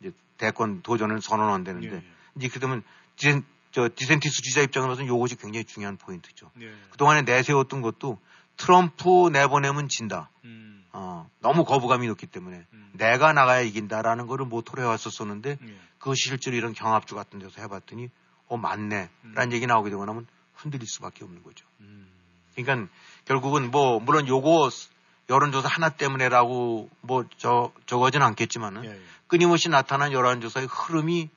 이제 0.00 0.12
대권 0.38 0.82
도전을 0.82 1.20
선언한다는데 1.22 1.90
예, 1.90 1.94
예. 1.96 2.04
이제 2.36 2.48
그러면 2.48 2.82
디센, 3.16 3.44
저 3.74 3.88
디센티스 3.92 4.36
지지자 4.36 4.62
입장으로서는 4.62 5.08
요것이 5.08 5.34
굉장히 5.34 5.64
중요한 5.64 5.96
포인트죠. 5.96 6.48
예. 6.60 6.72
그동안에 6.90 7.22
내세웠던 7.22 7.82
것도 7.82 8.20
트럼프 8.56 9.30
내보내면 9.32 9.88
진다. 9.88 10.30
음. 10.44 10.86
어, 10.92 11.28
너무 11.40 11.64
거부감이 11.64 12.06
높기 12.06 12.28
때문에 12.28 12.64
음. 12.72 12.90
내가 12.92 13.32
나가야 13.32 13.62
이긴다라는 13.62 14.28
거를 14.28 14.46
모토로 14.46 14.80
해왔었었는데 14.80 15.58
예. 15.60 15.78
그것이 15.98 16.22
실제로 16.22 16.56
이런 16.56 16.72
경합주 16.72 17.16
같은 17.16 17.40
데서 17.40 17.60
해봤더니 17.62 18.10
어 18.46 18.56
맞네 18.56 19.10
라는 19.34 19.52
얘기 19.52 19.66
나오게 19.66 19.90
되고 19.90 20.04
나면 20.04 20.28
흔들릴 20.54 20.86
수밖에 20.86 21.24
없는 21.24 21.42
거죠. 21.42 21.66
음. 21.80 22.06
그러니까 22.54 22.88
결국은 23.24 23.72
뭐 23.72 23.98
물론 23.98 24.28
요거 24.28 24.70
여론조사 25.30 25.66
하나 25.66 25.88
때문에라고 25.88 26.90
뭐 27.00 27.24
저 27.38 27.72
저거진 27.86 28.22
않겠지만은 28.22 28.84
예, 28.84 28.90
예. 28.90 29.00
끊임없이 29.26 29.68
나타난 29.68 30.12
여론조사의 30.12 30.68
흐름이 30.70 31.28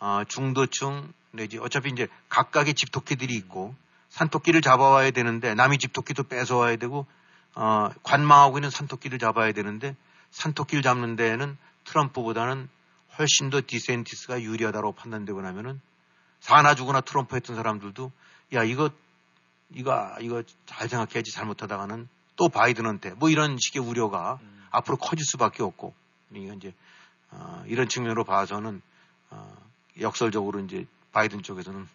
어, 0.00 0.22
중도층 0.26 1.12
내지 1.36 1.58
어차피 1.58 1.90
이제 1.90 2.08
각각의 2.28 2.74
집 2.74 2.90
토끼들이 2.90 3.34
있고 3.34 3.74
산토끼를 4.10 4.60
잡아와야 4.62 5.10
되는데 5.10 5.54
남이 5.54 5.78
집토끼도 5.78 6.24
뺏어와야 6.24 6.76
되고 6.76 7.06
어, 7.54 7.90
관망하고 8.02 8.58
있는 8.58 8.70
산토끼를 8.70 9.18
잡아야 9.18 9.52
되는데 9.52 9.96
산토끼를 10.30 10.82
잡는 10.82 11.16
데에는 11.16 11.56
트럼프보다는 11.84 12.68
훨씬 13.18 13.50
더 13.50 13.60
디센티스가 13.66 14.42
유리하다고 14.42 14.92
판단되고 14.92 15.40
나면은 15.40 15.80
사나 16.40 16.74
죽으나 16.74 17.00
트럼프 17.00 17.36
했던 17.36 17.56
사람들도 17.56 18.12
야 18.54 18.62
이거 18.62 18.90
이거 19.74 20.14
이거 20.20 20.42
잘 20.66 20.88
생각해야지 20.88 21.32
잘못하다가는 21.32 22.08
또 22.36 22.48
바이든한테 22.48 23.10
뭐 23.14 23.30
이런 23.30 23.56
식의 23.58 23.82
우려가 23.82 24.38
음. 24.42 24.66
앞으로 24.70 24.96
커질 24.96 25.24
수밖에 25.24 25.62
없고 25.62 25.94
그러니까 26.28 26.54
이제 26.54 26.74
어, 27.30 27.64
이런 27.66 27.88
측면으로 27.88 28.24
봐서는 28.24 28.82
어, 29.30 29.56
역설적으로 30.00 30.60
이제 30.60 30.86
바이든 31.16 31.42
쪽에서는 31.42 31.88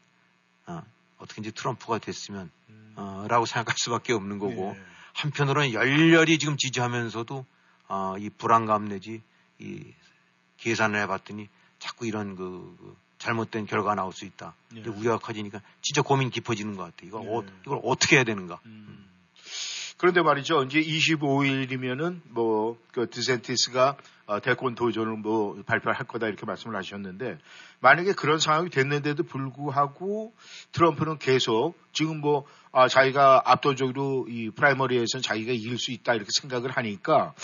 어, 0.66 0.82
어떻게 1.20 1.42
이제 1.42 1.52
트럼프가 1.52 2.00
됐으면 2.00 2.50
음. 2.70 2.94
어, 2.96 3.26
라고 3.30 3.46
생각할 3.46 3.76
수밖에 3.78 4.14
없는 4.14 4.40
거고 4.40 4.74
예. 4.76 4.84
한편으로는 5.14 5.74
열렬히 5.74 6.40
지금 6.40 6.58
지지하면서도 6.58 7.46
어, 7.88 8.16
이 8.18 8.32
불안감 8.32 8.88
내지 8.88 9.22
이 9.60 9.94
계산을 10.58 11.00
해봤더니 11.02 11.50
자꾸 11.78 12.08
이런 12.08 12.36
그, 12.36 12.76
그 12.80 12.98
잘못된 13.20 13.68
결과가 13.68 13.94
나올 13.94 14.12
수 14.12 14.26
있다. 14.26 14.56
예. 14.76 14.80
이제 14.80 14.90
우려가 14.90 15.20
커지니까 15.20 15.62
진짜 15.82 16.02
고민 16.02 16.32
깊어지는 16.32 16.76
것 16.76 16.84
같아. 16.86 16.98
이걸, 17.04 17.24
예. 17.24 17.28
어, 17.28 17.44
이걸 17.62 17.80
어떻게 17.84 18.16
해야 18.16 18.24
되는가. 18.24 18.60
음. 18.66 19.08
그런데 20.02 20.24
말이죠. 20.24 20.64
이제 20.64 20.82
25일이면은 20.82 22.22
뭐, 22.24 22.76
그 22.92 23.08
디센티스가 23.08 23.98
어, 24.26 24.40
대권 24.40 24.74
도전을 24.74 25.18
뭐 25.18 25.62
발표할 25.68 26.08
거다 26.08 26.26
이렇게 26.26 26.44
말씀을 26.44 26.76
하셨는데 26.76 27.38
만약에 27.82 28.14
그런 28.14 28.40
상황이 28.40 28.72
됐는데도 28.72 29.22
불구하고 29.22 30.34
트럼프는 30.72 31.20
계속 31.20 31.76
지금 31.94 32.20
뭐 32.20 32.48
아, 32.72 32.88
자기가 32.88 33.44
압도적으로 33.46 34.26
이 34.28 34.50
프라이머리에서는 34.50 35.22
자기가 35.22 35.52
이길 35.52 35.78
수 35.78 35.92
있다 35.92 36.16
이렇게 36.16 36.30
생각을 36.42 36.72
하니까 36.72 37.36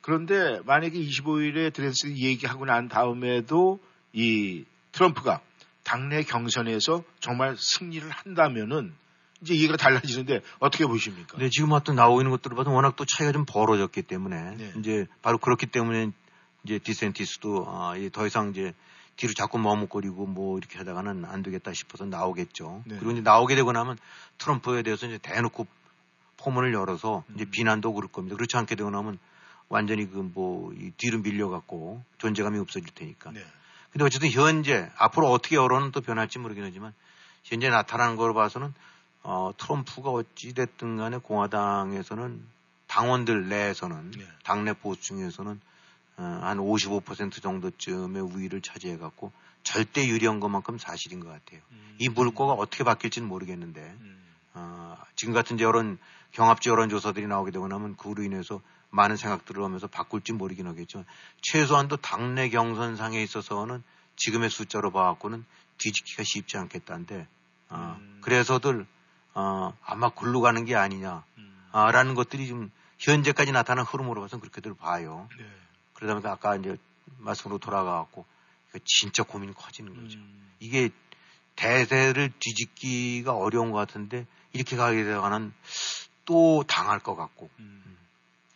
그런데 0.00 0.58
만약에 0.64 0.98
25일에 0.98 1.72
드렌스 1.72 2.08
얘기하고 2.08 2.64
난 2.64 2.88
다음에도 2.88 3.78
이 4.12 4.64
트럼프가 4.90 5.40
당내 5.84 6.24
경선에서 6.24 7.04
정말 7.20 7.54
승리를 7.56 8.10
한다면은 8.10 8.94
이제 9.40 9.54
얘기가 9.54 9.76
달라지는데 9.76 10.40
어떻게 10.58 10.86
보십니까? 10.86 11.32
근데 11.32 11.50
지금 11.50 11.72
어떤 11.72 11.96
나오고 11.96 12.20
있는 12.20 12.30
것들을 12.30 12.56
봐도 12.56 12.72
워낙 12.72 12.96
또 12.96 13.04
차이가 13.04 13.32
좀 13.32 13.44
벌어졌기 13.44 14.02
때문에 14.02 14.56
네. 14.56 14.72
이제 14.78 15.06
바로 15.22 15.38
그렇기 15.38 15.66
때문에 15.66 16.10
이제 16.64 16.78
디센티스도 16.78 17.66
아, 17.68 17.96
이더 17.96 18.26
이상 18.26 18.50
이제 18.50 18.72
뒤로 19.16 19.32
자꾸 19.34 19.58
머뭇거리고 19.58 20.26
뭐 20.26 20.58
이렇게 20.58 20.78
하다가는 20.78 21.24
안 21.24 21.42
되겠다 21.42 21.72
싶어서 21.72 22.04
나오겠죠. 22.04 22.82
네. 22.86 22.96
그리고 22.96 23.12
이제 23.12 23.20
나오게 23.20 23.54
되고 23.54 23.70
나면 23.72 23.98
트럼프에 24.38 24.82
대해서 24.82 25.06
이제 25.06 25.18
대놓고 25.18 25.66
포문을 26.38 26.74
열어서 26.74 27.24
이제 27.34 27.44
음. 27.44 27.50
비난도 27.50 27.92
그럴 27.92 28.10
겁니다. 28.10 28.36
그렇지 28.36 28.56
않게 28.56 28.74
되고 28.74 28.90
나면 28.90 29.18
완전히 29.68 30.10
그뭐이 30.10 30.92
뒤로 30.96 31.20
밀려갖고 31.20 32.02
존재감이 32.18 32.58
없어질 32.58 32.88
테니까. 32.94 33.30
네. 33.32 33.44
근데 33.92 34.04
어쨌든 34.04 34.30
현재 34.30 34.90
앞으로 34.96 35.30
어떻게 35.30 35.56
여론은 35.56 35.92
또 35.92 36.00
변할지 36.00 36.38
모르긴 36.38 36.64
하지만 36.64 36.92
현재 37.44 37.68
나타나는 37.68 38.16
걸 38.16 38.34
봐서는 38.34 38.74
어, 39.24 39.52
트럼프가 39.56 40.10
어찌됐든 40.10 40.98
간에 40.98 41.16
공화당에서는 41.16 42.44
당원들 42.86 43.48
내에서는 43.48 44.10
네. 44.12 44.24
당내 44.44 44.74
보수층에서는 44.74 45.60
어, 46.18 46.22
한 46.22 46.58
55% 46.58 47.42
정도쯤의 47.42 48.22
우위를 48.22 48.60
차지해 48.60 48.98
갖고 48.98 49.32
절대 49.62 50.06
유리한 50.06 50.40
것만큼 50.40 50.78
사실인 50.78 51.20
것 51.20 51.30
같아요. 51.30 51.60
음. 51.72 51.96
이 51.98 52.08
물꼬가 52.08 52.52
어떻게 52.52 52.84
바뀔지는 52.84 53.26
모르겠는데 53.26 53.80
음. 53.80 54.22
어, 54.52 54.96
지금 55.16 55.32
같은 55.32 55.58
여론 55.58 55.98
경합지 56.32 56.68
여론 56.68 56.90
조사들이 56.90 57.26
나오게 57.26 57.50
되고 57.50 57.66
나면 57.66 57.96
그로 57.96 58.22
인해서 58.22 58.60
많은 58.90 59.16
생각들을 59.16 59.64
하면서 59.64 59.86
바꿀지 59.86 60.34
모르긴 60.34 60.66
하겠지만 60.66 61.06
최소한도 61.40 61.96
당내 61.96 62.50
경선상에 62.50 63.20
있어서는 63.22 63.82
지금의 64.16 64.50
숫자로 64.50 64.92
봐갖고는 64.92 65.44
뒤집기가 65.78 66.22
쉽지 66.24 66.58
않겠다는데 66.58 67.26
어, 67.70 67.96
음. 67.98 68.18
그래서들 68.20 68.86
어, 69.34 69.76
아마 69.84 70.08
굴러 70.08 70.40
가는 70.40 70.64
게 70.64 70.76
아니냐라는 70.76 71.22
음. 71.74 72.14
것들이 72.14 72.46
좀 72.46 72.70
현재까지 72.98 73.52
나타난 73.52 73.84
흐름으로 73.84 74.20
봐서는 74.22 74.40
그렇게들 74.40 74.74
봐요. 74.74 75.28
네. 75.36 75.44
그러다 75.94 76.14
보니까 76.14 76.32
아까 76.32 76.56
이제 76.56 76.76
말씀으로 77.18 77.58
돌아가갖고 77.58 78.24
진짜 78.84 79.22
고민이 79.22 79.54
커지는 79.54 79.94
거죠. 79.94 80.18
음. 80.18 80.52
이게 80.60 80.90
대세를 81.56 82.32
뒤집기가 82.38 83.34
어려운 83.34 83.70
것 83.70 83.78
같은데 83.78 84.26
이렇게 84.52 84.76
가게 84.76 85.04
되가는 85.04 85.52
또 86.24 86.64
당할 86.66 86.98
것 86.98 87.14
같고 87.14 87.50
음. 87.58 87.96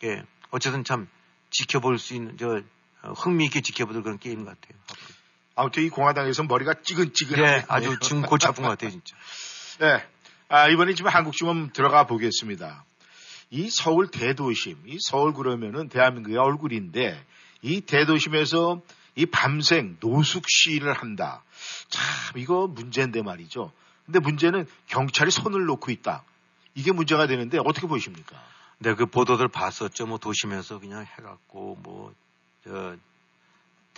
예 0.03 0.23
어쨌든 0.51 0.83
참 0.83 1.07
지켜볼 1.51 1.99
수 1.99 2.13
있는 2.13 2.37
저 2.37 2.61
어, 3.01 3.13
흥미있게 3.13 3.61
지켜보던 3.61 4.03
그런 4.03 4.19
게임 4.19 4.43
같아요. 4.43 4.77
앞으로. 4.89 5.15
아무튼 5.55 5.83
이 5.83 5.89
공화당에서 5.89 6.43
머리가 6.43 6.75
찌근찌근하네. 6.81 7.57
예, 7.57 7.65
아주 7.67 7.97
지금 7.99 8.21
골치 8.21 8.47
아픈 8.47 8.63
것 8.63 8.69
같아요 8.69 8.91
진짜. 8.91 9.15
네. 9.79 10.05
아, 10.51 10.67
이번에 10.67 10.95
지금 10.95 11.11
한국 11.11 11.33
좀 11.37 11.71
들어가 11.73 12.05
보겠습니다. 12.05 12.83
이 13.51 13.69
서울 13.69 14.09
대도심, 14.09 14.77
이 14.87 14.97
서울 14.99 15.33
그러면은 15.33 15.89
대한민국의 15.89 16.37
얼굴인데 16.37 17.23
이 17.61 17.81
대도심에서 17.81 18.81
이 19.15 19.27
밤생 19.27 19.97
노숙시를 19.99 20.91
한다. 20.93 21.43
참 21.89 22.39
이거 22.41 22.65
문제인데 22.65 23.21
말이죠. 23.21 23.71
근데 24.05 24.19
문제는 24.19 24.65
경찰이 24.87 25.29
손을 25.29 25.65
놓고 25.65 25.91
있다. 25.91 26.23
이게 26.73 26.91
문제가 26.91 27.27
되는데 27.27 27.59
어떻게 27.63 27.85
보십니까? 27.85 28.35
네, 28.79 28.95
그 28.95 29.05
보도들 29.05 29.49
봤었죠. 29.49 30.07
뭐 30.07 30.17
도심에서 30.17 30.79
그냥 30.79 31.05
해갖고 31.05 31.77
뭐 31.83 32.13
저 32.63 32.97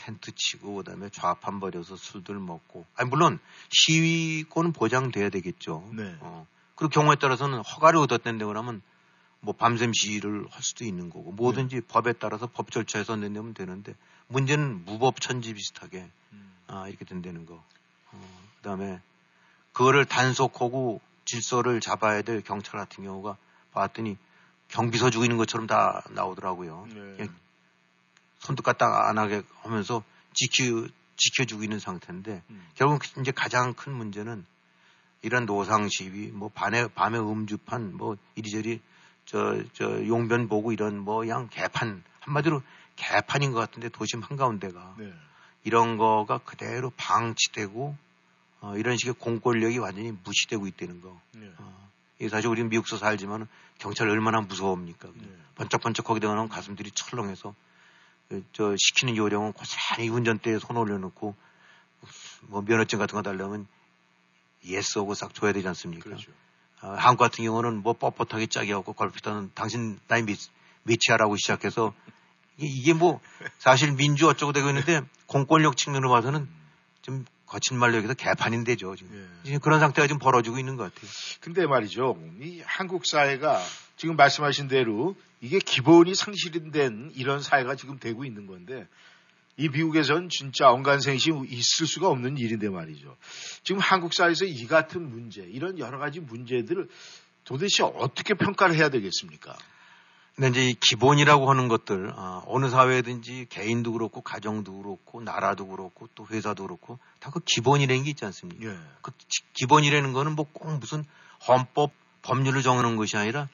텐트 0.02 0.32
치고 0.34 0.76
그다음에 0.76 1.10
좌판 1.10 1.60
벌여서 1.60 1.96
술들 1.96 2.36
먹고. 2.40 2.86
아니 2.96 3.10
물론 3.10 3.40
시위권은 3.70 4.74
보장돼야 4.74 5.30
되겠죠. 5.30 5.88
네. 5.94 6.16
어. 6.22 6.48
그리고 6.76 6.90
경우에 6.90 7.16
따라서는 7.16 7.60
허가를 7.60 8.00
얻었는데 8.00 8.46
그러면 8.46 8.82
뭐 9.40 9.54
밤샘 9.54 9.94
시위를 9.94 10.48
할 10.50 10.64
수도 10.64 10.86
있는 10.86 11.10
거고 11.10 11.32
뭐든지 11.32 11.76
네. 11.76 11.82
법에 11.88 12.14
따라서 12.14 12.48
법 12.48 12.72
절차에서 12.72 13.16
낸다면 13.16 13.54
되는데 13.54 13.96
문제는 14.28 14.86
무법 14.86 15.22
천지 15.22 15.54
비슷하게 15.54 16.10
음. 16.34 16.54
아, 16.68 16.88
이렇게 16.88 17.06
된다는 17.06 17.46
거. 17.46 17.64
어, 18.12 18.42
그다음에 18.58 19.00
그거를 19.74 20.06
단속하고 20.06 21.02
질서를 21.26 21.80
잡아야 21.80 22.24
될 22.24 22.42
경찰 22.42 22.80
같은 22.80 23.04
경우가 23.04 23.38
봤더니 23.72 24.18
경비서 24.70 25.10
죽이는 25.10 25.38
것처럼 25.38 25.68
다 25.68 26.04
나오더라고요. 26.12 26.88
네. 26.88 26.94
그냥 26.94 27.36
손도 28.42 28.64
까딱 28.64 29.08
안 29.10 29.18
하게 29.18 29.42
하면서 29.62 30.04
지켜 30.34 30.88
지켜주고 31.18 31.64
있는 31.64 31.80
상태인데 31.80 32.44
음. 32.50 32.68
결국 32.76 33.02
이제 33.20 33.32
가장 33.32 33.74
큰 33.74 33.94
문제는 33.94 34.46
이런 35.22 35.46
노상 35.46 35.88
시위, 35.88 36.32
뭐 36.32 36.50
밤에 36.50 36.88
밤에 36.88 37.18
음주판, 37.20 37.96
뭐 37.96 38.18
이리저리 38.36 38.82
저 39.26 39.64
저 39.74 40.06
용변 40.08 40.48
보고 40.48 40.72
이런 40.72 40.98
뭐 41.00 41.20
그냥 41.20 41.48
개판 41.50 42.04
한마디로 42.22 42.62
개판인 42.96 43.52
것 43.52 43.60
같은데 43.60 43.90
도심 43.90 44.22
한 44.22 44.38
가운데가 44.38 44.96
네. 44.98 45.14
이런 45.64 45.98
거가 45.98 46.40
그대로 46.40 46.92
방치되고 46.98 47.96
어, 48.62 48.78
이런 48.78 48.98
식의 48.98 49.16
공권력이 49.16 49.80
완전히 49.80 50.12
무시되고 50.24 50.68
있다는 50.68 51.02
거. 51.02 51.20
네. 51.34 51.52
어, 51.58 51.90
이게 52.20 52.30
사실 52.30 52.50
우리는 52.50 52.70
미국서 52.70 52.98
살지만 52.98 53.48
경찰 53.80 54.10
얼마나 54.10 54.42
무서웁니까? 54.42 55.10
네. 55.16 55.28
번쩍번쩍 55.56 56.06
거기 56.06 56.20
되면 56.20 56.48
가슴들이 56.50 56.92
철렁해서 56.92 57.50
그, 57.50 57.56
저 58.54 58.76
시키는 58.78 59.18
요령은 59.18 59.54
고스란히 59.54 60.10
운전대에 60.10 60.60
손 60.60 60.78
올려놓고 60.78 61.36
뭐 62.44 62.62
면허증 62.62 63.00
같은 63.00 63.16
거 63.16 63.22
달라면 63.22 63.68
yes 64.66 65.00
하고 65.00 65.14
싹 65.14 65.34
줘야 65.34 65.54
되지 65.54 65.68
않습니까? 65.68 66.04
그렇죠. 66.04 66.32
어, 66.82 66.96
한국 66.98 67.24
같은 67.24 67.44
경우는 67.44 67.84
뭐 67.84 67.94
뻣뻣하게 67.94 68.50
짜게 68.50 68.74
하고 68.74 68.94
걸핏하면 68.94 69.52
당신 69.54 70.00
나이 70.08 70.24
몇, 70.24 70.38
몇이야라고 70.84 71.36
시작해서 71.38 71.94
이게, 72.58 72.68
이게 72.68 72.94
뭐 72.94 73.20
사실 73.60 73.92
민주 73.94 74.28
어쩌고 74.28 74.54
되고 74.54 74.68
있는데 74.70 75.02
공권력 75.28 75.78
측면으로 75.78 76.10
봐서는 76.10 76.48
좀 77.02 77.26
거친 77.46 77.78
말로 77.78 77.96
얘기해서 77.98 78.14
개판인 78.14 78.61
데죠. 78.61 78.96
지금. 78.96 79.14
예. 79.14 79.44
지금 79.44 79.60
그런 79.60 79.80
상태가 79.80 80.08
지금 80.08 80.20
벌어지고 80.20 80.58
있는 80.58 80.78
것 80.78 80.84
같아요. 80.84 81.12
근데 81.42 81.68
말이죠. 81.68 82.18
이 82.40 82.62
한국 82.66 83.06
사회가 83.06 83.62
지금 84.02 84.16
말씀하신 84.16 84.68
대로 84.68 85.16
이게 85.42 85.60
기본이 85.60 86.16
상실된 86.16 87.12
이런 87.14 87.40
사회가 87.40 87.76
지금 87.76 88.00
되고 88.00 88.26
있는 88.26 88.48
건데 88.48 88.88
이 89.58 89.70
미국에선 89.70 90.30
진짜 90.30 90.72
언간생시 90.72 91.30
있을 91.50 91.86
수가 91.86 92.08
없는 92.10 92.40
일인데 92.40 92.70
말이죠. 92.70 93.16
지금 93.62 93.80
한국 93.80 94.16
사회에서 94.16 94.46
이 94.46 94.66
같은 94.66 95.08
문제, 95.08 95.44
이런 95.44 95.78
여러 95.78 96.00
가지 96.00 96.20
문제들을 96.20 96.90
도대체 97.44 97.84
어떻게 97.84 98.34
평가를 98.34 98.76
해야 98.76 98.90
되겠습니까? 98.90 99.56
근데 100.36 100.50
이제 100.50 100.70
이 100.70 100.74
기본이라고 100.74 101.48
하는 101.52 101.68
것들 101.68 102.12
아, 102.16 102.42
어느 102.48 102.72
사회든지 102.72 103.46
개인도 103.50 103.92
그렇고 103.94 104.22
가정도 104.22 104.82
그렇고 104.82 105.22
나라도 105.22 105.68
그렇고 105.68 106.10
또 106.16 106.26
회사도 106.26 106.64
그렇고 106.64 106.98
다 107.20 107.30
그 107.30 107.40
기본이라는 107.46 108.04
게 108.04 108.10
있지 108.10 108.26
않습니까? 108.26 108.66
예. 108.66 108.76
그 109.04 109.12
지- 109.28 109.44
기본이라는 109.54 110.12
거는 110.14 110.36
뭐 110.36 110.48
꼭 110.54 110.80
무슨 110.80 111.04
헌법 111.48 111.92
법률을 112.24 112.64
정하는 112.64 112.96
것이 112.96 113.16
아니라 113.16 113.48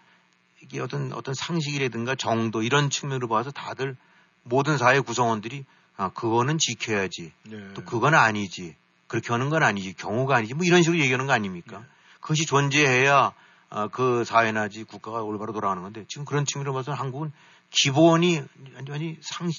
이게 0.62 0.80
어떤 0.82 1.14
어떤 1.14 1.34
상식이라든가 1.34 2.16
정도 2.16 2.64
이런 2.64 2.90
측면으로 2.90 3.28
봐서 3.28 3.52
다들 3.52 3.96
모든 4.44 4.78
사회 4.78 5.00
구성원들이 5.00 5.66
아 5.96 6.10
그거는 6.10 6.58
지켜야지. 6.58 7.32
예. 7.52 7.74
또 7.74 7.84
그건 7.84 8.14
아니지. 8.14 8.76
그렇게 9.08 9.32
하는 9.32 9.50
건 9.50 9.64
아니지. 9.64 9.94
경우가 9.94 10.36
아니지. 10.36 10.54
뭐 10.54 10.66
이런 10.66 10.84
식으로 10.84 11.00
얘기하는 11.02 11.28
거 11.28 11.34
아닙니까? 11.34 11.84
그것이 12.20 12.46
존재해야 12.46 13.34
아, 13.70 13.88
그 13.88 14.24
사회나지 14.24 14.84
국가가 14.84 15.22
올바로 15.22 15.54
돌아가는 15.54 15.82
건데 15.82 16.06
지금 16.08 16.26
그런 16.26 16.46
측면으로 16.46 16.74
봐서는 16.74 16.98
한국은 16.98 17.32
기본이 17.70 18.42
완전히 18.76 19.18
상 19.22 19.50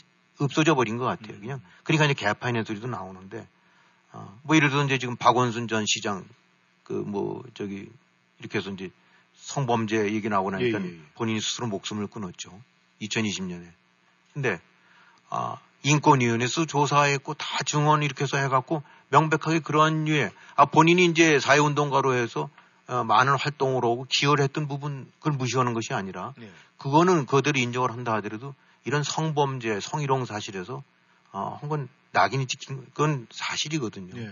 없어져 0.40 0.74
버린 0.74 0.96
것 0.96 1.05
같아요. 1.05 1.38
그냥. 1.40 1.61
그러니까 1.82 2.05
이제 2.07 2.14
개판의 2.14 2.64
소리도 2.64 2.86
나오는데 2.86 3.46
어, 4.12 4.38
뭐 4.42 4.57
예를 4.57 4.70
들어 4.70 4.84
이제 4.84 4.99
지금 4.99 5.16
박원순 5.16 5.68
전 5.68 5.84
시장 5.86 6.24
그 6.84 6.92
뭐 6.92 7.44
저기 7.55 7.88
이렇게 8.38 8.59
해서 8.59 8.70
이제 8.70 8.90
성범죄 9.49 10.12
얘기 10.12 10.28
나오고 10.28 10.51
나니까 10.51 10.78
예, 10.78 10.84
예, 10.84 10.88
예. 10.88 11.01
본인이 11.14 11.40
스스로 11.40 11.68
목숨을 11.68 12.07
끊었죠. 12.09 12.51
2020년에. 13.01 13.66
근데 14.34 14.61
아 15.30 15.57
인권위원회에서 15.84 16.66
조사했고 16.66 17.32
다 17.32 17.62
증언 17.64 18.03
이렇게 18.03 18.24
해서 18.24 18.36
해갖고 18.36 18.82
명백하게 19.09 19.61
그런 19.61 20.05
류의 20.05 20.30
아 20.55 20.66
본인이 20.66 21.07
이제 21.07 21.40
사회운동가로 21.40 22.14
해서 22.14 22.51
어, 22.88 23.05
많은 23.05 23.38
활동을 23.38 23.76
하고 23.84 24.05
기여를 24.11 24.44
했던 24.44 24.68
부분 24.68 25.11
그걸 25.18 25.32
무시하는 25.32 25.72
것이 25.72 25.94
아니라 25.94 26.34
네. 26.36 26.51
그거는 26.76 27.24
그들이 27.24 27.62
인정을 27.62 27.90
한다 27.90 28.12
하더라도 28.16 28.55
이런 28.84 29.03
성범죄 29.03 29.80
성희롱 29.80 30.26
사실에서 30.26 30.82
어, 31.32 31.59
한건 31.59 31.88
낙인이 32.12 32.46
찍힌 32.46 32.84
그건 32.92 33.26
사실이거든요. 33.30 34.20
예. 34.20 34.30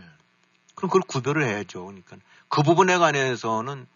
그럼 0.75 0.91
그걸 0.91 1.01
구별을 1.09 1.43
해야죠. 1.43 1.87
그러니까 1.87 2.19
그 2.49 2.63
부분에 2.63 2.99
관해서는 2.99 3.87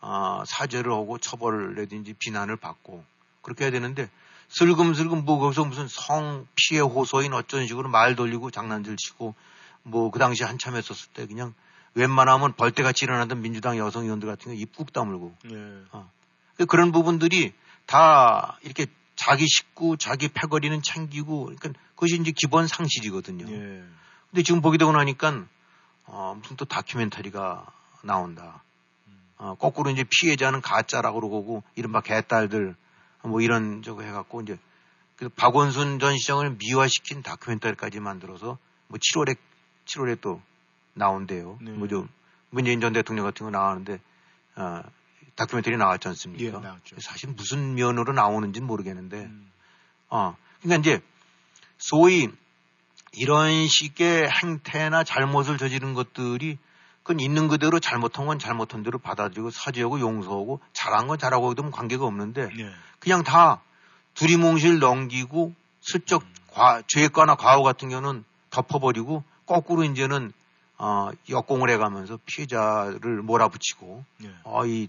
아, 0.00 0.42
사죄를 0.46 0.92
하고 0.92 1.18
처벌을 1.18 1.74
내든지 1.74 2.14
비난을 2.14 2.56
받고 2.56 3.04
그렇게 3.42 3.64
해야 3.64 3.70
되는데 3.70 4.10
슬금슬금 4.48 5.24
뭐 5.24 5.38
거기서 5.38 5.64
무슨 5.64 5.86
성 5.88 6.46
피해 6.56 6.80
호소인 6.80 7.32
어쩐 7.32 7.66
식으로 7.66 7.88
말 7.88 8.16
돌리고 8.16 8.50
장난질 8.50 8.96
치고 8.96 9.34
뭐 9.82 10.10
그 10.10 10.18
당시 10.18 10.44
한참 10.44 10.76
했었을 10.76 11.08
때 11.14 11.26
그냥 11.26 11.54
웬만하면 11.94 12.54
벌떼같이 12.54 13.04
일어나던 13.04 13.42
민주당 13.42 13.78
여성 13.78 14.04
의원들 14.04 14.28
같은 14.28 14.44
경우 14.46 14.56
입꾹 14.56 14.92
다물고 14.92 15.34
예. 15.50 16.64
그런 16.66 16.92
부분들이 16.92 17.52
다 17.86 18.58
이렇게 18.62 18.86
자기 19.20 19.46
식구, 19.46 19.98
자기 19.98 20.28
패거리는 20.28 20.80
챙기고, 20.80 21.44
그러니까 21.44 21.72
그것이 21.94 22.18
이제 22.18 22.32
기본 22.34 22.66
상실이거든요. 22.66 23.52
예. 23.52 23.84
근데 24.30 24.42
지금 24.42 24.62
보게 24.62 24.78
되고 24.78 24.90
나니까, 24.92 25.44
어, 26.06 26.38
무슨 26.40 26.56
또 26.56 26.64
다큐멘터리가 26.64 27.66
나온다. 28.02 28.62
어, 29.40 29.54
거꾸로 29.54 29.90
이제 29.90 30.04
피해자는 30.04 30.60
가짜라고 30.60 31.18
그러고, 31.18 31.62
이른바 31.74 32.02
개딸들, 32.02 32.76
뭐 33.22 33.40
이런 33.40 33.82
저거 33.82 34.02
해갖고, 34.02 34.42
이제, 34.42 34.58
그 35.16 35.30
박원순 35.30 35.98
전 35.98 36.18
시장을 36.18 36.56
미화시킨 36.58 37.22
다큐멘터리까지 37.22 38.00
만들어서, 38.00 38.58
뭐 38.88 38.98
7월에, 38.98 39.38
7월에 39.86 40.20
또 40.20 40.42
나온대요. 40.92 41.58
네. 41.62 41.70
뭐 41.70 41.88
좀, 41.88 42.06
문재인 42.50 42.82
전 42.82 42.92
대통령 42.92 43.24
같은 43.24 43.46
거 43.46 43.50
나왔는데, 43.50 43.98
어, 44.56 44.82
다큐멘터리 45.36 45.78
나왔지 45.78 46.06
않습니까? 46.08 46.44
예, 46.44 46.50
나왔죠. 46.50 47.00
사실 47.00 47.30
무슨 47.30 47.76
면으로 47.76 48.12
나오는지는 48.12 48.66
모르겠는데, 48.66 49.22
음. 49.22 49.50
어, 50.10 50.36
그러니까 50.60 50.80
이제 50.80 51.02
소위 51.78 52.28
이런 53.12 53.66
식의 53.66 54.28
행태나 54.28 55.02
잘못을 55.02 55.56
저지른 55.56 55.94
것들이 55.94 56.58
그건 57.10 57.18
있는 57.18 57.48
그대로 57.48 57.80
잘못한 57.80 58.26
건 58.26 58.38
잘못한 58.38 58.84
대로 58.84 59.00
받아들이고 59.00 59.50
사죄하고 59.50 59.98
용서하고 59.98 60.60
잘한 60.72 61.08
건 61.08 61.18
잘하고 61.18 61.50
하면 61.50 61.72
관계가 61.72 62.04
없는데 62.04 62.50
예. 62.56 62.70
그냥 63.00 63.24
다 63.24 63.60
두리뭉실 64.14 64.78
넘기고 64.78 65.52
슬쩍 65.80 66.22
과, 66.52 66.82
죄과나 66.86 67.34
과오 67.34 67.64
같은 67.64 67.88
경우는 67.88 68.22
덮어버리고 68.50 69.24
거꾸로 69.44 69.82
이제는 69.82 70.32
어, 70.78 71.10
역공을 71.28 71.68
해가면서 71.70 72.20
피해자를 72.26 73.22
몰아붙이고 73.22 74.04
예. 74.22 74.30
어, 74.44 74.64
이, 74.64 74.86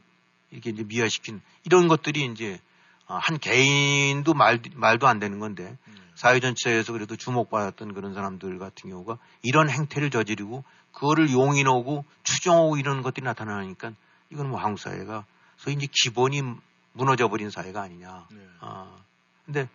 이렇게 0.52 0.70
이제 0.70 0.84
미화시킨 0.84 1.42
이런 1.64 1.88
것들이 1.88 2.26
이제 2.26 2.60
어, 3.08 3.18
한 3.20 3.40
개인도 3.40 4.36
말, 4.36 4.60
말도 4.76 5.08
안 5.08 5.18
되는 5.18 5.40
건데 5.40 5.76
사회 6.14 6.40
전체에서 6.40 6.94
그래도 6.94 7.16
주목받았던 7.16 7.96
그런 7.96 8.14
사람들 8.14 8.60
같은 8.60 8.92
경우가 8.92 9.18
이런 9.42 9.72
행태를 9.72 10.12
저지르고 10.12 10.64
그거를 10.92 11.32
용인하고 11.32 12.06
추정하고 12.24 12.78
이런 12.78 13.02
것들이 13.02 13.24
나타나니까 13.24 13.94
이건 14.30 14.50
뭐 14.50 14.60
한국 14.60 14.80
사회가 14.80 15.26
소위 15.58 15.76
이제 15.76 15.88
기본이 15.92 16.42
무너져 16.94 17.30
버린 17.30 17.50
사회가 17.50 17.82
아니냐. 17.82 18.28
네. 18.32 18.48
아, 18.60 18.98
근데 19.46 19.70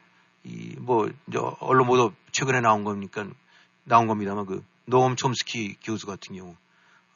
이 0.44 0.76
뭐 0.78 1.10
이제 1.26 1.38
언론 1.60 1.86
보도 1.88 2.12
최근에 2.32 2.60
나온 2.60 2.84
거니까 2.84 3.26
나온 3.84 4.06
겁니다만 4.06 4.46
그 4.46 4.64
노엄 4.84 5.16
촘스키 5.16 5.76
교수 5.82 6.06
같은 6.06 6.36
경우 6.36 6.54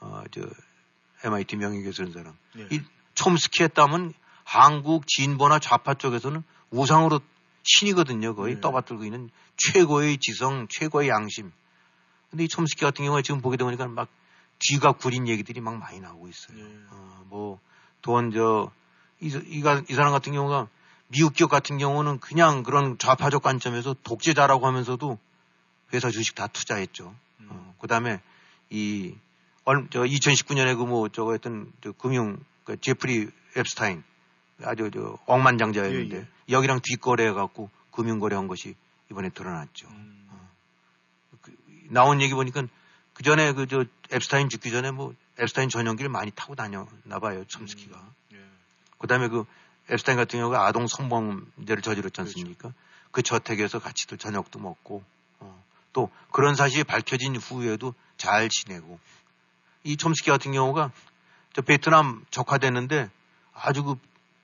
어저 0.00 0.40
MIT 1.24 1.56
명예 1.56 1.82
교수는 1.82 2.12
사람 2.12 2.36
예. 2.58 2.66
이 2.70 2.80
촘스키 3.14 3.62
했다면 3.62 4.12
한국 4.44 5.06
진보나 5.06 5.60
좌파 5.60 5.94
쪽에서는 5.94 6.42
우상으로 6.70 7.20
신이거든요. 7.62 8.34
거의 8.34 8.54
네. 8.54 8.60
떠받들고 8.60 9.04
있는 9.04 9.30
최고의 9.56 10.18
지성, 10.18 10.66
최고의 10.68 11.08
양심. 11.08 11.52
근데 12.30 12.44
이 12.44 12.48
촘스키 12.48 12.82
같은 12.84 13.04
경우에 13.04 13.22
지금 13.22 13.40
보게 13.40 13.56
되니까 13.56 13.86
막 13.88 14.08
뒤가 14.58 14.92
구린 14.92 15.26
얘기들이 15.28 15.60
막 15.60 15.76
많이 15.78 16.00
나오고 16.00 16.28
있어요. 16.28 16.58
예. 16.58 16.64
어, 16.90 17.24
뭐, 17.28 17.58
돈, 18.02 18.30
저, 18.30 18.70
이, 19.20 19.26
이, 19.46 19.62
가- 19.62 19.82
이 19.88 19.94
사람 19.94 20.12
같은 20.12 20.32
경우가 20.32 20.68
미국 21.08 21.32
기업 21.34 21.50
같은 21.50 21.78
경우는 21.78 22.20
그냥 22.20 22.62
그런 22.62 22.98
좌파적 22.98 23.42
관점에서 23.42 23.94
독재자라고 24.04 24.66
하면서도 24.66 25.18
회사 25.92 26.10
주식 26.10 26.34
다 26.36 26.46
투자했죠. 26.46 27.14
어, 27.48 27.74
그 27.80 27.86
다음에 27.88 28.20
이, 28.70 29.14
얼, 29.64 29.88
저 29.90 30.02
2019년에 30.02 30.76
그 30.76 30.84
뭐 30.84 31.08
저거 31.08 31.32
했던 31.32 31.72
저 31.82 31.90
금융, 31.92 32.38
그 32.64 32.80
제프리 32.80 33.28
앱스타인 33.56 34.04
아주 34.62 34.90
저 34.92 35.18
억만장자였는데 35.26 36.16
예, 36.16 36.20
예. 36.20 36.26
여기랑 36.48 36.80
뒷거래 36.82 37.26
해갖고 37.28 37.70
금융거래 37.90 38.36
한 38.36 38.46
것이 38.46 38.76
이번에 39.10 39.30
드러났죠. 39.30 39.88
음. 39.88 40.19
그, 41.90 41.92
나온 41.92 42.22
얘기 42.22 42.34
보니까 42.34 42.62
그 43.14 43.22
전에 43.22 43.52
그 43.52 43.66
저 43.66 43.84
앱스타인 44.12 44.48
죽기 44.48 44.70
전에 44.70 44.90
뭐 44.90 45.14
앱스타인 45.38 45.68
전용기를 45.68 46.10
많이 46.10 46.30
타고 46.32 46.54
다녔나 46.54 47.18
봐요, 47.20 47.44
첨스키가. 47.46 47.98
예. 48.32 48.38
그 48.98 49.06
다음에 49.06 49.28
그 49.28 49.44
앱스타인 49.90 50.16
같은 50.16 50.38
경우가 50.38 50.66
아동 50.66 50.86
성범죄를 50.86 51.82
저질렀지 51.82 52.20
않습니까? 52.22 52.72
그 53.10 53.22
저택에서 53.22 53.78
같이 53.78 54.06
또 54.06 54.16
저녁도 54.16 54.58
먹고 54.58 55.02
어, 55.38 55.64
또 55.92 56.10
그런 56.30 56.54
사실이 56.54 56.84
밝혀진 56.84 57.36
후에도 57.36 57.94
잘 58.16 58.48
지내고 58.48 58.98
이 59.84 59.96
촘스키 59.96 60.30
같은 60.30 60.52
경우가 60.52 60.92
저 61.52 61.62
베트남 61.62 62.24
적화됐는데 62.30 63.10
아주 63.54 63.82
그 63.82 63.94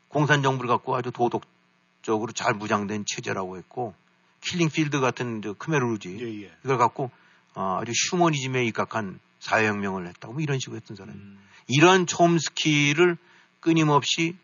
공산 0.08 0.42
정부를 0.42 0.68
갖고 0.68 0.96
아주 0.96 1.10
도덕적으로 1.10 2.32
잘 2.32 2.54
무장된 2.54 3.04
체제라고 3.06 3.56
했고 3.58 3.94
킬링필드 4.40 5.00
같은 5.00 5.42
저 5.42 5.52
크메르루지 5.52 6.18
예, 6.20 6.44
예. 6.44 6.52
이걸 6.64 6.78
갖고 6.78 7.04
어, 7.04 7.25
아주 7.56 7.92
휴머니즘에 7.92 8.64
입각한 8.66 9.18
사회혁명을 9.40 10.06
했다고 10.08 10.34
뭐 10.34 10.42
이런 10.42 10.58
식으로 10.58 10.76
했던 10.76 10.96
사람. 10.96 11.14
음. 11.14 11.38
이런 11.68 12.06
촘스키를 12.06 13.16
끊임없이 13.60 14.36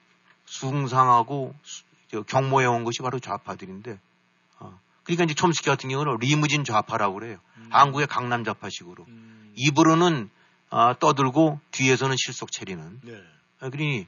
숭상하고 0.47 1.55
수- 1.63 1.85
저 2.11 2.23
경모해 2.23 2.67
온 2.67 2.85
것이 2.85 3.01
바로 3.03 3.19
좌파들인데, 3.19 3.99
어, 4.59 4.79
그러니까 5.05 5.25
이제 5.25 5.35
촘스키 5.35 5.67
같은 5.69 5.89
경우는 5.89 6.19
리무진 6.21 6.65
좌파라고 6.65 7.15
그래요. 7.15 7.39
한국의 7.71 8.07
강남 8.07 8.45
좌파식으로. 8.45 9.05
음. 9.09 9.53
입으로는 9.57 10.31
아, 10.71 10.95
떠들고 10.99 11.61
뒤에서는 11.71 12.17
실속 12.19 12.51
차리는. 12.51 13.01
네. 13.03 13.21
아, 13.61 13.69
그러니 13.71 14.07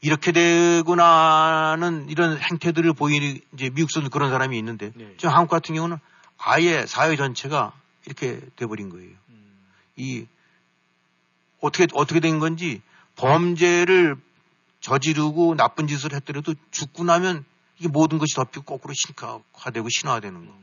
이렇게 0.00 0.32
되고 0.32 0.94
나는 0.94 2.08
이런 2.08 2.38
행태들을 2.38 2.92
보이는 2.94 3.40
이제 3.54 3.68
미국에서는 3.70 4.08
그런 4.10 4.30
사람이 4.30 4.56
있는데 4.58 4.90
네. 4.94 5.14
지금 5.18 5.34
한국 5.34 5.50
같은 5.50 5.74
경우는 5.74 5.98
아예 6.38 6.86
사회 6.86 7.16
전체가 7.16 7.72
이렇게 8.08 8.40
돼버린 8.56 8.88
거예요. 8.88 9.10
음. 9.28 9.52
이 9.96 10.26
어떻게 11.60 11.86
어떻게 11.92 12.20
된 12.20 12.38
건지 12.38 12.80
범죄를 13.16 14.16
저지르고 14.80 15.56
나쁜 15.56 15.86
짓을 15.86 16.14
했더라도 16.14 16.54
죽고 16.70 17.04
나면 17.04 17.44
이게 17.78 17.88
모든 17.88 18.18
것이 18.18 18.34
덮이고 18.34 18.64
거꾸로 18.64 18.94
신화되고 18.94 19.88
신화되는 19.90 20.46
거. 20.46 20.54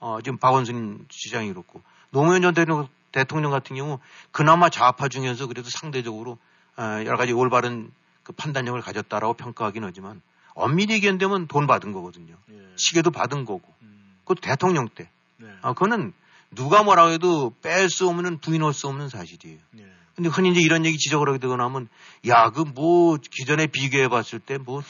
어, 0.00 0.18
지금 0.22 0.38
박원순 0.38 1.06
시장이 1.10 1.48
그렇고 1.48 1.82
노무현 2.10 2.42
전 2.42 2.54
대통령, 2.54 2.88
대통령 3.12 3.50
같은 3.50 3.76
경우 3.76 4.00
그나마 4.32 4.68
좌파 4.68 5.08
중에서 5.08 5.46
그래도 5.46 5.68
상대적으로 5.70 6.38
어, 6.76 6.82
여러 7.04 7.16
가지 7.16 7.32
올바른 7.32 7.92
그 8.24 8.32
판단력을 8.32 8.80
가졌다라고 8.80 9.34
평가하긴 9.34 9.84
하지만 9.84 10.20
엄밀히 10.54 10.94
얘기한다면 10.94 11.46
돈 11.46 11.66
받은 11.66 11.92
거거든요. 11.92 12.34
예. 12.50 12.72
시계도 12.76 13.10
받은 13.10 13.44
거고. 13.44 13.62
음. 13.82 14.16
그것도 14.24 14.40
대통령 14.40 14.88
때. 14.88 15.08
네. 15.36 15.48
아, 15.62 15.72
그거는 15.72 16.12
누가 16.50 16.82
뭐라고 16.82 17.10
해도 17.12 17.54
뺄 17.62 17.88
수 17.90 18.08
없는 18.08 18.38
부인할 18.38 18.72
수 18.74 18.88
없는 18.88 19.08
사실이에요. 19.08 19.58
네. 19.72 19.84
근데 20.16 20.28
흔히 20.28 20.50
이제 20.50 20.60
이런 20.60 20.84
얘기 20.84 20.98
지적을 20.98 21.28
하게 21.28 21.38
되거나 21.38 21.64
하면 21.64 21.88
야, 22.26 22.50
그 22.50 22.64
뭐 22.64 23.16
기존에 23.16 23.66
비교해 23.68 24.08
봤을 24.08 24.38
때 24.40 24.58
뭐 24.58 24.82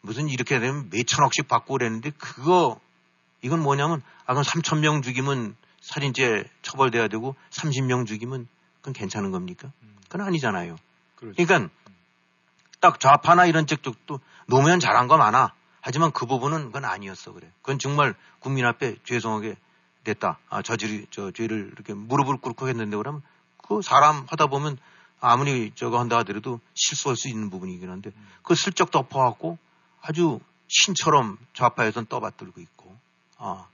무슨 0.00 0.28
이렇게 0.28 0.58
되면 0.58 0.88
몇천억씩 0.90 1.48
받고 1.48 1.74
그랬는데 1.74 2.10
그거 2.18 2.80
이건 3.42 3.62
뭐냐면 3.62 4.02
아, 4.26 4.32
그럼 4.34 4.42
3천 4.42 4.78
명 4.80 5.02
죽이면 5.02 5.56
살인죄 5.80 6.44
처벌돼야 6.62 7.08
되고 7.08 7.36
30명 7.50 8.06
죽이면 8.06 8.48
그건 8.80 8.92
괜찮은 8.94 9.30
겁니까? 9.30 9.70
그건 10.08 10.26
아니잖아요. 10.26 10.76
그렇죠. 11.16 11.34
그러니까 11.36 11.70
딱 12.80 13.00
좌파나 13.00 13.46
이런 13.46 13.66
쪽도 13.66 14.20
노무현 14.46 14.80
잘한 14.80 15.08
거 15.08 15.16
많아. 15.16 15.52
하지만 15.80 16.10
그 16.12 16.26
부분은 16.26 16.66
그건 16.66 16.84
아니었어 16.86 17.32
그래. 17.32 17.50
그건 17.62 17.78
정말 17.78 18.14
국민 18.40 18.64
앞에 18.66 18.96
죄송하게 19.04 19.56
됐다. 20.04 20.38
아, 20.48 20.62
저질이 20.62 21.06
저 21.10 21.30
죄를 21.30 21.70
이렇게 21.72 21.94
무릎을 21.94 22.36
꿇고 22.36 22.68
했는데 22.68 22.96
그러면 22.96 23.22
그 23.56 23.80
사람 23.82 24.26
하다 24.28 24.46
보면 24.46 24.78
아무리 25.20 25.72
저거 25.74 25.98
한다 25.98 26.18
하더라도 26.18 26.60
실수할 26.74 27.16
수 27.16 27.28
있는 27.28 27.48
부분이긴 27.50 27.90
한데 27.90 28.10
그 28.42 28.54
슬쩍 28.54 28.90
덮어갖고 28.90 29.58
아주 30.02 30.38
신처럼 30.68 31.38
좌파에선 31.54 32.06
떠받들고 32.06 32.60
있고 32.60 32.94
아 33.38 33.66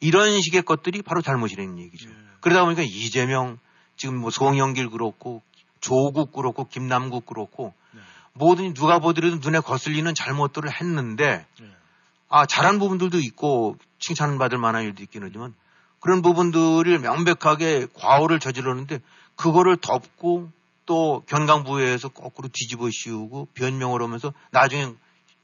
이런 0.00 0.40
식의 0.40 0.62
것들이 0.62 1.02
바로 1.02 1.20
잘못이라는 1.20 1.78
얘기죠. 1.78 2.08
그러다 2.40 2.64
보니까 2.64 2.82
이재명 2.82 3.58
지금 3.96 4.18
뭐 4.18 4.30
송영길 4.30 4.90
그렇고 4.90 5.42
조국 5.80 6.32
그렇고 6.32 6.66
김남국 6.66 7.26
그렇고 7.26 7.74
네. 7.92 8.00
모든 8.32 8.74
누가 8.74 8.98
보더라도 8.98 9.36
눈에 9.36 9.60
거슬리는 9.60 10.14
잘못들을 10.14 10.70
했는데 10.80 11.46
네. 11.60 11.70
아 12.28 12.46
잘한 12.46 12.78
부분들도 12.78 13.18
있고 13.18 13.76
칭찬받을 13.98 14.58
만한 14.58 14.84
일도 14.84 15.02
있긴 15.02 15.22
하지만 15.24 15.54
그런 16.06 16.22
부분들을 16.22 17.00
명백하게 17.00 17.88
과오를 17.94 18.38
저질렀는데 18.38 19.00
그거를 19.34 19.76
덮고 19.76 20.52
또 20.84 21.24
견강부회에서 21.26 22.10
거꾸로 22.10 22.46
뒤집어 22.46 22.88
씌우고 22.88 23.48
변명을 23.54 24.00
하면서 24.00 24.32
나중에 24.52 24.94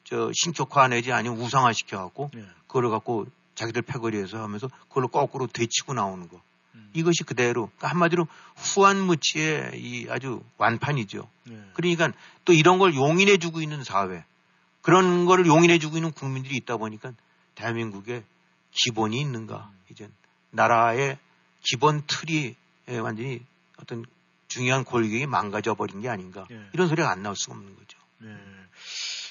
저 0.04 0.30
신격화 0.32 0.86
내지 0.86 1.10
아니면 1.10 1.40
우상화 1.40 1.72
시켜갖고 1.72 2.30
네. 2.32 2.44
그걸 2.68 2.90
갖고 2.90 3.26
자기들 3.56 3.82
패거리에서 3.82 4.40
하면서 4.40 4.68
그걸로 4.88 5.08
거꾸로 5.08 5.48
되치고 5.48 5.94
나오는 5.94 6.28
거. 6.28 6.40
음. 6.76 6.90
이것이 6.94 7.24
그대로 7.24 7.66
그러니까 7.66 7.88
한마디로 7.88 8.28
후한무치의 8.54 9.72
이 9.74 10.06
아주 10.10 10.44
완판이죠. 10.58 11.28
네. 11.46 11.60
그러니까 11.72 12.12
또 12.44 12.52
이런 12.52 12.78
걸 12.78 12.94
용인해주고 12.94 13.62
있는 13.62 13.82
사회 13.82 14.24
그런 14.80 15.24
거를 15.24 15.44
용인해주고 15.46 15.96
있는 15.96 16.12
국민들이 16.12 16.56
있다 16.56 16.76
보니까 16.76 17.14
대한민국에 17.56 18.22
기본이 18.70 19.20
있는가 19.20 19.68
이제 19.90 20.08
나라의 20.52 21.18
기본 21.60 22.02
틀이 22.06 22.54
예, 22.88 22.98
완전히 22.98 23.40
어떤 23.80 24.04
중요한 24.48 24.84
골격이 24.84 25.26
망가져 25.26 25.74
버린 25.74 26.00
게 26.00 26.08
아닌가 26.08 26.46
예. 26.50 26.60
이런 26.72 26.88
소리가 26.88 27.10
안 27.10 27.22
나올 27.22 27.36
수가 27.36 27.56
없는 27.56 27.74
거죠. 27.74 27.98
네. 28.18 28.36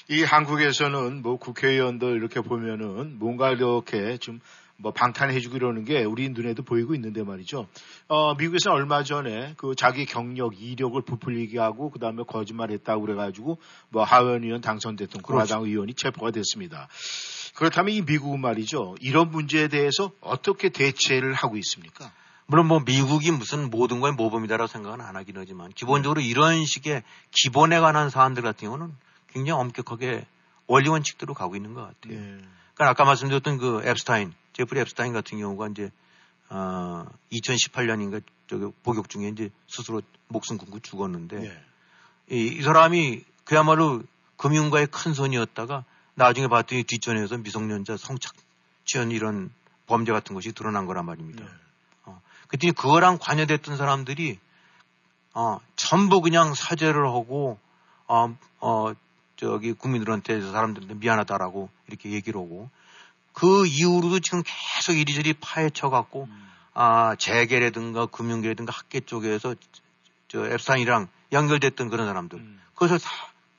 이 0.08 0.22
한국에서는 0.24 1.22
뭐 1.22 1.38
국회의원들 1.38 2.16
이렇게 2.16 2.40
보면은 2.40 3.18
뭔가 3.18 3.50
이렇게 3.50 4.18
좀 4.18 4.40
뭐 4.82 4.92
방탄해주고 4.92 5.56
이러는 5.56 5.84
게 5.84 6.02
우리 6.02 6.28
눈에도 6.28 6.64
보이고 6.64 6.94
있는데 6.94 7.22
말이죠. 7.22 7.68
어, 8.08 8.34
미국에서는 8.34 8.76
얼마 8.76 9.04
전에 9.04 9.54
그 9.56 9.74
자기 9.76 10.04
경력, 10.04 10.60
이력을 10.60 11.00
부풀리게 11.00 11.58
하고 11.58 11.90
그 11.90 12.00
다음에 12.00 12.24
거짓말했다고 12.26 13.02
그래가지고 13.02 13.58
뭐 13.90 14.02
하원 14.02 14.42
의원 14.42 14.60
당선됐던 14.60 15.22
그렇죠. 15.22 15.26
공화당 15.26 15.62
의원이 15.62 15.94
체포가 15.94 16.32
됐습니다. 16.32 16.88
그렇다면 17.54 17.94
이 17.94 18.02
미국은 18.02 18.40
말이죠. 18.40 18.96
이런 19.00 19.30
문제에 19.30 19.68
대해서 19.68 20.10
어떻게 20.20 20.68
대체를 20.68 21.34
하고 21.34 21.56
있습니까? 21.58 22.12
물론 22.46 22.66
뭐 22.66 22.80
미국이 22.80 23.30
무슨 23.30 23.70
모든 23.70 24.00
거에 24.00 24.12
모범이다라고 24.12 24.66
생각은 24.66 25.00
안 25.00 25.16
하긴 25.16 25.36
하지만 25.38 25.70
기본적으로 25.70 26.20
이런 26.20 26.64
식의 26.64 27.02
기본에 27.30 27.80
관한 27.80 28.10
사안들 28.10 28.42
같은 28.42 28.68
경우는 28.68 28.94
굉장히 29.28 29.60
엄격하게 29.60 30.26
원리 30.66 30.88
원칙대로 30.88 31.34
가고 31.34 31.56
있는 31.56 31.74
것 31.74 31.82
같아요. 31.82 32.20
네. 32.20 32.44
그러니까 32.74 32.90
아까 32.90 33.04
말씀드렸던 33.04 33.58
그 33.58 33.82
앱스타인, 33.84 34.34
제프리 34.54 34.80
앱스타인 34.80 35.12
같은 35.12 35.38
경우가 35.38 35.68
이제 35.68 35.90
어 36.48 37.06
2018년인가 37.32 38.22
저기 38.48 38.66
복역 38.82 39.08
중에 39.08 39.28
이제 39.28 39.50
스스로 39.66 40.02
목숨 40.28 40.58
끊고 40.58 40.78
죽었는데 40.80 41.38
네. 41.38 41.64
이, 42.30 42.56
이 42.58 42.62
사람이 42.62 43.24
그야말로 43.44 44.02
금융가의 44.36 44.88
큰 44.88 45.14
손이었다가 45.14 45.84
나중에 46.14 46.48
봤더니 46.48 46.84
뒷전에서 46.84 47.38
미성년자 47.38 47.96
성착 47.96 48.34
취한 48.84 49.10
이런 49.10 49.50
범죄 49.86 50.12
같은 50.12 50.34
것이 50.34 50.52
드러난 50.52 50.86
거란 50.86 51.06
말입니다. 51.06 51.44
네. 51.44 51.50
어, 52.04 52.20
그랬더니 52.48 52.72
그거랑 52.72 53.18
관여됐던 53.20 53.76
사람들이 53.76 54.38
어, 55.34 55.58
전부 55.76 56.20
그냥 56.20 56.54
사죄를 56.54 57.06
하고 57.06 57.58
어, 58.06 58.36
어, 58.60 58.92
저기 59.36 59.72
국민들한테 59.72 60.40
사람들한테 60.40 60.94
미안하다라고 60.94 61.68
이렇게 61.88 62.10
얘기를 62.10 62.40
하고 62.40 62.70
그 63.32 63.66
이후로도 63.66 64.20
지금 64.20 64.42
계속 64.44 64.92
이리저리 64.92 65.34
파헤쳐 65.34 65.90
갖고 65.90 66.28
아 66.74 67.16
재계라든가 67.16 68.06
금융계라든가 68.06 68.72
학계 68.72 69.00
쪽에서 69.00 69.54
저 70.28 70.46
앱스타인이랑 70.46 71.08
연결됐던 71.32 71.88
그런 71.88 72.06
사람들 72.06 72.38
음. 72.38 72.60
그것을 72.74 72.98
다 72.98 73.10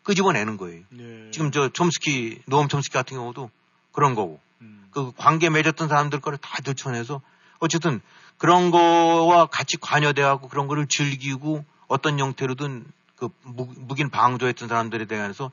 끄집어내는 0.04 0.58
거예요. 0.58 0.84
네. 0.90 1.32
지금 1.32 1.52
저 1.52 1.70
촘스키 1.70 2.42
노엄 2.46 2.68
촘스키 2.68 2.94
같은 2.94 3.18
경우도 3.18 3.50
그런 3.92 4.16
거고 4.16 4.40
음. 4.62 4.88
그 4.92 5.12
관계 5.18 5.50
맺었던 5.50 5.88
사람들 5.88 6.20
거를 6.22 6.38
다 6.38 6.62
들춰내서 6.62 7.22
어쨌든 7.60 8.02
그런 8.38 8.72
거와 8.72 9.46
같이 9.46 9.78
관여돼하고 9.78 10.50
그런 10.50 10.68
거를 10.68 10.88
즐기고 10.88 11.64
어떤 11.88 12.20
형태로든 12.20 12.86
그 13.16 13.30
무, 13.44 13.68
묵인 13.78 14.10
방조했던 14.10 14.68
사람들에 14.68 15.06
대해서 15.06 15.52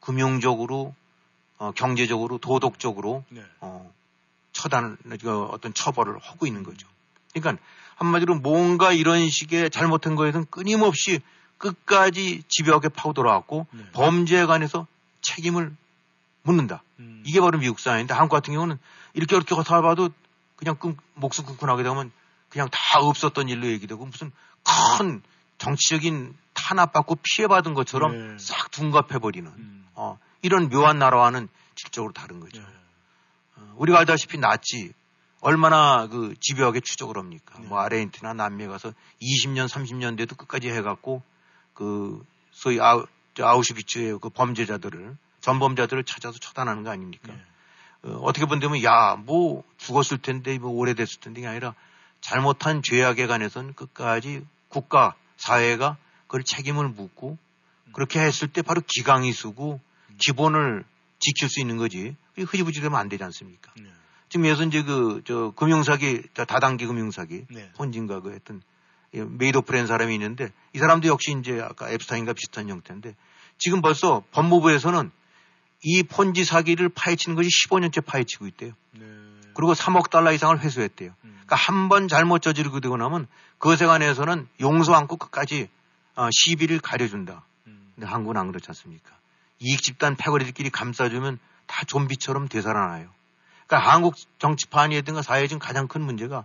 금융적으로 0.00 0.94
어, 1.58 1.70
경제적으로 1.72 2.38
도덕적으로 2.38 3.24
네. 3.28 3.42
어, 3.60 3.92
처단 4.52 4.96
그 5.20 5.44
어떤 5.44 5.72
처벌을 5.72 6.18
하고 6.18 6.46
있는 6.46 6.62
거죠. 6.62 6.88
그러니까 7.32 7.62
한마디로 7.96 8.36
뭔가 8.36 8.92
이런 8.92 9.28
식의 9.28 9.70
잘못한 9.70 10.16
거에는 10.16 10.46
끊임없이 10.50 11.20
끝까지 11.64 12.42
집요하게 12.48 12.90
파고들어왔고 12.90 13.66
네. 13.70 13.84
범죄에 13.92 14.44
관해서 14.44 14.86
책임을 15.22 15.74
묻는다. 16.42 16.82
음. 16.98 17.22
이게 17.24 17.40
바로 17.40 17.58
미국 17.58 17.80
사회인데 17.80 18.12
한국 18.12 18.34
같은 18.34 18.52
경우는 18.52 18.78
이렇게 19.14 19.36
이렇게 19.36 19.54
살아봐도 19.54 20.10
그냥 20.56 20.76
끈, 20.76 20.96
목숨 21.14 21.46
끊고 21.46 21.66
나게 21.66 21.82
되면 21.82 22.12
그냥 22.50 22.68
다 22.70 23.00
없었던 23.00 23.48
일로 23.48 23.66
얘기되고 23.68 24.04
무슨 24.04 24.30
큰 24.98 25.22
정치적인 25.56 26.36
탄압받고 26.52 27.16
피해받은 27.16 27.72
것처럼 27.74 28.36
네. 28.36 28.38
싹 28.38 28.70
둔갑해버리는 28.70 29.50
음. 29.50 29.86
어, 29.94 30.18
이런 30.42 30.68
묘한 30.68 30.98
나라와는 30.98 31.48
질적으로 31.74 32.12
다른 32.12 32.40
거죠. 32.40 32.62
어, 33.56 33.74
우리가 33.76 33.98
알다시피 34.00 34.38
나치 34.38 34.92
얼마나 35.40 36.06
그 36.08 36.34
집요하게 36.40 36.80
추적을 36.80 37.16
합니까? 37.18 37.58
뭐 37.60 37.78
아르헨티나 37.80 38.34
남미에 38.34 38.66
가서 38.66 38.92
20년, 39.20 39.68
30년대도 39.68 40.36
끝까지 40.36 40.70
해갖고 40.70 41.22
그 41.74 42.24
소위 42.52 42.80
아우, 42.80 43.04
아우슈비츠의 43.38 44.18
그 44.20 44.28
범죄자들을 44.30 45.16
전범자들을 45.40 46.04
찾아서 46.04 46.38
처단하는 46.38 46.84
거 46.84 46.90
아닙니까? 46.90 47.32
어, 48.02 48.18
어떻게 48.22 48.46
본다면 48.46 48.82
야 48.82 49.16
뭐 49.16 49.64
죽었을 49.78 50.18
텐데 50.18 50.58
뭐 50.58 50.70
오래됐을 50.70 51.20
텐데 51.20 51.42
이 51.42 51.46
아니라 51.46 51.74
잘못한 52.20 52.82
죄악에 52.82 53.26
관해서는 53.26 53.74
끝까지 53.74 54.46
국가 54.68 55.14
사회가 55.36 55.96
그걸 56.26 56.42
책임을 56.44 56.88
묻고 56.88 57.36
그렇게 57.92 58.20
했을 58.20 58.48
때 58.48 58.62
바로 58.62 58.80
기강이 58.86 59.32
쓰고 59.32 59.80
기본을 60.18 60.84
지킬 61.18 61.48
수 61.48 61.60
있는 61.60 61.76
거지 61.76 62.16
흐지부지 62.38 62.80
되면 62.80 62.98
안 62.98 63.08
되지 63.08 63.22
않습니까? 63.24 63.72
네. 63.76 63.84
지금 64.28 64.46
예서 64.46 64.64
이제 64.64 64.82
그 64.82 65.22
저 65.26 65.52
금융사기 65.56 66.22
저 66.34 66.44
다단계 66.44 66.86
금융사기 66.86 67.46
네. 67.50 67.70
폰진가 67.76 68.20
그 68.20 68.32
했던 68.32 68.62
메이ド프렌 69.22 69.86
사람이 69.86 70.14
있는데 70.14 70.50
이 70.72 70.78
사람도 70.78 71.08
역시 71.08 71.36
이제 71.38 71.60
아까 71.60 71.90
앱스타인과 71.90 72.32
비슷한 72.32 72.68
형태인데 72.68 73.14
지금 73.58 73.80
벌써 73.80 74.24
법무부에서는 74.32 75.10
이 75.82 76.02
폰지 76.02 76.44
사기를 76.44 76.88
파헤치는 76.88 77.36
것이 77.36 77.48
15년째 77.48 78.04
파헤치고 78.04 78.46
있대요. 78.48 78.72
네. 78.92 79.06
그리고 79.54 79.74
3억 79.74 80.10
달러 80.10 80.32
이상을 80.32 80.58
회수했대요. 80.58 81.14
그러니까 81.22 81.56
한 81.56 81.88
번 81.88 82.08
잘못 82.08 82.40
저지르고 82.40 82.80
되고 82.80 82.96
나면 82.96 83.26
그것에 83.58 83.86
관해서는 83.86 84.48
용서 84.60 84.94
않고 84.94 85.16
끝까지 85.16 85.68
어, 86.16 86.28
시비를 86.32 86.80
가려준다. 86.80 87.44
근데 87.94 88.06
한국은 88.06 88.36
안 88.36 88.48
그렇지 88.48 88.66
않습니까? 88.68 89.10
이익 89.60 89.82
집단 89.82 90.16
패거리들끼리 90.16 90.70
감싸주면 90.70 91.38
다 91.66 91.84
좀비처럼 91.86 92.48
되살아나요. 92.48 93.08
그러니까 93.66 93.92
한국 93.92 94.14
정치판이든가 94.38 95.22
사회에 95.22 95.46
지금 95.46 95.58
가장 95.60 95.86
큰 95.86 96.02
문제가 96.02 96.44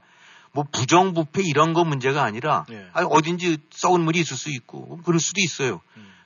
뭐 0.52 0.66
부정부패 0.72 1.44
이런 1.44 1.74
거 1.74 1.84
문제가 1.84 2.24
아니라 2.24 2.66
예. 2.72 2.90
아니, 2.94 3.08
어딘지 3.10 3.58
썩은 3.72 4.02
물이 4.02 4.20
있을 4.20 4.36
수 4.36 4.50
있고 4.50 5.00
그럴 5.04 5.20
수도 5.20 5.42
있어요. 5.42 5.82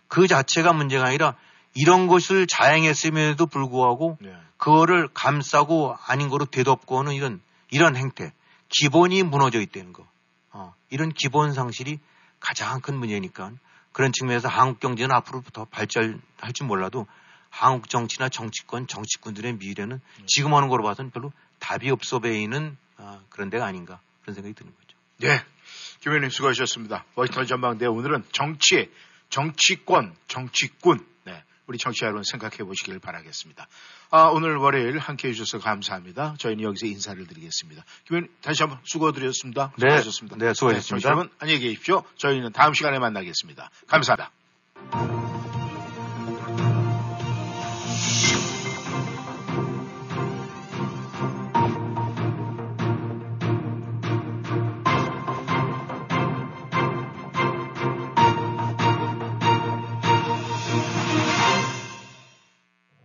그 0.07 0.27
자체가 0.27 0.73
문제가 0.73 1.05
아니라 1.05 1.35
이런 1.73 2.07
것을 2.07 2.47
자행했음에도 2.47 3.45
불구하고 3.47 4.17
네. 4.21 4.33
그거를 4.57 5.09
감싸고 5.13 5.97
아닌 6.05 6.29
거로 6.29 6.45
되덮고 6.45 6.99
하는 6.99 7.13
이런 7.13 7.41
이런 7.69 7.95
행태 7.95 8.31
기본이 8.69 9.23
무너져 9.23 9.59
있다는 9.59 9.93
거. 9.93 10.07
어, 10.51 10.73
이런 10.89 11.11
기본 11.11 11.53
상실이 11.53 11.99
가장 12.39 12.79
큰 12.79 12.95
문제니까 12.95 13.51
그런 13.91 14.11
측면에서 14.11 14.47
한국 14.47 14.79
경제는 14.79 15.15
앞으로 15.15 15.43
더 15.51 15.65
발전할 15.65 16.53
줄 16.53 16.67
몰라도 16.67 17.07
한국 17.49 17.89
정치나 17.89 18.29
정치권, 18.29 18.87
정치꾼들의 18.87 19.53
미래는 19.53 20.01
지금 20.25 20.53
하는 20.53 20.69
거로 20.69 20.83
봐서는 20.83 21.11
별로 21.11 21.31
답이 21.59 21.89
없어 21.91 22.19
보이는 22.19 22.77
아, 22.97 23.19
그런 23.29 23.49
데가 23.49 23.65
아닌가 23.65 23.99
그런 24.23 24.33
생각이 24.33 24.55
드는 24.55 24.73
거죠. 24.73 24.97
네. 25.19 25.39
김 26.01 26.11
의원님 26.11 26.29
수고하셨습니다. 26.31 27.05
워싱턴 27.15 27.45
전망대 27.45 27.85
오늘은 27.85 28.23
정치, 28.31 28.89
정치권, 29.29 30.15
정치꾼. 30.27 31.05
네. 31.25 31.43
우리 31.67 31.77
청취자 31.77 32.07
여러분 32.07 32.23
생각해 32.23 32.57
보시길 32.57 32.99
바라겠습니다. 32.99 33.67
아, 34.09 34.23
오늘 34.25 34.57
월요일 34.57 34.97
함께 34.99 35.29
해주셔서 35.29 35.63
감사합니다. 35.63 36.35
저희는 36.39 36.63
여기서 36.63 36.87
인사를 36.87 37.25
드리겠습니다. 37.25 37.83
김 38.05 38.15
의원님 38.15 38.33
다시 38.41 38.63
한번 38.63 38.79
수고드렸습니다. 38.83 39.71
네. 39.77 39.87
수고하셨습니다. 39.87 40.37
네, 40.37 40.53
수고하셨습니다. 40.53 40.87
청취자 40.89 41.09
여러분 41.09 41.29
안녕히 41.39 41.59
계십시오. 41.59 42.03
저희는 42.17 42.51
다음 42.51 42.73
시간에 42.73 42.99
만나겠습니다. 42.99 43.69
감사합니다. 43.87 45.32